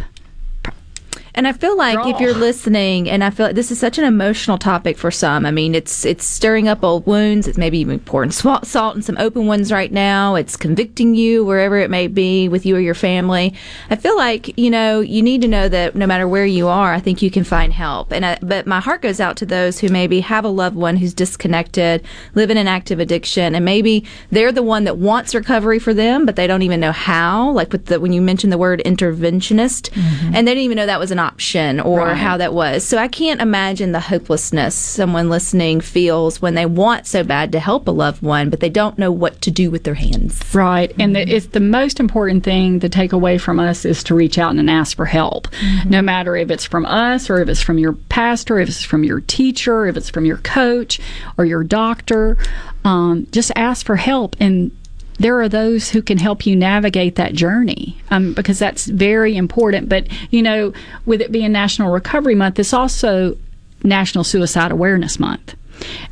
And 1.35 1.47
I 1.47 1.51
feel 1.51 1.77
like 1.77 2.07
if 2.07 2.19
you're 2.21 2.33
listening, 2.33 3.09
and 3.09 3.21
I 3.21 3.29
feel 3.29 3.47
like 3.47 3.55
this 3.55 3.69
is 3.69 3.77
such 3.77 3.97
an 3.97 4.05
emotional 4.05 4.57
topic 4.57 4.97
for 4.97 5.11
some. 5.11 5.45
I 5.45 5.51
mean, 5.51 5.75
it's 5.75 6.05
it's 6.05 6.25
stirring 6.25 6.69
up 6.69 6.81
old 6.81 7.05
wounds. 7.05 7.45
It's 7.45 7.57
maybe 7.57 7.77
even 7.79 7.99
pouring 7.99 8.31
salt 8.31 8.95
in 8.95 9.01
some 9.01 9.17
open 9.19 9.45
ones 9.45 9.69
right 9.69 9.91
now. 9.91 10.35
It's 10.35 10.55
convicting 10.55 11.13
you 11.13 11.43
wherever 11.43 11.77
it 11.77 11.89
may 11.89 12.07
be 12.07 12.47
with 12.47 12.65
you 12.65 12.77
or 12.77 12.79
your 12.79 12.95
family. 12.95 13.53
I 13.89 13.97
feel 13.97 14.15
like 14.15 14.57
you 14.57 14.69
know 14.69 15.01
you 15.01 15.21
need 15.21 15.41
to 15.41 15.47
know 15.49 15.67
that 15.67 15.93
no 15.93 16.07
matter 16.07 16.25
where 16.25 16.45
you 16.45 16.69
are, 16.69 16.93
I 16.93 17.01
think 17.01 17.21
you 17.21 17.29
can 17.29 17.43
find 17.43 17.73
help. 17.73 18.13
And 18.13 18.25
I, 18.25 18.39
but 18.41 18.65
my 18.65 18.79
heart 18.79 19.01
goes 19.01 19.19
out 19.19 19.35
to 19.37 19.45
those 19.45 19.79
who 19.79 19.89
maybe 19.89 20.21
have 20.21 20.45
a 20.45 20.49
loved 20.49 20.77
one 20.77 20.95
who's 20.95 21.13
disconnected, 21.13 22.05
living 22.33 22.55
in 22.55 22.61
an 22.61 22.67
active 22.69 22.99
addiction, 22.99 23.55
and 23.55 23.65
maybe 23.65 24.05
they're 24.31 24.53
the 24.53 24.63
one 24.63 24.85
that 24.85 24.97
wants 24.97 25.35
recovery 25.35 25.79
for 25.79 25.93
them, 25.93 26.25
but 26.25 26.37
they 26.37 26.47
don't 26.47 26.61
even 26.61 26.79
know 26.79 26.93
how. 26.93 27.51
Like 27.51 27.73
with 27.73 27.87
the 27.87 27.99
when 27.99 28.13
you 28.13 28.21
mentioned 28.21 28.53
the 28.53 28.57
word 28.57 28.81
interventionist, 28.85 29.89
mm-hmm. 29.89 30.33
and 30.33 30.47
they 30.47 30.51
didn't 30.51 30.63
even 30.63 30.77
know 30.77 30.85
that 30.85 30.99
was 30.99 31.11
an 31.11 31.24
option 31.25 31.79
or 31.79 31.99
Right. 31.99 32.17
how 32.17 32.37
that 32.37 32.53
was. 32.53 32.83
So 32.83 32.97
I 32.97 33.07
can't 33.07 33.41
imagine 33.41 33.91
the 33.91 33.99
hopelessness 33.99 34.75
someone 34.75 35.29
listening 35.29 35.81
feels 35.81 36.41
when 36.41 36.55
they 36.55 36.65
want 36.65 37.07
so 37.07 37.23
bad 37.23 37.51
to 37.53 37.59
help 37.59 37.87
a 37.87 37.91
loved 37.91 38.21
one, 38.21 38.49
but 38.49 38.59
they 38.59 38.69
don't 38.69 38.97
know 38.97 39.11
what 39.11 39.41
to 39.41 39.51
do 39.51 39.71
with 39.71 39.83
their 39.83 39.95
hands. 39.95 40.41
Right. 40.53 40.93
And 40.99 41.15
the, 41.15 41.21
it's 41.21 41.47
the 41.47 41.59
most 41.59 41.99
important 41.99 42.43
thing 42.43 42.79
to 42.81 42.89
take 42.89 43.11
away 43.13 43.37
from 43.37 43.59
us 43.59 43.85
is 43.85 44.03
to 44.05 44.15
reach 44.15 44.37
out 44.37 44.55
and 44.55 44.69
ask 44.69 44.95
for 44.95 45.05
help. 45.05 45.47
No 45.85 46.01
matter 46.01 46.35
if 46.35 46.49
it's 46.51 46.65
from 46.65 46.85
us 46.85 47.29
or 47.29 47.41
if 47.41 47.49
it's 47.49 47.61
from 47.61 47.77
your 47.77 47.93
pastor, 48.09 48.59
if 48.59 48.69
it's 48.69 48.83
from 48.83 49.03
your 49.03 49.21
teacher, 49.21 49.85
if 49.87 49.97
it's 49.97 50.09
from 50.09 50.25
your 50.25 50.37
coach 50.37 50.99
or 51.37 51.45
your 51.45 51.63
doctor, 51.63 52.37
um, 52.83 53.27
just 53.31 53.51
ask 53.55 53.85
for 53.85 53.95
help. 53.95 54.35
And 54.39 54.71
there 55.19 55.39
are 55.41 55.49
those 55.49 55.89
who 55.89 56.01
can 56.01 56.17
help 56.17 56.45
you 56.45 56.55
navigate 56.55 57.15
that 57.15 57.33
journey 57.33 57.97
um, 58.11 58.33
because 58.33 58.59
that's 58.59 58.85
very 58.85 59.35
important. 59.37 59.89
But, 59.89 60.07
you 60.31 60.41
know, 60.41 60.73
with 61.05 61.21
it 61.21 61.31
being 61.31 61.51
National 61.51 61.91
Recovery 61.91 62.35
Month, 62.35 62.59
it's 62.59 62.73
also 62.73 63.37
National 63.83 64.23
Suicide 64.23 64.71
Awareness 64.71 65.19
Month. 65.19 65.55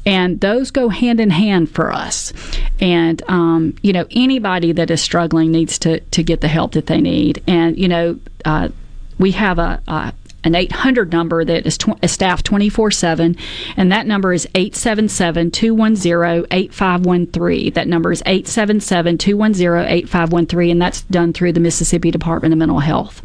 And 0.06 0.42
those 0.42 0.72
go 0.72 0.90
hand 0.90 1.20
in 1.20 1.30
hand 1.30 1.70
for 1.70 1.92
us. 1.92 2.34
And, 2.80 3.22
um, 3.28 3.76
you 3.82 3.94
know, 3.94 4.06
anybody 4.12 4.74
that 4.74 4.92
is 4.92 5.02
struggling 5.02 5.52
needs 5.52 5.80
to, 5.80 6.00
to 6.00 6.24
get 6.24 6.42
the 6.42 6.48
help 6.50 6.74
that 6.74 6.88
they 6.88 7.00
need. 7.00 7.42
And, 7.48 7.78
you 7.78 7.88
know, 7.88 8.20
uh, 8.46 8.70
we 9.20 9.32
have 9.32 9.60
a, 9.60 9.82
a 9.88 10.14
an 10.44 10.56
800 10.56 11.12
number 11.12 11.46
that 11.46 11.66
is 11.66 11.78
tw- 11.78 12.04
staffed 12.06 12.46
24 12.46 12.92
7, 12.92 13.36
and 13.78 13.92
that 13.92 14.08
number 14.08 14.34
is 14.34 14.48
877 14.56 15.52
210 15.52 16.48
8513. 16.52 17.74
That 17.74 17.88
number 17.88 18.12
is 18.12 18.22
877 18.26 19.18
210 19.18 19.86
8513, 19.88 20.72
and 20.72 20.82
that's 20.82 21.02
done 21.02 21.34
through 21.34 21.54
the 21.54 21.60
Mississippi 21.60 22.12
Department 22.12 22.54
of 22.54 22.60
Mental 22.60 22.80
Health. 22.80 23.22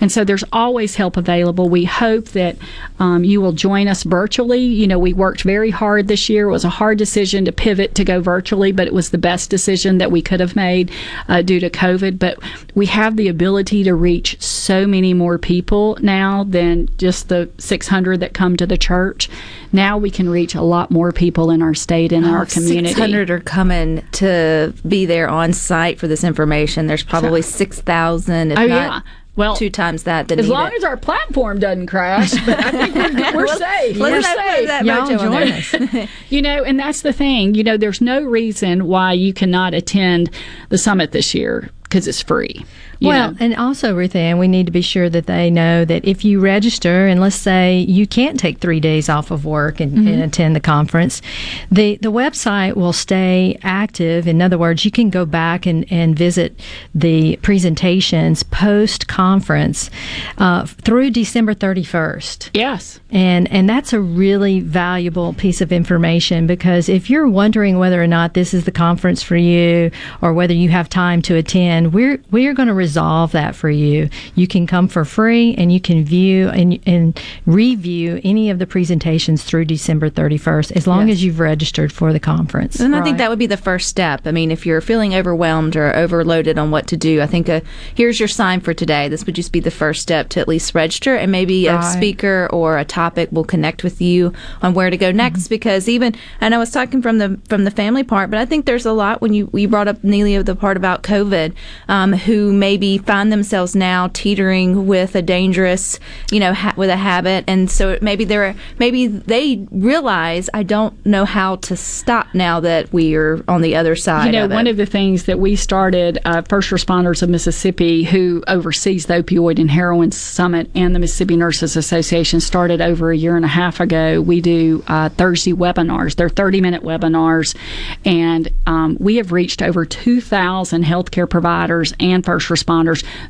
And 0.00 0.10
so 0.10 0.24
there's 0.24 0.44
always 0.52 0.96
help 0.96 1.16
available. 1.16 1.68
We 1.68 1.84
hope 1.84 2.28
that 2.28 2.56
um, 2.98 3.24
you 3.24 3.40
will 3.40 3.52
join 3.52 3.88
us 3.88 4.02
virtually. 4.02 4.64
You 4.64 4.86
know, 4.86 4.98
we 4.98 5.12
worked 5.12 5.42
very 5.42 5.70
hard 5.70 6.08
this 6.08 6.28
year. 6.28 6.48
It 6.48 6.52
was 6.52 6.64
a 6.64 6.70
hard 6.70 6.98
decision 6.98 7.44
to 7.44 7.52
pivot 7.52 7.94
to 7.94 8.04
go 8.04 8.20
virtually, 8.20 8.72
but 8.72 8.86
it 8.86 8.94
was 8.94 9.10
the 9.10 9.18
best 9.18 9.50
decision 9.50 9.98
that 9.98 10.10
we 10.10 10.22
could 10.22 10.40
have 10.40 10.56
made 10.56 10.90
uh, 11.28 11.42
due 11.42 11.60
to 11.60 11.70
COVID. 11.70 12.18
But 12.18 12.38
we 12.74 12.86
have 12.86 13.16
the 13.16 13.28
ability 13.28 13.84
to 13.84 13.94
reach 13.94 14.40
so 14.40 14.86
many 14.86 15.14
more 15.14 15.38
people 15.38 15.96
now 16.00 16.44
than 16.56 16.88
just 16.96 17.28
the 17.28 17.50
600 17.58 18.20
that 18.20 18.32
come 18.32 18.56
to 18.56 18.66
the 18.66 18.78
church. 18.78 19.28
Now 19.72 19.98
we 19.98 20.10
can 20.10 20.26
reach 20.30 20.54
a 20.54 20.62
lot 20.62 20.90
more 20.90 21.12
people 21.12 21.50
in 21.50 21.60
our 21.60 21.74
state 21.74 22.12
and 22.12 22.24
oh, 22.24 22.30
our 22.30 22.46
community. 22.46 22.94
600 22.94 23.28
are 23.30 23.40
coming 23.40 24.02
to 24.12 24.72
be 24.88 25.04
there 25.04 25.28
on 25.28 25.52
site 25.52 25.98
for 26.00 26.08
this 26.08 26.24
information. 26.24 26.86
There's 26.86 27.04
probably 27.04 27.42
6,000, 27.42 28.52
if 28.52 28.58
Oh, 28.58 28.66
not 28.66 28.68
yeah. 28.68 29.00
Well, 29.36 29.54
two 29.54 29.68
times 29.68 30.04
that. 30.04 30.32
as 30.32 30.48
long 30.48 30.68
it. 30.68 30.76
as 30.78 30.84
our 30.84 30.96
platform 30.96 31.58
doesn't 31.58 31.88
crash, 31.88 32.32
but 32.46 32.58
I 32.58 32.70
think 32.70 32.94
we're, 32.94 33.34
we're 33.44 33.46
safe. 33.58 33.96
let's 33.98 34.12
we're 34.14 34.22
safe. 34.22 34.66
that 34.68 34.84
Y'all 34.86 35.06
join 35.06 35.90
there. 35.92 36.08
you 36.30 36.40
know, 36.40 36.64
and 36.64 36.78
that's 36.80 37.02
the 37.02 37.12
thing. 37.12 37.54
You 37.54 37.62
know, 37.62 37.76
there's 37.76 38.00
no 38.00 38.22
reason 38.22 38.86
why 38.86 39.12
you 39.12 39.34
cannot 39.34 39.74
attend 39.74 40.30
the 40.70 40.78
summit 40.78 41.12
this 41.12 41.34
year 41.34 41.68
because 41.82 42.08
it's 42.08 42.22
free. 42.22 42.64
Well, 43.00 43.32
know. 43.32 43.36
and 43.40 43.54
also, 43.56 43.94
Ruth 43.94 44.14
Ann, 44.14 44.38
we 44.38 44.48
need 44.48 44.66
to 44.66 44.72
be 44.72 44.82
sure 44.82 45.08
that 45.08 45.26
they 45.26 45.50
know 45.50 45.84
that 45.84 46.04
if 46.04 46.24
you 46.24 46.40
register, 46.40 47.06
and 47.06 47.20
let's 47.20 47.36
say 47.36 47.78
you 47.80 48.06
can't 48.06 48.38
take 48.38 48.58
three 48.58 48.80
days 48.80 49.08
off 49.08 49.30
of 49.30 49.44
work 49.44 49.80
and, 49.80 49.96
Mm-hmm. 49.96 50.08
and 50.08 50.22
attend 50.22 50.54
the 50.54 50.60
conference, 50.60 51.22
the, 51.70 51.96
the 51.96 52.12
website 52.12 52.74
will 52.76 52.92
stay 52.92 53.58
active. 53.62 54.26
In 54.26 54.42
other 54.42 54.58
words, 54.58 54.84
you 54.84 54.90
can 54.90 55.10
go 55.10 55.24
back 55.24 55.64
and, 55.64 55.90
and 55.90 56.16
visit 56.16 56.60
the 56.94 57.36
presentations 57.36 58.42
post 58.42 59.08
conference 59.08 59.90
uh, 60.38 60.66
through 60.66 61.10
December 61.10 61.54
31st. 61.54 62.50
Yes. 62.52 63.00
And, 63.10 63.50
and 63.50 63.68
that's 63.68 63.92
a 63.92 64.00
really 64.00 64.60
valuable 64.60 65.32
piece 65.34 65.60
of 65.60 65.72
information 65.72 66.46
because 66.46 66.88
if 66.88 67.08
you're 67.08 67.28
wondering 67.28 67.78
whether 67.78 68.02
or 68.02 68.06
not 68.06 68.34
this 68.34 68.52
is 68.52 68.64
the 68.64 68.72
conference 68.72 69.22
for 69.22 69.36
you 69.36 69.90
or 70.20 70.34
whether 70.34 70.54
you 70.54 70.68
have 70.68 70.88
time 70.88 71.22
to 71.22 71.36
attend, 71.36 71.94
we're, 71.94 72.20
we're 72.30 72.54
going 72.54 72.68
to 72.68 72.74
resolve 72.86 73.32
that 73.32 73.56
for 73.56 73.68
you. 73.68 74.08
You 74.36 74.46
can 74.46 74.64
come 74.66 74.86
for 74.86 75.04
free 75.04 75.54
and 75.58 75.72
you 75.72 75.80
can 75.80 76.04
view 76.04 76.48
and, 76.50 76.78
and 76.86 77.20
review 77.46 78.20
any 78.22 78.48
of 78.50 78.58
the 78.60 78.66
presentations 78.66 79.42
through 79.42 79.64
December 79.64 80.08
31st 80.08 80.70
as 80.76 80.86
long 80.86 81.08
Yes. 81.08 81.14
as 81.16 81.24
you've 81.24 81.40
registered 81.40 81.92
for 81.92 82.12
the 82.12 82.20
conference. 82.20 82.78
And 82.78 82.94
I 82.94 83.02
think 83.02 83.18
that 83.18 83.28
would 83.30 83.38
be 83.40 83.46
the 83.46 83.56
first 83.56 83.88
step. 83.88 84.20
I 84.24 84.30
mean, 84.30 84.50
if 84.52 84.64
you're 84.66 84.80
feeling 84.80 85.14
overwhelmed 85.16 85.74
or 85.74 85.94
overloaded 85.96 86.58
on 86.58 86.70
what 86.70 86.86
to 86.88 86.96
do, 86.96 87.20
I 87.20 87.26
think 87.26 87.48
uh 87.48 87.60
here's 87.94 88.20
your 88.20 88.28
sign 88.28 88.60
for 88.60 88.72
today. 88.72 89.08
This 89.08 89.26
would 89.26 89.34
just 89.34 89.50
be 89.50 89.60
the 89.60 89.70
first 89.72 90.00
step 90.02 90.28
to 90.30 90.40
at 90.40 90.46
least 90.48 90.74
register, 90.74 91.16
and 91.16 91.32
maybe 91.32 91.66
a 91.66 91.82
speaker 91.82 92.48
or 92.52 92.78
a 92.78 92.84
topic 92.84 93.30
will 93.32 93.44
connect 93.44 93.82
with 93.82 94.00
you 94.00 94.32
on 94.62 94.74
where 94.74 94.90
to 94.90 94.96
go 94.96 95.10
next. 95.10 95.48
Because 95.48 95.88
even 95.88 96.14
and 96.40 96.54
I 96.54 96.58
was 96.58 96.70
talking 96.70 97.02
from 97.02 97.18
the 97.18 97.38
from 97.48 97.64
the 97.64 97.70
family 97.72 98.04
part, 98.04 98.30
but 98.30 98.38
I 98.38 98.46
think 98.46 98.64
there's 98.66 98.86
a 98.86 98.92
lot 98.92 99.20
when 99.20 99.34
you 99.34 99.50
you 99.54 99.66
brought 99.68 99.88
up 99.88 100.04
Neely 100.04 100.36
of 100.36 100.44
the 100.46 100.54
part 100.54 100.76
about 100.76 101.02
COVID. 101.02 101.52
um, 101.88 102.12
who 102.12 102.52
maybe 102.76 102.98
find 102.98 103.32
themselves 103.32 103.74
now 103.74 104.08
teetering 104.08 104.86
with 104.86 105.14
a 105.14 105.22
dangerous, 105.22 105.98
you 106.30 106.38
know, 106.38 106.52
ha- 106.52 106.74
with 106.76 106.90
a 106.90 106.96
habit, 106.96 107.42
and 107.46 107.70
so 107.70 107.98
maybe 108.02 108.22
they're 108.22 108.54
maybe 108.78 109.06
they 109.06 109.66
realize 109.70 110.50
I 110.52 110.62
don't 110.62 110.94
know 111.06 111.24
how 111.24 111.56
to 111.56 111.74
stop 111.74 112.34
now 112.34 112.60
that 112.60 112.92
we 112.92 113.14
are 113.14 113.42
on 113.48 113.62
the 113.62 113.76
other 113.76 113.96
side. 113.96 114.26
You 114.26 114.32
know, 114.32 114.44
of 114.44 114.50
one 114.50 114.66
of 114.66 114.76
the 114.76 114.84
things 114.84 115.24
that 115.24 115.38
we 115.38 115.56
started, 115.56 116.18
uh, 116.26 116.42
First 116.42 116.70
Responders 116.70 117.22
of 117.22 117.30
Mississippi, 117.30 118.04
who 118.04 118.44
oversees 118.46 119.06
the 119.06 119.22
Opioid 119.22 119.58
and 119.58 119.70
Heroin 119.70 120.12
Summit 120.12 120.70
and 120.74 120.94
the 120.94 120.98
Mississippi 120.98 121.36
Nurses 121.36 121.76
Association, 121.76 122.40
started 122.40 122.82
over 122.82 123.10
a 123.10 123.16
year 123.16 123.36
and 123.36 123.44
a 123.46 123.48
half 123.48 123.80
ago. 123.80 124.20
We 124.20 124.42
do 124.42 124.84
uh, 124.86 125.08
Thursday 125.08 125.54
webinars. 125.54 126.16
They're 126.16 126.28
30 126.28 126.60
minute 126.60 126.82
webinars, 126.82 127.56
and 128.04 128.50
um, 128.66 128.98
we 129.00 129.16
have 129.16 129.32
reached 129.32 129.62
over 129.62 129.86
2,000 129.86 130.84
healthcare 130.84 131.28
providers 131.28 131.94
and 131.98 132.22
first 132.22 132.50
responders 132.50 132.65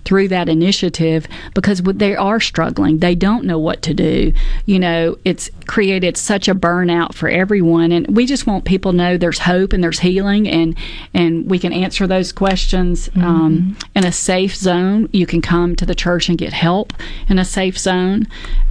through 0.04 0.28
that 0.28 0.48
initiative 0.48 1.26
because 1.54 1.82
they 1.82 2.16
are 2.16 2.40
struggling. 2.40 2.98
They 2.98 3.14
don't 3.14 3.44
know 3.44 3.58
what 3.58 3.82
to 3.82 3.94
do. 3.94 4.32
You 4.64 4.78
know, 4.78 5.18
it's 5.24 5.50
created 5.66 6.16
such 6.16 6.48
a 6.48 6.54
burnout 6.54 7.14
for 7.14 7.28
everyone, 7.28 7.92
and 7.92 8.16
we 8.16 8.26
just 8.26 8.46
want 8.46 8.64
people 8.64 8.92
to 8.92 8.96
know 8.96 9.16
there's 9.16 9.40
hope 9.40 9.72
and 9.72 9.82
there's 9.82 10.00
healing, 10.00 10.48
and 10.48 10.76
and 11.14 11.48
we 11.48 11.58
can 11.58 11.72
answer 11.72 12.06
those 12.06 12.32
questions 12.32 13.10
um, 13.16 13.76
in 13.94 14.04
a 14.04 14.12
safe 14.12 14.56
zone. 14.56 15.08
You 15.12 15.26
can 15.26 15.42
come 15.42 15.76
to 15.76 15.86
the 15.86 15.94
church 15.94 16.28
and 16.28 16.38
get 16.38 16.52
help 16.52 16.92
in 17.28 17.38
a 17.38 17.44
safe 17.44 17.78
zone, 17.78 18.26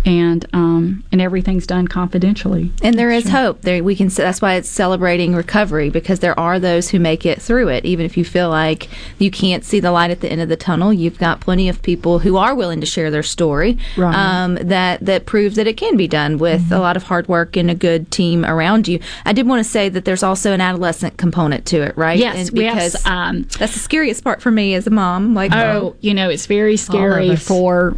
and 0.06 0.46
um, 0.54 1.04
and 1.12 1.22
everything's 1.22 1.68
done 1.68 1.88
confidentially. 1.88 2.72
And 2.82 2.98
there 2.98 3.12
is 3.12 3.30
hope. 3.30 3.62
There 3.62 3.84
we 3.84 3.96
can. 3.96 4.08
That's 4.08 4.42
why 4.42 4.56
it's 4.56 4.70
celebrating 4.70 5.36
recovery 5.36 5.90
because 5.90 6.20
there 6.20 6.40
are 6.40 6.60
those 6.60 6.90
who 6.90 7.00
make 7.00 7.26
it 7.26 7.42
through 7.42 7.70
it. 7.70 7.86
Even 7.86 8.06
if 8.06 8.18
you 8.18 8.26
feel 8.26 8.50
like 8.50 8.90
you 9.20 9.32
can't 9.32 9.64
see 9.64 9.80
the 9.80 9.92
light 9.92 10.12
at 10.12 10.22
the 10.22 10.30
end 10.30 10.42
of 10.42 10.50
the 10.50 10.55
tunnel, 10.56 10.94
you've 10.94 11.18
got 11.18 11.40
plenty 11.40 11.70
of 11.70 11.82
people 11.82 12.20
who 12.20 12.38
are 12.38 12.56
willing 12.56 12.80
to 12.82 12.86
share 12.86 13.12
their 13.12 13.24
story. 13.24 13.78
Right. 13.98 14.16
Um, 14.16 14.56
that 14.56 15.06
that 15.06 15.26
proves 15.26 15.56
that 15.56 15.68
it 15.68 15.78
can 15.78 15.98
be 15.98 16.08
done 16.08 16.38
with 16.38 16.72
a 16.72 16.80
lot 16.80 16.98
of 16.98 17.04
hard 17.04 17.28
work 17.28 17.56
and 17.56 17.70
a 17.70 17.76
good 17.76 18.12
team 18.12 18.46
around 18.46 18.88
you. 18.88 19.00
I 19.26 19.34
did 19.34 19.48
want 19.48 19.64
to 19.64 19.70
say 19.70 19.90
that 19.90 20.06
there's 20.06 20.24
also 20.24 20.54
an 20.54 20.62
adolescent 20.62 21.18
component 21.18 21.66
to 21.68 21.82
it, 21.82 21.98
right? 21.98 22.18
Yes, 22.18 22.36
And 22.36 22.46
have, 22.46 22.54
because 22.54 23.06
um, 23.06 23.44
that's 23.60 23.74
the 23.74 23.80
scariest 23.80 24.24
part 24.24 24.42
for 24.42 24.52
me 24.52 24.76
as 24.76 24.88
a 24.88 24.92
mom. 24.92 25.34
Like, 25.34 25.54
oh, 25.54 25.96
you 26.02 26.14
know, 26.14 26.30
it's 26.30 26.46
very 26.46 26.78
scary 26.78 27.36
for 27.36 27.96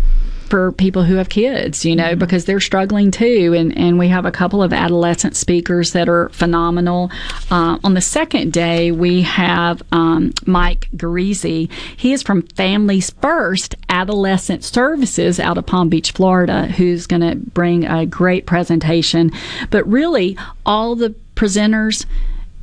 for 0.49 0.71
people 0.71 1.03
who 1.03 1.15
have 1.15 1.29
kids, 1.29 1.85
you 1.85 1.95
know, 1.95 2.07
Mm-hmm. 2.07 2.19
because 2.19 2.45
they're 2.45 2.59
struggling 2.59 3.11
too. 3.11 3.53
And, 3.55 3.77
and 3.77 3.99
we 3.99 4.07
have 4.07 4.25
a 4.25 4.31
couple 4.31 4.63
of 4.63 4.71
adolescent 4.71 5.35
speakers 5.35 5.91
that 5.91 6.07
are 6.07 6.29
phenomenal. 6.29 7.11
Uh, 7.51 7.77
on 7.83 7.93
the 7.93 8.01
second 8.01 8.53
day, 8.53 8.91
we 8.91 9.23
have 9.23 9.81
um, 9.91 10.33
Mike 10.45 10.87
Garisi. 10.95 11.69
He 11.97 12.13
is 12.13 12.23
from 12.23 12.43
Families 12.43 13.09
First 13.21 13.75
Adolescent 13.89 14.63
Services 14.63 15.39
out 15.39 15.57
of 15.57 15.65
Palm 15.65 15.89
Beach, 15.89 16.11
Florida, 16.11 16.67
who's 16.67 17.07
going 17.07 17.21
to 17.21 17.35
bring 17.35 17.85
a 17.85 18.05
great 18.05 18.45
presentation. 18.45 19.31
But 19.69 19.85
really, 19.87 20.37
all 20.65 20.95
the 20.95 21.13
presenters 21.35 22.05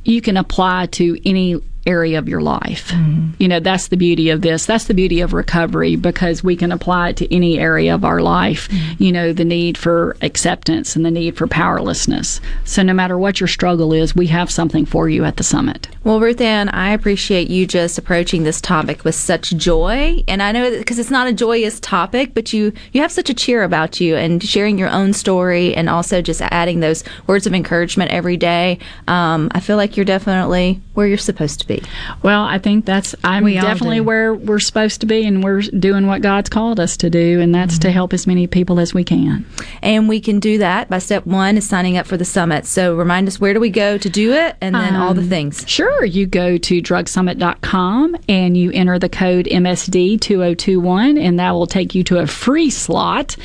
you 0.03 0.21
can 0.21 0.37
apply 0.37 0.87
to 0.87 1.17
any 1.25 1.55
area 1.85 2.17
of 2.17 2.27
your 2.27 2.41
life. 2.41 2.91
You 3.37 3.47
know, 3.47 3.59
that's 3.59 3.89
the 3.89 3.97
beauty 3.97 4.29
of 4.29 4.41
this. 4.41 4.65
That's 4.65 4.85
the 4.85 4.93
beauty 4.93 5.21
of 5.21 5.33
recovery 5.33 5.95
because 5.95 6.43
we 6.43 6.55
can 6.55 6.71
apply 6.71 7.09
it 7.09 7.17
to 7.17 7.33
any 7.33 7.59
area 7.59 7.93
of 7.93 8.03
our 8.03 8.21
life. 8.21 8.67
You 8.99 9.11
know, 9.11 9.33
the 9.33 9.45
need 9.45 9.77
for 9.77 10.15
acceptance 10.21 10.95
and 10.95 11.05
the 11.05 11.11
need 11.11 11.37
for 11.37 11.47
powerlessness. 11.47 12.41
So 12.63 12.81
no 12.83 12.93
matter 12.93 13.17
what 13.17 13.39
your 13.39 13.47
struggle 13.47 13.93
is, 13.93 14.15
we 14.15 14.27
have 14.27 14.49
something 14.49 14.85
for 14.85 15.09
you 15.09 15.23
at 15.25 15.37
the 15.37 15.43
summit. 15.43 15.87
Well, 16.03 16.19
Ruth 16.19 16.41
Ann, 16.41 16.69
I 16.69 16.91
appreciate 16.91 17.49
you 17.49 17.65
just 17.65 17.97
approaching 17.97 18.43
this 18.43 18.61
topic 18.61 19.03
with 19.03 19.15
such 19.15 19.55
joy, 19.57 20.23
and 20.27 20.43
I 20.43 20.51
know 20.51 20.69
because 20.69 20.99
it's 20.99 21.09
not 21.09 21.27
a 21.27 21.33
joyous 21.33 21.79
topic, 21.79 22.33
but 22.33 22.53
you 22.53 22.73
you 22.93 23.01
have 23.01 23.11
such 23.11 23.29
a 23.29 23.33
cheer 23.33 23.63
about 23.63 23.99
you, 23.99 24.15
and 24.15 24.43
sharing 24.43 24.77
your 24.77 24.89
own 24.89 25.13
story, 25.13 25.73
and 25.75 25.89
also 25.89 26.21
just 26.21 26.41
adding 26.41 26.79
those 26.79 27.03
words 27.25 27.47
of 27.47 27.53
encouragement 27.53 28.11
every 28.11 28.37
day. 28.37 28.77
Um, 29.07 29.49
I 29.53 29.59
feel 29.59 29.77
like 29.77 29.97
you're 29.97 30.05
definitely 30.05 30.79
where 30.93 31.07
you're 31.07 31.17
supposed 31.17 31.59
to 31.61 31.67
be. 31.67 31.74
Well, 32.23 32.43
I 32.43 32.57
think 32.59 32.85
that's 32.85 33.15
I'm 33.23 33.43
We 33.43 33.53
definitely 33.55 34.01
where 34.01 34.33
we're 34.33 34.59
supposed 34.59 35.01
to 35.01 35.07
be 35.07 35.25
and 35.25 35.43
we're 35.43 35.61
doing 35.61 36.07
what 36.07 36.21
God's 36.21 36.49
called 36.49 36.79
us 36.79 36.97
to 36.97 37.09
do 37.09 37.39
and 37.41 37.53
that's 37.53 37.77
to 37.79 37.91
help 37.91 38.13
as 38.13 38.27
many 38.27 38.47
people 38.47 38.79
as 38.79 38.93
we 38.93 39.03
can. 39.03 39.45
And 39.81 40.07
we 40.07 40.19
can 40.19 40.39
do 40.39 40.57
that 40.59 40.89
by 40.89 40.99
step 40.99 41.25
one 41.25 41.57
is 41.57 41.67
signing 41.67 41.97
up 41.97 42.05
for 42.07 42.17
the 42.17 42.25
summit. 42.25 42.65
So 42.65 42.95
remind 42.95 43.27
us 43.27 43.39
where 43.39 43.53
do 43.53 43.59
we 43.59 43.69
go 43.69 43.97
to 43.97 44.09
do 44.09 44.33
it, 44.33 44.55
and 44.61 44.75
then 44.75 44.95
all 44.95 45.13
the 45.13 45.21
Um, 45.21 45.29
things. 45.29 45.63
Sure. 45.67 46.05
You 46.05 46.25
go 46.25 46.57
to 46.57 46.81
drugsummit.com 46.81 48.15
and 48.29 48.57
you 48.57 48.71
enter 48.71 48.99
the 48.99 49.09
code 49.09 49.47
MSD2021, 49.51 51.19
and 51.19 51.39
that 51.39 51.51
will 51.51 51.67
take 51.67 51.95
you 51.95 52.03
to 52.05 52.19
a 52.19 52.27
free 52.27 52.69
slot. 52.69 53.35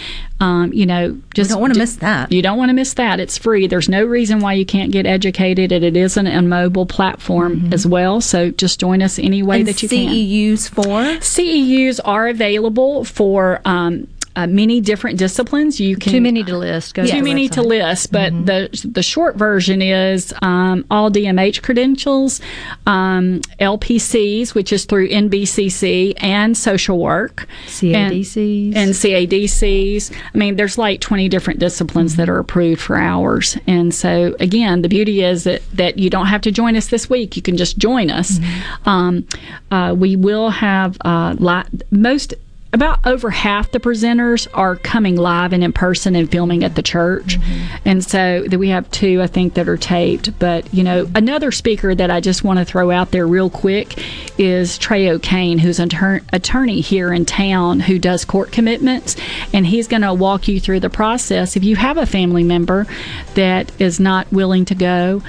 Um, 0.40 0.72
you 0.72 0.86
know, 0.86 1.18
just 1.34 1.50
don't 1.50 1.60
wanna 1.60 1.78
miss 1.78 1.96
that. 1.96 2.32
You 2.32 2.40
don't 2.40 2.56
want 2.56 2.70
to 2.70 2.74
miss 2.74 2.94
that. 2.94 3.20
It's 3.20 3.36
free. 3.36 3.66
There's 3.66 3.88
no 3.88 4.04
reason 4.04 4.40
why 4.40 4.54
you 4.54 4.64
can't 4.64 4.90
get 4.90 5.04
educated, 5.06 5.70
and 5.70 5.84
it 5.84 5.96
is 5.96 6.16
an, 6.16 6.26
a 6.26 6.40
mobile 6.42 6.86
platform 6.86 7.72
as 7.72 7.86
well. 7.86 8.20
So 8.20 8.50
just 8.50 8.80
join 8.80 9.02
us 9.02 9.18
any 9.18 9.42
way 9.42 9.60
Mm-hmm. 9.60 9.68
And 9.68 9.68
that 9.68 9.82
you 9.82 9.88
can. 9.88 10.08
CEUs 10.08 10.68
for 10.70 11.20
CEUs 11.20 12.00
are 12.04 12.28
available 12.28 13.04
for. 13.04 13.60
Um, 13.64 14.08
uh, 14.36 14.46
many 14.46 14.80
different 14.80 15.18
disciplines. 15.18 15.80
You 15.80 15.96
can 15.96 16.12
Too 16.12 16.20
many 16.20 16.44
to 16.44 16.56
list. 16.56 16.94
Go 16.94 17.04
too 17.04 17.12
the 17.12 17.22
many 17.22 17.48
to 17.50 17.62
list, 17.62 18.12
but 18.12 18.30
the 18.46 18.88
the 18.88 19.02
short 19.02 19.36
version 19.36 19.82
is 19.82 20.32
um, 20.42 20.84
all 20.90 21.10
DMH 21.10 21.62
credentials, 21.62 22.40
um, 22.86 23.40
LPCs, 23.58 24.54
which 24.54 24.72
is 24.72 24.84
through 24.84 25.08
NBCC 25.08 26.14
and 26.18 26.56
social 26.56 26.98
work, 26.98 27.48
CADCs. 27.66 28.68
and, 28.68 28.76
and 28.76 28.90
CADCs. 28.90 30.12
I 30.34 30.38
mean, 30.38 30.56
there's 30.56 30.78
like 30.78 31.00
20 31.00 31.28
different 31.28 31.58
disciplines 31.58 32.16
that 32.16 32.28
are 32.28 32.38
approved 32.38 32.80
for 32.80 32.96
hours, 32.96 33.58
and 33.66 33.92
so 33.92 34.36
again, 34.38 34.82
the 34.82 34.88
beauty 34.88 35.22
is 35.22 35.44
that 35.44 35.62
that 35.74 35.98
you 35.98 36.08
don't 36.08 36.26
have 36.26 36.42
to 36.42 36.52
join 36.52 36.76
us 36.76 36.88
this 36.88 37.10
week. 37.10 37.36
You 37.36 37.42
can 37.42 37.56
just 37.56 37.78
join 37.78 38.10
us. 38.10 38.38
Um, 38.86 39.26
uh, 39.70 39.94
we 39.96 40.16
will 40.16 40.50
have 40.50 40.96
uh, 41.04 41.34
li- 41.38 41.64
most 41.90 42.34
about 42.72 43.04
over 43.04 43.30
half 43.30 43.72
the 43.72 43.80
presenters 43.80 44.46
are 44.54 44.76
coming 44.76 45.16
live 45.16 45.52
and 45.52 45.64
in 45.64 45.72
person 45.72 46.14
and 46.14 46.30
filming 46.30 46.62
at 46.62 46.76
the 46.76 46.82
church. 46.82 47.38
Mm-hmm. 47.38 47.76
And 47.84 48.04
so 48.04 48.44
that 48.46 48.58
we 48.58 48.68
have 48.68 48.90
two, 48.90 49.20
I 49.20 49.26
think, 49.26 49.54
that 49.54 49.68
are 49.68 49.76
taped. 49.76 50.38
But, 50.38 50.72
you 50.72 50.84
know, 50.84 51.10
another 51.14 51.50
speaker 51.50 51.94
that 51.94 52.10
I 52.10 52.20
just 52.20 52.44
want 52.44 52.58
to 52.60 52.64
throw 52.64 52.90
out 52.90 53.10
there 53.10 53.26
real 53.26 53.50
quick 53.50 53.98
is 54.38 54.78
Trey 54.78 55.10
O'Kane, 55.10 55.58
who's 55.58 55.80
an 55.80 55.88
attor- 55.88 56.24
attorney 56.32 56.80
here 56.80 57.12
in 57.12 57.24
town 57.24 57.80
who 57.80 57.98
does 57.98 58.24
court 58.24 58.52
commitments. 58.52 59.16
And 59.52 59.66
he's 59.66 59.88
going 59.88 60.02
to 60.02 60.14
walk 60.14 60.46
you 60.46 60.60
through 60.60 60.80
the 60.80 60.90
process. 60.90 61.56
If 61.56 61.64
you 61.64 61.76
have 61.76 61.96
a 61.96 62.06
family 62.06 62.44
member 62.44 62.86
that 63.34 63.72
is 63.80 63.98
not 63.98 64.30
willing 64.32 64.64
to 64.66 64.74
go, 64.76 65.22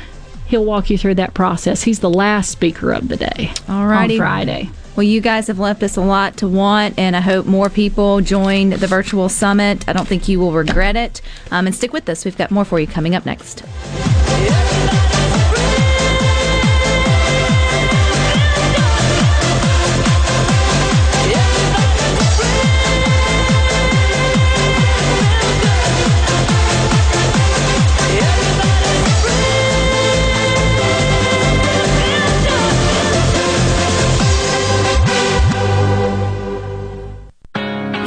he'll 0.46 0.66
walk 0.66 0.90
you 0.90 0.98
through 0.98 1.16
that 1.16 1.34
process. 1.34 1.82
He's 1.82 2.02
the 2.02 2.10
last 2.10 2.52
speaker 2.52 2.92
of 2.92 3.08
the 3.08 3.18
day 3.18 3.52
Alrighty. 3.68 4.12
on 4.12 4.18
Friday. 4.18 4.70
Well, 4.96 5.04
you 5.04 5.22
guys 5.22 5.48
have 5.48 5.58
left 5.58 5.84
us 5.84 5.96
a 5.96 6.02
lot 6.02 6.38
to 6.38 6.48
want, 6.48 7.00
and 7.00 7.16
I 7.16 7.22
hope 7.22 7.46
more 7.46 7.70
people 7.70 8.20
join 8.20 8.72
the 8.72 8.88
virtual 8.88 9.30
summit. 9.30 9.88
I 9.88 9.94
don't 9.94 10.08
think 10.08 10.28
you 10.28 10.40
will 10.40 10.52
regret 10.52 10.96
it. 10.96 11.22
Um, 11.50 11.66
and 11.66 11.76
stick 11.76 11.94
with 11.94 12.10
us. 12.10 12.26
We've 12.26 12.38
got 12.38 12.52
more 12.52 12.66
for 12.66 12.80
you 12.80 12.88
coming 12.88 13.16
up 13.16 13.26
next. 13.26 13.64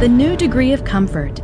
the 0.00 0.08
new 0.08 0.36
degree 0.36 0.72
of 0.72 0.84
comfort. 0.84 1.40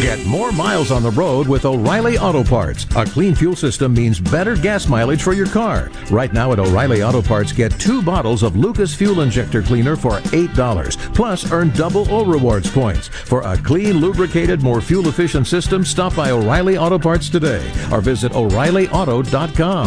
Get 0.00 0.24
more 0.26 0.52
miles 0.52 0.90
on 0.90 1.02
the 1.02 1.10
road 1.10 1.48
with 1.48 1.64
O'Reilly 1.64 2.18
Auto 2.18 2.44
Parts. 2.44 2.86
A 2.94 3.06
clean 3.06 3.34
fuel 3.34 3.56
system 3.56 3.94
means 3.94 4.20
better 4.20 4.54
gas 4.54 4.86
mileage 4.86 5.22
for 5.22 5.32
your 5.32 5.46
car. 5.46 5.90
Right 6.10 6.32
now 6.32 6.52
at 6.52 6.58
O'Reilly 6.58 7.02
Auto 7.02 7.22
Parts, 7.22 7.52
get 7.52 7.72
two 7.80 8.02
bottles 8.02 8.42
of 8.42 8.54
Lucas 8.54 8.94
Fuel 8.94 9.22
Injector 9.22 9.62
Cleaner 9.62 9.96
for 9.96 10.20
$8. 10.20 11.14
Plus, 11.14 11.50
earn 11.50 11.70
double 11.70 12.08
O 12.12 12.24
Rewards 12.24 12.70
points. 12.70 13.08
For 13.08 13.40
a 13.42 13.56
clean, 13.56 13.98
lubricated, 13.98 14.62
more 14.62 14.82
fuel 14.82 15.08
efficient 15.08 15.46
system, 15.46 15.84
stop 15.84 16.14
by 16.14 16.30
O'Reilly 16.30 16.76
Auto 16.76 16.98
Parts 16.98 17.30
today 17.30 17.66
or 17.90 18.00
visit 18.00 18.32
O'ReillyAuto.com. 18.32 19.86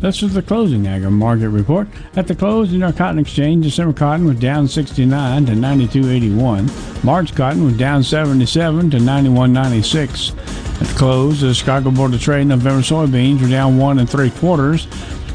This 0.00 0.22
is 0.22 0.34
the 0.34 0.42
closing 0.42 0.86
agri 0.86 1.10
market 1.10 1.48
report. 1.48 1.88
At 2.16 2.26
the 2.26 2.34
close 2.34 2.72
in 2.74 2.82
our 2.82 2.92
cotton 2.92 3.18
exchange, 3.18 3.64
December 3.64 3.94
cotton 3.94 4.26
was 4.26 4.38
down 4.38 4.68
69 4.68 5.46
to 5.46 5.52
92.81. 5.52 7.02
March 7.02 7.34
cotton 7.34 7.64
was 7.64 7.78
down 7.78 8.02
77 8.02 8.90
to 8.90 8.98
91.96. 8.98 10.80
At 10.80 10.86
the 10.86 10.94
close, 10.98 11.40
the 11.40 11.54
Chicago 11.54 11.90
Board 11.90 12.12
of 12.12 12.20
Trade 12.20 12.46
November 12.46 12.82
soybeans 12.82 13.40
were 13.40 13.48
down 13.48 13.78
one 13.78 13.98
and 13.98 14.08
three 14.08 14.30
quarters. 14.30 14.86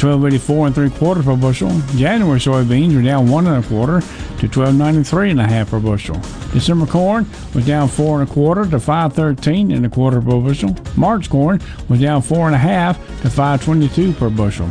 1284 0.01 0.65
and 0.65 0.75
three 0.75 0.89
quarters 0.89 1.25
per 1.25 1.35
bushel. 1.35 1.69
January 1.95 2.39
soybeans 2.39 2.95
were 2.95 3.03
down 3.03 3.29
one 3.29 3.45
and 3.45 3.63
a 3.63 3.67
quarter 3.67 4.01
to 4.01 4.47
1293 4.47 5.29
and 5.29 5.39
a 5.39 5.47
half 5.47 5.69
per 5.69 5.79
bushel. 5.79 6.19
December 6.53 6.87
corn 6.87 7.27
was 7.53 7.67
down 7.67 7.87
four 7.87 8.19
and 8.19 8.27
a 8.29 8.33
quarter 8.33 8.65
to 8.65 8.79
513 8.79 9.71
and 9.71 9.85
a 9.85 9.89
quarter 9.89 10.19
per 10.19 10.39
bushel. 10.39 10.75
March 10.97 11.29
corn 11.29 11.61
was 11.87 11.99
down 11.99 12.21
four 12.21 12.47
and 12.47 12.55
a 12.55 12.57
half 12.57 12.97
to 13.21 13.29
522 13.29 14.13
per 14.13 14.29
bushel. 14.31 14.67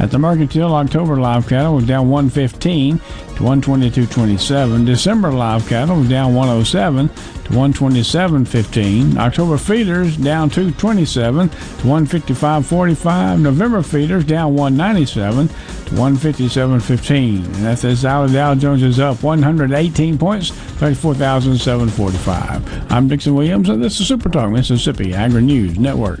At 0.00 0.10
the 0.10 0.18
market 0.18 0.50
till 0.50 0.74
October 0.74 1.16
live 1.16 1.46
cattle 1.48 1.76
was 1.76 1.86
down 1.86 2.10
115 2.10 2.98
to 2.98 3.04
122.27. 3.04 4.84
December 4.84 5.30
live 5.32 5.66
cattle 5.68 5.98
was 5.98 6.08
down 6.08 6.34
107 6.34 7.08
to 7.08 7.14
127.15. 7.50 9.16
October 9.16 9.56
feeders 9.56 10.16
down 10.16 10.50
227 10.50 11.48
to 11.48 11.54
155.45. 11.54 13.40
November 13.40 13.82
feeders 13.82 14.24
down 14.24 14.54
197 14.54 15.46
to 15.48 15.54
157.15. 15.94 17.44
And 17.44 17.54
that's 17.54 17.84
as 17.84 18.02
Dow 18.02 18.26
Dow 18.26 18.56
Jones 18.56 18.82
is 18.82 18.98
up 18.98 19.22
118 19.22 20.18
points, 20.18 20.50
34,745. 20.50 22.92
I'm 22.92 23.06
Dixon 23.08 23.34
Williams, 23.34 23.68
and 23.68 23.82
this 23.82 24.00
is 24.00 24.08
Super 24.08 24.28
Talk 24.28 24.50
Mississippi 24.50 25.14
Agri 25.14 25.42
News 25.42 25.78
Network. 25.78 26.20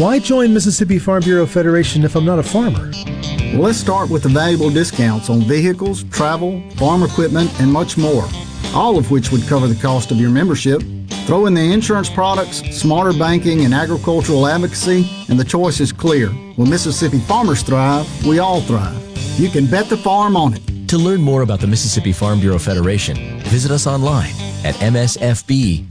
Why 0.00 0.18
join 0.18 0.54
Mississippi 0.54 0.98
Farm 0.98 1.22
Bureau 1.22 1.44
Federation 1.44 2.04
if 2.04 2.16
I'm 2.16 2.24
not 2.24 2.38
a 2.38 2.42
farmer? 2.42 2.90
Well, 3.52 3.64
let's 3.64 3.76
start 3.76 4.08
with 4.08 4.22
the 4.22 4.30
valuable 4.30 4.70
discounts 4.70 5.28
on 5.28 5.42
vehicles, 5.42 6.04
travel, 6.04 6.62
farm 6.76 7.02
equipment, 7.02 7.50
and 7.60 7.70
much 7.70 7.98
more, 7.98 8.26
all 8.72 8.96
of 8.96 9.10
which 9.10 9.30
would 9.30 9.42
cover 9.42 9.66
the 9.66 9.74
cost 9.74 10.10
of 10.10 10.16
your 10.16 10.30
membership. 10.30 10.80
Throw 11.26 11.44
in 11.44 11.52
the 11.52 11.60
insurance 11.60 12.08
products, 12.08 12.62
smarter 12.74 13.12
banking, 13.12 13.66
and 13.66 13.74
agricultural 13.74 14.46
advocacy, 14.46 15.06
and 15.28 15.38
the 15.38 15.44
choice 15.44 15.80
is 15.80 15.92
clear. 15.92 16.30
When 16.56 16.70
Mississippi 16.70 17.18
farmers 17.18 17.62
thrive, 17.62 18.06
we 18.26 18.38
all 18.38 18.62
thrive. 18.62 18.96
You 19.38 19.50
can 19.50 19.66
bet 19.66 19.90
the 19.90 19.98
farm 19.98 20.34
on 20.34 20.54
it. 20.54 20.88
To 20.88 20.96
learn 20.96 21.20
more 21.20 21.42
about 21.42 21.60
the 21.60 21.66
Mississippi 21.66 22.12
Farm 22.12 22.40
Bureau 22.40 22.58
Federation, 22.58 23.38
visit 23.40 23.70
us 23.70 23.86
online 23.86 24.32
at 24.64 24.76
msfb.org. 24.76 25.90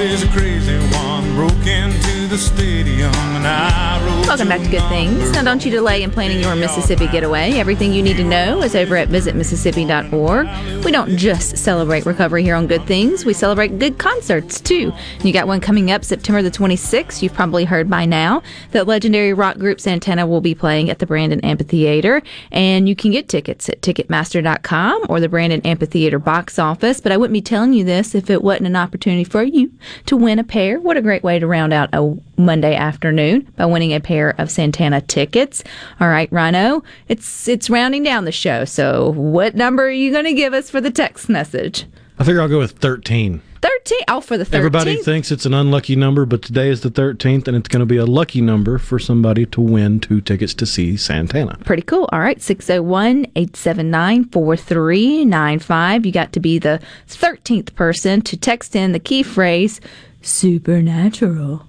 Always 0.00 0.22
a 0.22 0.28
crazy 0.28 0.78
one. 0.96 1.34
Broke 1.34 1.66
into 1.66 2.19
the 2.30 2.38
stadium 2.38 3.12
and 3.34 3.44
I 3.44 3.90
Welcome 4.30 4.46
back 4.46 4.60
to 4.60 4.68
Good 4.68 4.88
Things. 4.88 5.32
Now, 5.32 5.42
don't 5.42 5.64
you 5.64 5.72
delay 5.72 6.04
in 6.04 6.10
planning 6.12 6.38
your 6.38 6.54
Mississippi 6.54 7.08
getaway. 7.08 7.54
Everything 7.54 7.92
you 7.92 8.00
need 8.00 8.16
to 8.16 8.22
know 8.22 8.62
is 8.62 8.76
over 8.76 8.96
at 8.96 9.08
visitmississippi.org. 9.08 10.84
We 10.84 10.92
don't 10.92 11.16
just 11.16 11.58
celebrate 11.58 12.06
recovery 12.06 12.44
here 12.44 12.54
on 12.54 12.68
Good 12.68 12.86
Things, 12.86 13.24
we 13.24 13.32
celebrate 13.32 13.80
good 13.80 13.98
concerts 13.98 14.60
too. 14.60 14.92
You 15.24 15.32
got 15.32 15.48
one 15.48 15.60
coming 15.60 15.90
up 15.90 16.04
September 16.04 16.42
the 16.42 16.50
26th. 16.50 17.22
You've 17.22 17.34
probably 17.34 17.64
heard 17.64 17.90
by 17.90 18.04
now 18.04 18.44
that 18.70 18.86
legendary 18.86 19.32
rock 19.32 19.58
group 19.58 19.80
Santana 19.80 20.28
will 20.28 20.40
be 20.40 20.54
playing 20.54 20.90
at 20.90 21.00
the 21.00 21.06
Brandon 21.06 21.40
Amphitheater, 21.40 22.22
and 22.52 22.88
you 22.88 22.94
can 22.94 23.10
get 23.10 23.28
tickets 23.28 23.68
at 23.68 23.82
Ticketmaster.com 23.82 25.06
or 25.08 25.18
the 25.18 25.28
Brandon 25.28 25.60
Amphitheater 25.62 26.20
box 26.20 26.56
office. 26.56 27.00
But 27.00 27.10
I 27.10 27.16
wouldn't 27.16 27.34
be 27.34 27.42
telling 27.42 27.72
you 27.72 27.82
this 27.82 28.14
if 28.14 28.30
it 28.30 28.44
wasn't 28.44 28.68
an 28.68 28.76
opportunity 28.76 29.24
for 29.24 29.42
you 29.42 29.72
to 30.06 30.16
win 30.16 30.38
a 30.38 30.44
pair. 30.44 30.78
What 30.78 30.96
a 30.96 31.02
great 31.02 31.24
way 31.24 31.40
to 31.40 31.48
round 31.48 31.72
out 31.72 31.88
a 31.92 32.16
Monday 32.36 32.74
afternoon 32.74 33.50
by 33.56 33.66
winning 33.66 33.92
a 33.92 34.00
pair 34.00 34.34
of 34.38 34.50
Santana 34.50 35.00
tickets. 35.00 35.62
All 36.00 36.08
right, 36.08 36.30
Rhino, 36.32 36.82
it's 37.08 37.48
it's 37.48 37.70
rounding 37.70 38.02
down 38.02 38.24
the 38.24 38.32
show. 38.32 38.64
So, 38.64 39.12
what 39.12 39.54
number 39.54 39.84
are 39.84 39.90
you 39.90 40.10
going 40.10 40.24
to 40.24 40.34
give 40.34 40.54
us 40.54 40.70
for 40.70 40.80
the 40.80 40.90
text 40.90 41.28
message? 41.28 41.86
I 42.18 42.24
figure 42.24 42.42
I'll 42.42 42.48
go 42.48 42.58
with 42.58 42.72
13. 42.72 43.40
13. 43.62 43.98
Oh, 44.08 44.20
for 44.20 44.38
the 44.38 44.44
13th. 44.44 44.54
Everybody 44.54 44.96
thinks 44.96 45.30
it's 45.30 45.46
an 45.46 45.54
unlucky 45.54 45.96
number, 45.96 46.24
but 46.24 46.42
today 46.42 46.68
is 46.68 46.80
the 46.80 46.90
13th, 46.90 47.46
and 47.46 47.56
it's 47.56 47.68
going 47.68 47.80
to 47.80 47.86
be 47.86 47.96
a 47.96 48.06
lucky 48.06 48.40
number 48.40 48.78
for 48.78 48.98
somebody 48.98 49.46
to 49.46 49.60
win 49.60 50.00
two 50.00 50.20
tickets 50.20 50.54
to 50.54 50.66
see 50.66 50.96
Santana. 50.96 51.58
Pretty 51.64 51.82
cool. 51.82 52.08
All 52.12 52.20
right, 52.20 52.40
601 52.40 53.26
879 53.36 54.24
4395. 54.24 56.06
You 56.06 56.12
got 56.12 56.32
to 56.32 56.40
be 56.40 56.58
the 56.58 56.80
13th 57.08 57.74
person 57.74 58.22
to 58.22 58.36
text 58.36 58.74
in 58.76 58.92
the 58.92 58.98
key 58.98 59.22
phrase 59.22 59.80
supernatural. 60.22 61.66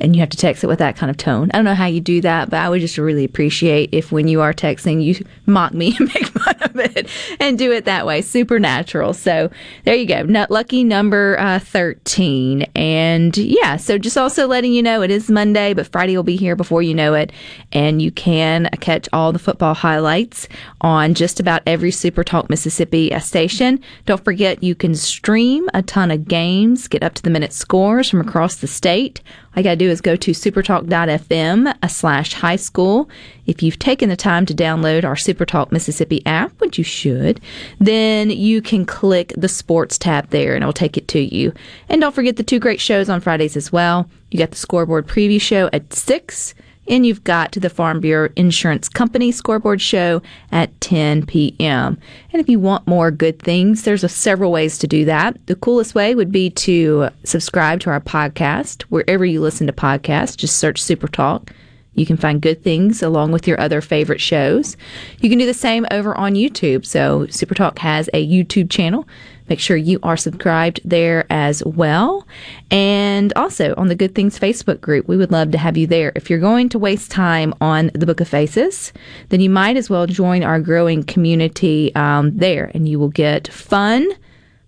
And 0.00 0.14
you 0.14 0.20
have 0.20 0.28
to 0.30 0.36
text 0.36 0.62
it 0.62 0.68
with 0.68 0.78
that 0.78 0.96
kind 0.96 1.10
of 1.10 1.16
tone. 1.16 1.50
I 1.52 1.58
don't 1.58 1.64
know 1.64 1.74
how 1.74 1.86
you 1.86 2.00
do 2.00 2.20
that, 2.20 2.50
but 2.50 2.60
I 2.60 2.68
would 2.68 2.80
just 2.80 2.96
really 2.96 3.24
appreciate 3.24 3.90
if 3.92 4.12
when 4.12 4.28
you 4.28 4.40
are 4.40 4.52
texting, 4.52 5.02
you 5.02 5.24
mock 5.46 5.74
me 5.74 5.96
and 5.98 6.12
make 6.14 6.26
fun 6.28 6.56
of 6.62 6.76
it 6.76 7.08
and 7.40 7.58
do 7.58 7.72
it 7.72 7.84
that 7.84 8.06
way. 8.06 8.22
Supernatural. 8.22 9.14
So 9.14 9.50
there 9.84 9.94
you 9.94 10.06
go. 10.06 10.24
Lucky 10.48 10.84
number 10.84 11.38
uh, 11.38 11.58
13. 11.58 12.62
And 12.74 13.36
yeah, 13.36 13.76
so 13.76 13.98
just 13.98 14.16
also 14.16 14.46
letting 14.46 14.72
you 14.72 14.82
know 14.82 15.02
it 15.02 15.10
is 15.10 15.30
Monday, 15.30 15.74
but 15.74 15.88
Friday 15.88 16.16
will 16.16 16.22
be 16.22 16.36
here 16.36 16.56
before 16.56 16.82
you 16.82 16.94
know 16.94 17.14
it. 17.14 17.32
And 17.72 18.00
you 18.00 18.12
can 18.12 18.68
catch 18.80 19.08
all 19.12 19.32
the 19.32 19.38
football 19.38 19.74
highlights 19.74 20.48
on 20.80 21.14
just 21.14 21.40
about 21.40 21.62
every 21.66 21.90
Super 21.90 22.22
Talk 22.22 22.48
Mississippi 22.48 23.12
uh, 23.12 23.18
station. 23.18 23.80
Don't 24.06 24.22
forget, 24.24 24.62
you 24.62 24.74
can 24.74 24.94
stream 24.94 25.68
a 25.74 25.82
ton 25.82 26.10
of 26.10 26.28
games, 26.28 26.88
get 26.88 27.02
up 27.02 27.14
to 27.14 27.22
the 27.22 27.30
minute 27.30 27.52
scores 27.52 28.08
from 28.08 28.20
across 28.20 28.56
the 28.56 28.66
state. 28.66 29.20
All 29.54 29.60
you 29.60 29.64
got 29.64 29.70
to 29.70 29.76
do 29.76 29.88
is 29.88 30.00
go 30.00 30.16
to 30.16 30.32
supertalk.fm 30.32 31.88
slash 31.88 32.32
high 32.32 32.56
school. 32.56 33.08
If 33.46 33.62
you've 33.62 33.78
taken 33.78 34.08
the 34.08 34.16
time 34.16 34.46
to 34.46 34.54
download 34.54 35.04
our 35.04 35.14
Supertalk 35.14 35.70
Mississippi 35.70 36.26
app, 36.26 36.60
which 36.60 36.76
you 36.76 36.82
should, 36.82 37.40
then 37.78 38.30
you 38.30 38.60
can 38.60 38.84
click 38.84 39.32
the 39.36 39.48
sports 39.48 39.96
tab 39.96 40.30
there 40.30 40.56
and 40.56 40.64
it'll 40.64 40.72
take 40.72 40.96
it 40.96 41.06
to 41.08 41.20
you. 41.20 41.52
And 41.88 42.00
don't 42.00 42.14
forget 42.14 42.34
the 42.34 42.42
two 42.42 42.58
great 42.58 42.80
shows 42.80 43.08
on 43.08 43.20
Fridays 43.20 43.56
as 43.56 43.70
well. 43.70 44.10
You 44.32 44.40
got 44.40 44.50
the 44.50 44.56
scoreboard 44.56 45.06
preview 45.06 45.40
show 45.40 45.70
at 45.72 45.92
6 45.92 46.54
and 46.88 47.06
you've 47.06 47.24
got 47.24 47.52
to 47.52 47.60
the 47.60 47.70
Farm 47.70 48.00
Bureau 48.00 48.30
Insurance 48.36 48.88
Company 48.88 49.32
scoreboard 49.32 49.80
show 49.80 50.22
at 50.52 50.78
10 50.80 51.26
p.m. 51.26 51.98
And 52.32 52.40
if 52.40 52.48
you 52.48 52.58
want 52.58 52.86
more 52.86 53.10
good 53.10 53.38
things, 53.40 53.82
there's 53.82 54.10
several 54.12 54.52
ways 54.52 54.78
to 54.78 54.86
do 54.86 55.04
that. 55.06 55.38
The 55.46 55.56
coolest 55.56 55.94
way 55.94 56.14
would 56.14 56.32
be 56.32 56.50
to 56.50 57.08
subscribe 57.24 57.80
to 57.80 57.90
our 57.90 58.00
podcast 58.00 58.82
wherever 58.82 59.24
you 59.24 59.40
listen 59.40 59.66
to 59.66 59.72
podcasts. 59.72 60.36
Just 60.36 60.58
search 60.58 60.82
Super 60.82 61.08
Talk. 61.08 61.52
You 61.94 62.06
can 62.06 62.16
find 62.16 62.42
good 62.42 62.62
things 62.62 63.02
along 63.02 63.32
with 63.32 63.46
your 63.46 63.60
other 63.60 63.80
favorite 63.80 64.20
shows. 64.20 64.76
You 65.20 65.30
can 65.30 65.38
do 65.38 65.46
the 65.46 65.54
same 65.54 65.86
over 65.90 66.14
on 66.16 66.34
YouTube. 66.34 66.84
So 66.84 67.26
Supertalk 67.26 67.78
has 67.78 68.10
a 68.12 68.26
YouTube 68.26 68.68
channel. 68.68 69.06
Make 69.48 69.60
sure 69.60 69.76
you 69.76 69.98
are 70.02 70.16
subscribed 70.16 70.80
there 70.84 71.26
as 71.28 71.62
well. 71.64 72.26
And 72.70 73.32
also 73.36 73.74
on 73.76 73.88
the 73.88 73.94
Good 73.94 74.14
Things 74.14 74.38
Facebook 74.38 74.80
group, 74.80 75.06
we 75.06 75.16
would 75.16 75.30
love 75.30 75.50
to 75.50 75.58
have 75.58 75.76
you 75.76 75.86
there. 75.86 76.12
If 76.14 76.30
you're 76.30 76.38
going 76.38 76.70
to 76.70 76.78
waste 76.78 77.10
time 77.10 77.54
on 77.60 77.90
the 77.94 78.06
Book 78.06 78.20
of 78.20 78.28
Faces, 78.28 78.92
then 79.28 79.40
you 79.40 79.50
might 79.50 79.76
as 79.76 79.90
well 79.90 80.06
join 80.06 80.42
our 80.42 80.60
growing 80.60 81.04
community 81.04 81.94
um, 81.94 82.36
there, 82.36 82.70
and 82.74 82.88
you 82.88 82.98
will 82.98 83.08
get 83.08 83.48
fun, 83.48 84.08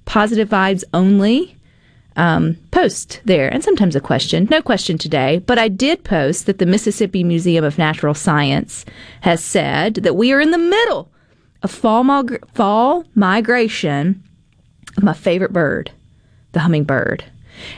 positive 0.05 0.49
vibes 0.49 0.85
only 0.93 1.57
um, 2.17 2.57
post 2.71 3.21
there, 3.25 3.53
and 3.53 3.63
sometimes 3.63 3.95
a 3.95 4.01
question. 4.01 4.49
No 4.51 4.63
question 4.63 4.99
today, 4.99 5.39
but 5.39 5.59
I 5.59 5.69
did 5.69 6.05
post 6.05 6.47
that 6.47 6.59
the 6.59 6.67
Mississippi 6.67 7.23
Museum 7.23 7.65
of 7.65 7.79
Natural 7.79 8.15
Science 8.15 8.85
has 9.21 9.43
said 9.45 9.97
that 9.97 10.17
we 10.17 10.33
are 10.33 10.41
in 10.41 10.51
the 10.51 10.59
middle 10.59 11.11
of 11.63 11.71
fall, 11.71 12.05
mig- 12.05 12.45
fall 12.55 13.05
migration 13.15 14.23
my 15.03 15.13
favorite 15.13 15.53
bird, 15.53 15.91
the 16.53 16.61
hummingbird. 16.61 17.25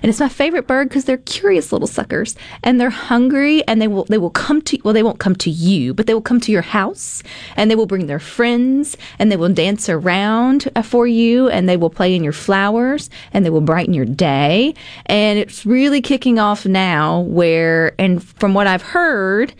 And 0.02 0.10
it's 0.10 0.20
my 0.20 0.28
favorite 0.28 0.66
bird 0.66 0.88
because 0.88 1.04
they're 1.04 1.18
curious 1.18 1.72
little 1.72 1.86
suckers 1.86 2.34
and 2.62 2.80
they're 2.80 2.90
hungry 2.90 3.66
and 3.68 3.80
they 3.80 3.88
will 3.88 4.04
they 4.04 4.18
will 4.18 4.30
come 4.30 4.60
to 4.62 4.78
well 4.84 4.94
they 4.94 5.02
won't 5.02 5.20
come 5.20 5.36
to 5.36 5.50
you 5.50 5.94
but 5.94 6.06
they 6.06 6.14
will 6.14 6.20
come 6.20 6.40
to 6.40 6.52
your 6.52 6.62
house 6.62 7.22
and 7.56 7.70
they 7.70 7.76
will 7.76 7.86
bring 7.86 8.06
their 8.06 8.18
friends 8.18 8.96
and 9.18 9.30
they 9.30 9.36
will 9.36 9.48
dance 9.48 9.88
around 9.88 10.68
uh, 10.74 10.82
for 10.82 11.06
you 11.06 11.48
and 11.48 11.68
they 11.68 11.76
will 11.76 11.90
play 11.90 12.14
in 12.14 12.24
your 12.24 12.32
flowers 12.32 13.10
and 13.32 13.44
they 13.44 13.50
will 13.50 13.60
brighten 13.60 13.94
your 13.94 14.04
day 14.04 14.74
and 15.06 15.38
it's 15.38 15.64
really 15.64 16.00
kicking 16.00 16.38
off 16.38 16.66
now 16.66 17.20
where 17.20 17.94
and 18.00 18.22
from 18.22 18.54
what 18.54 18.66
I've 18.66 18.82
heard 18.82 19.54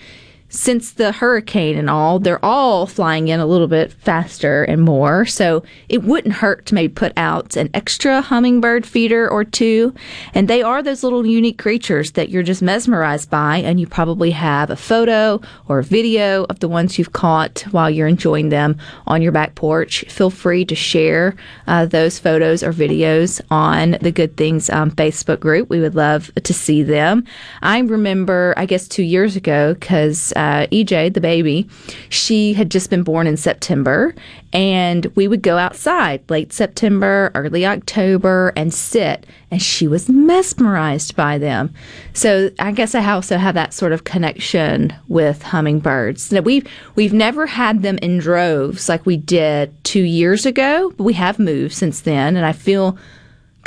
since 0.49 0.93
the 0.93 1.13
hurricane 1.13 1.77
and 1.77 1.91
all, 1.91 2.19
they're 2.19 2.45
all 2.45 2.87
flying 2.87 3.29
in 3.29 3.41
a 3.41 3.47
little 3.47 3.67
bit 3.67 3.93
faster 3.93 4.65
and 4.65 4.83
more. 4.83 5.27
So 5.27 5.63
it 5.89 6.03
wouldn't 6.03 6.35
hurt 6.35 6.67
to 6.67 6.75
maybe 6.75 6.93
put 6.93 7.13
out 7.17 7.57
an 7.57 7.69
extra 7.75 8.23
hummingbird 8.23 8.87
feeder 8.87 9.29
or 9.29 9.45
two. 9.45 9.95
And 10.33 10.49
they 10.49 10.63
are 10.63 10.83
those 10.83 11.03
little 11.03 11.27
unique 11.27 11.59
creatures 11.59 12.13
that 12.13 12.31
you're 12.31 12.43
just 12.43 12.63
mesmerized 12.63 13.29
by. 13.29 13.59
And 13.59 13.79
you 13.79 13.87
probably 13.87 14.31
have 14.31 14.71
a 14.71 14.77
photo 14.77 15.41
or 15.69 15.81
a 15.81 15.85
video 15.85 16.45
of 16.45 16.61
the 16.61 16.69
ones 16.69 16.99
you've 16.99 17.13
caught 17.13 17.65
while 17.71 17.91
you're 17.91 18.09
enjoying 18.09 18.49
them 18.49 18.79
on 19.07 19.21
your 19.21 19.33
back 19.33 19.55
porch. 19.55 20.05
Feel 20.09 20.31
free 20.31 20.65
to 20.65 20.75
share 20.75 21.37
uh, 21.67 21.85
those 21.85 22.19
photos 22.19 22.63
or 22.63 22.73
videos 22.73 23.41
on 23.51 23.99
the 24.01 24.13
Good 24.13 24.37
Things 24.37 24.71
um, 24.71 24.91
Facebook 24.93 25.41
group. 25.41 25.69
We 25.69 25.81
would 25.81 25.95
love 25.95 26.33
to 26.43 26.55
see 26.55 26.83
them. 26.83 27.25
I 27.61 27.79
remember, 27.81 28.55
I 28.57 28.65
guess, 28.65 28.89
two 28.89 29.03
years 29.03 29.37
ago, 29.37 29.75
because 29.75 30.33
uh, 30.39 30.69
EJ, 30.69 31.15
the 31.15 31.21
baby, 31.21 31.69
she 32.11 32.53
had 32.53 32.71
just 32.71 32.91
been 32.91 33.03
born 33.03 33.27
in 33.27 33.37
September, 33.37 34.15
and 34.53 35.07
we 35.17 35.27
would 35.27 35.43
go 35.43 35.59
outside 35.59 36.23
late 36.31 36.53
September, 36.53 37.33
early 37.35 37.67
October, 37.67 38.53
and 38.55 38.73
sit, 38.73 39.27
and 39.51 39.61
she 39.61 39.89
was 39.89 40.09
mesmerized 40.09 41.17
by 41.17 41.39
them. 41.39 41.75
So 42.13 42.53
I 42.61 42.71
guess 42.71 42.95
I 42.95 43.11
also 43.11 43.37
have 43.37 43.57
that 43.57 43.75
sort 43.75 43.91
of 43.91 44.05
connection 44.05 44.95
with 45.09 45.43
hummingbirds. 45.43 46.31
Now 46.31 46.43
we've 46.43 46.67
we've 46.95 47.13
never 47.13 47.47
had 47.47 47.83
them 47.83 47.99
in 47.99 48.19
droves 48.19 48.89
like 48.89 49.05
we 49.05 49.17
did 49.17 49.73
two 49.83 50.05
years 50.05 50.47
ago, 50.47 50.93
but 50.97 51.03
we 51.03 51.15
have 51.15 51.41
moved 51.41 51.75
since 51.75 52.03
then, 52.03 52.37
and 52.37 52.47
I 52.47 52.53
feel 52.53 52.97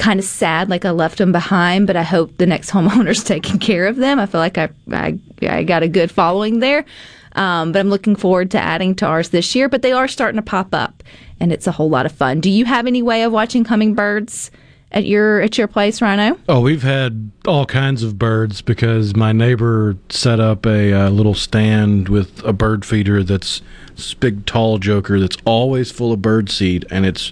kind 0.02 0.20
of 0.20 0.26
sad 0.26 0.68
like 0.68 0.84
I 0.84 0.90
left 0.90 1.20
them 1.20 1.32
behind, 1.32 1.86
but 1.86 1.96
I 1.96 2.02
hope 2.02 2.38
the 2.38 2.48
next 2.48 2.70
homeowner's 2.72 3.24
taking 3.24 3.60
care 3.60 3.88
of 3.88 3.96
them. 3.96 4.20
I 4.20 4.26
feel 4.26 4.42
like 4.42 4.58
I 4.58 4.70
I, 4.92 5.18
I 5.44 5.64
got 5.64 5.84
a 5.84 5.88
good 5.88 6.12
following 6.12 6.60
there. 6.60 6.84
Um, 7.34 7.72
but 7.72 7.80
I'm 7.80 7.90
looking 7.90 8.18
forward 8.18 8.52
to 8.52 8.60
adding 8.60 8.94
to 8.96 9.06
ours 9.06 9.30
this 9.30 9.56
year. 9.56 9.70
But 9.70 9.84
they 9.84 9.94
are 9.94 10.08
starting 10.08 10.36
to 10.36 10.42
pop 10.42 10.74
up, 10.74 11.02
and 11.40 11.54
it's 11.54 11.68
a 11.68 11.72
whole 11.72 11.90
lot 11.90 12.06
of 12.06 12.12
fun. 12.12 12.42
Do 12.42 12.50
you 12.50 12.66
have 12.66 12.88
any 12.88 13.02
way 13.02 13.24
of 13.24 13.32
watching 13.32 13.64
hummingbirds 13.64 14.52
at 14.92 15.06
your 15.06 15.40
at 15.40 15.58
your 15.58 15.68
place, 15.68 16.02
Rhino? 16.02 16.38
Oh, 16.50 16.60
we've 16.60 16.84
had 16.84 17.32
all 17.48 17.66
kinds 17.66 18.04
of 18.04 18.20
birds 18.20 18.62
because 18.62 19.16
my 19.16 19.32
neighbor 19.32 19.96
set 20.10 20.42
up 20.42 20.66
a 20.66 20.94
uh, 20.94 21.10
little 21.10 21.36
stand 21.36 22.10
with 22.10 22.44
a 22.44 22.52
bird 22.52 22.84
feeder 22.84 23.24
that's 23.24 23.62
big 24.20 24.46
tall 24.46 24.78
joker 24.78 25.20
that's 25.20 25.38
always 25.46 25.92
full 25.92 26.12
of 26.12 26.22
bird 26.22 26.50
seed, 26.50 26.86
and 26.92 27.06
it's 27.06 27.32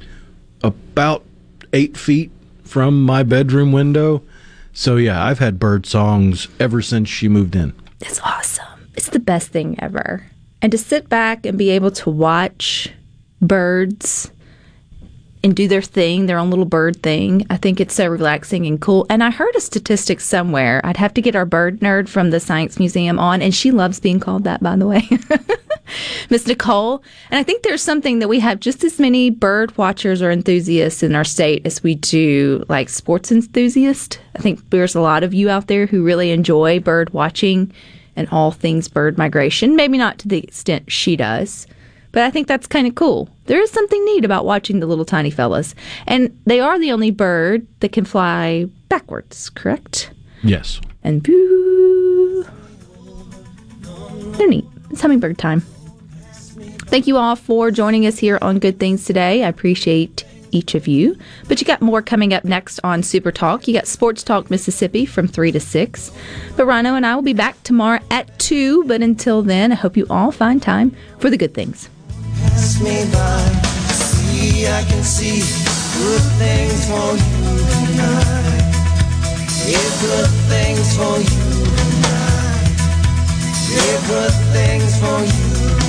about 0.63 1.25
eight 1.73 1.97
feet 1.97 2.31
from 2.69 3.03
my 3.03 3.23
bedroom 3.23 3.71
window. 3.71 4.21
So 4.73 4.95
yeah, 4.95 5.23
I've 5.23 5.39
had 5.39 5.59
bird 5.59 5.85
songs 5.85 6.47
ever 6.59 6.81
since 6.81 7.09
she 7.09 7.27
moved 7.27 7.55
in. 7.55 7.73
It's 7.99 8.21
awesome. 8.21 8.87
It's 8.95 9.09
the 9.09 9.19
best 9.19 9.49
thing 9.49 9.75
ever. 9.79 10.25
And 10.61 10.71
to 10.71 10.77
sit 10.77 11.09
back 11.09 11.45
and 11.45 11.57
be 11.57 11.69
able 11.71 11.91
to 11.91 12.09
watch 12.09 12.89
birds 13.41 14.31
and 15.43 15.55
do 15.55 15.67
their 15.67 15.81
thing, 15.81 16.25
their 16.25 16.37
own 16.37 16.49
little 16.49 16.65
bird 16.65 17.01
thing. 17.01 17.45
I 17.49 17.57
think 17.57 17.79
it's 17.79 17.93
so 17.93 18.07
relaxing 18.07 18.65
and 18.65 18.79
cool. 18.79 19.05
And 19.09 19.23
I 19.23 19.31
heard 19.31 19.55
a 19.55 19.61
statistic 19.61 20.19
somewhere. 20.19 20.81
I'd 20.83 20.97
have 20.97 21.13
to 21.15 21.21
get 21.21 21.35
our 21.35 21.45
bird 21.45 21.79
nerd 21.79 22.09
from 22.09 22.29
the 22.29 22.39
Science 22.39 22.77
Museum 22.77 23.17
on, 23.17 23.41
and 23.41 23.55
she 23.55 23.71
loves 23.71 23.99
being 23.99 24.19
called 24.19 24.43
that, 24.43 24.61
by 24.61 24.75
the 24.75 24.87
way. 24.87 25.07
Miss 26.29 26.47
Nicole. 26.47 27.03
And 27.31 27.39
I 27.39 27.43
think 27.43 27.63
there's 27.63 27.81
something 27.81 28.19
that 28.19 28.29
we 28.29 28.39
have 28.39 28.59
just 28.59 28.83
as 28.83 28.99
many 28.99 29.29
bird 29.29 29.77
watchers 29.77 30.21
or 30.21 30.31
enthusiasts 30.31 31.03
in 31.03 31.15
our 31.15 31.23
state 31.23 31.65
as 31.65 31.83
we 31.83 31.95
do 31.95 32.63
like 32.69 32.89
sports 32.89 33.31
enthusiasts. 33.31 34.17
I 34.35 34.39
think 34.39 34.69
there's 34.69 34.95
a 34.95 35.01
lot 35.01 35.23
of 35.23 35.33
you 35.33 35.49
out 35.49 35.67
there 35.67 35.85
who 35.85 36.03
really 36.03 36.31
enjoy 36.31 36.79
bird 36.79 37.11
watching 37.11 37.71
and 38.15 38.27
all 38.29 38.51
things 38.51 38.87
bird 38.87 39.17
migration. 39.17 39.75
Maybe 39.75 39.97
not 39.97 40.19
to 40.19 40.27
the 40.27 40.39
extent 40.39 40.91
she 40.91 41.15
does. 41.15 41.67
But 42.11 42.23
I 42.23 42.31
think 42.31 42.47
that's 42.47 42.67
kind 42.67 42.87
of 42.87 42.95
cool. 42.95 43.29
There 43.45 43.61
is 43.61 43.69
something 43.71 44.03
neat 44.05 44.25
about 44.25 44.45
watching 44.45 44.79
the 44.79 44.87
little 44.87 45.05
tiny 45.05 45.29
fellas. 45.29 45.75
And 46.07 46.37
they 46.45 46.59
are 46.59 46.79
the 46.79 46.91
only 46.91 47.11
bird 47.11 47.67
that 47.81 47.91
can 47.91 48.05
fly 48.05 48.65
backwards, 48.89 49.49
correct? 49.49 50.11
Yes. 50.43 50.81
And 51.03 51.21
boo. 51.21 52.45
They're 54.37 54.47
neat. 54.47 54.65
It's 54.89 55.01
hummingbird 55.01 55.37
time. 55.37 55.63
Thank 56.89 57.05
you 57.05 57.17
all 57.17 57.35
for 57.35 57.69
joining 57.69 58.07
us 58.07 58.17
here 58.17 58.39
on 58.41 58.57
Good 58.57 58.79
Things 58.79 59.05
today. 59.05 59.43
I 59.43 59.47
appreciate 59.47 60.25
each 60.49 60.73
of 60.73 60.87
you. 60.87 61.15
But 61.47 61.61
you 61.61 61.67
got 61.67 61.81
more 61.81 62.01
coming 62.01 62.33
up 62.33 62.43
next 62.43 62.79
on 62.83 63.03
Super 63.03 63.31
Talk. 63.31 63.67
You 63.67 63.75
got 63.75 63.85
Sports 63.85 64.23
Talk 64.23 64.49
Mississippi 64.49 65.05
from 65.05 65.27
3 65.27 65.51
to 65.51 65.59
6. 65.59 66.11
But 66.57 66.65
Rhino 66.65 66.95
and 66.95 67.05
I 67.05 67.13
will 67.13 67.21
be 67.21 67.33
back 67.33 67.61
tomorrow 67.61 67.99
at 68.09 68.39
2. 68.39 68.85
But 68.85 69.03
until 69.03 69.43
then, 69.43 69.71
I 69.71 69.75
hope 69.75 69.97
you 69.97 70.07
all 70.09 70.31
find 70.31 70.63
time 70.63 70.97
for 71.19 71.29
the 71.29 71.37
good 71.37 71.53
things. 71.53 71.89
Pass 72.41 72.81
me 72.81 73.05
by, 73.13 73.43
see, 73.93 74.65
I 74.65 74.83
can 74.85 75.03
see 75.03 75.41
good 76.01 76.21
things 76.39 76.87
for 76.89 77.13
you 77.13 77.59
tonight. 77.69 78.65
Yeah, 79.69 79.77
good 80.01 80.29
things 80.49 80.97
for 80.97 81.19
you 81.19 81.65
tonight. 81.77 82.81
Yeah, 83.69 84.07
good 84.07 84.33
things 84.53 84.99
for 84.99 85.19
you. 85.23 85.88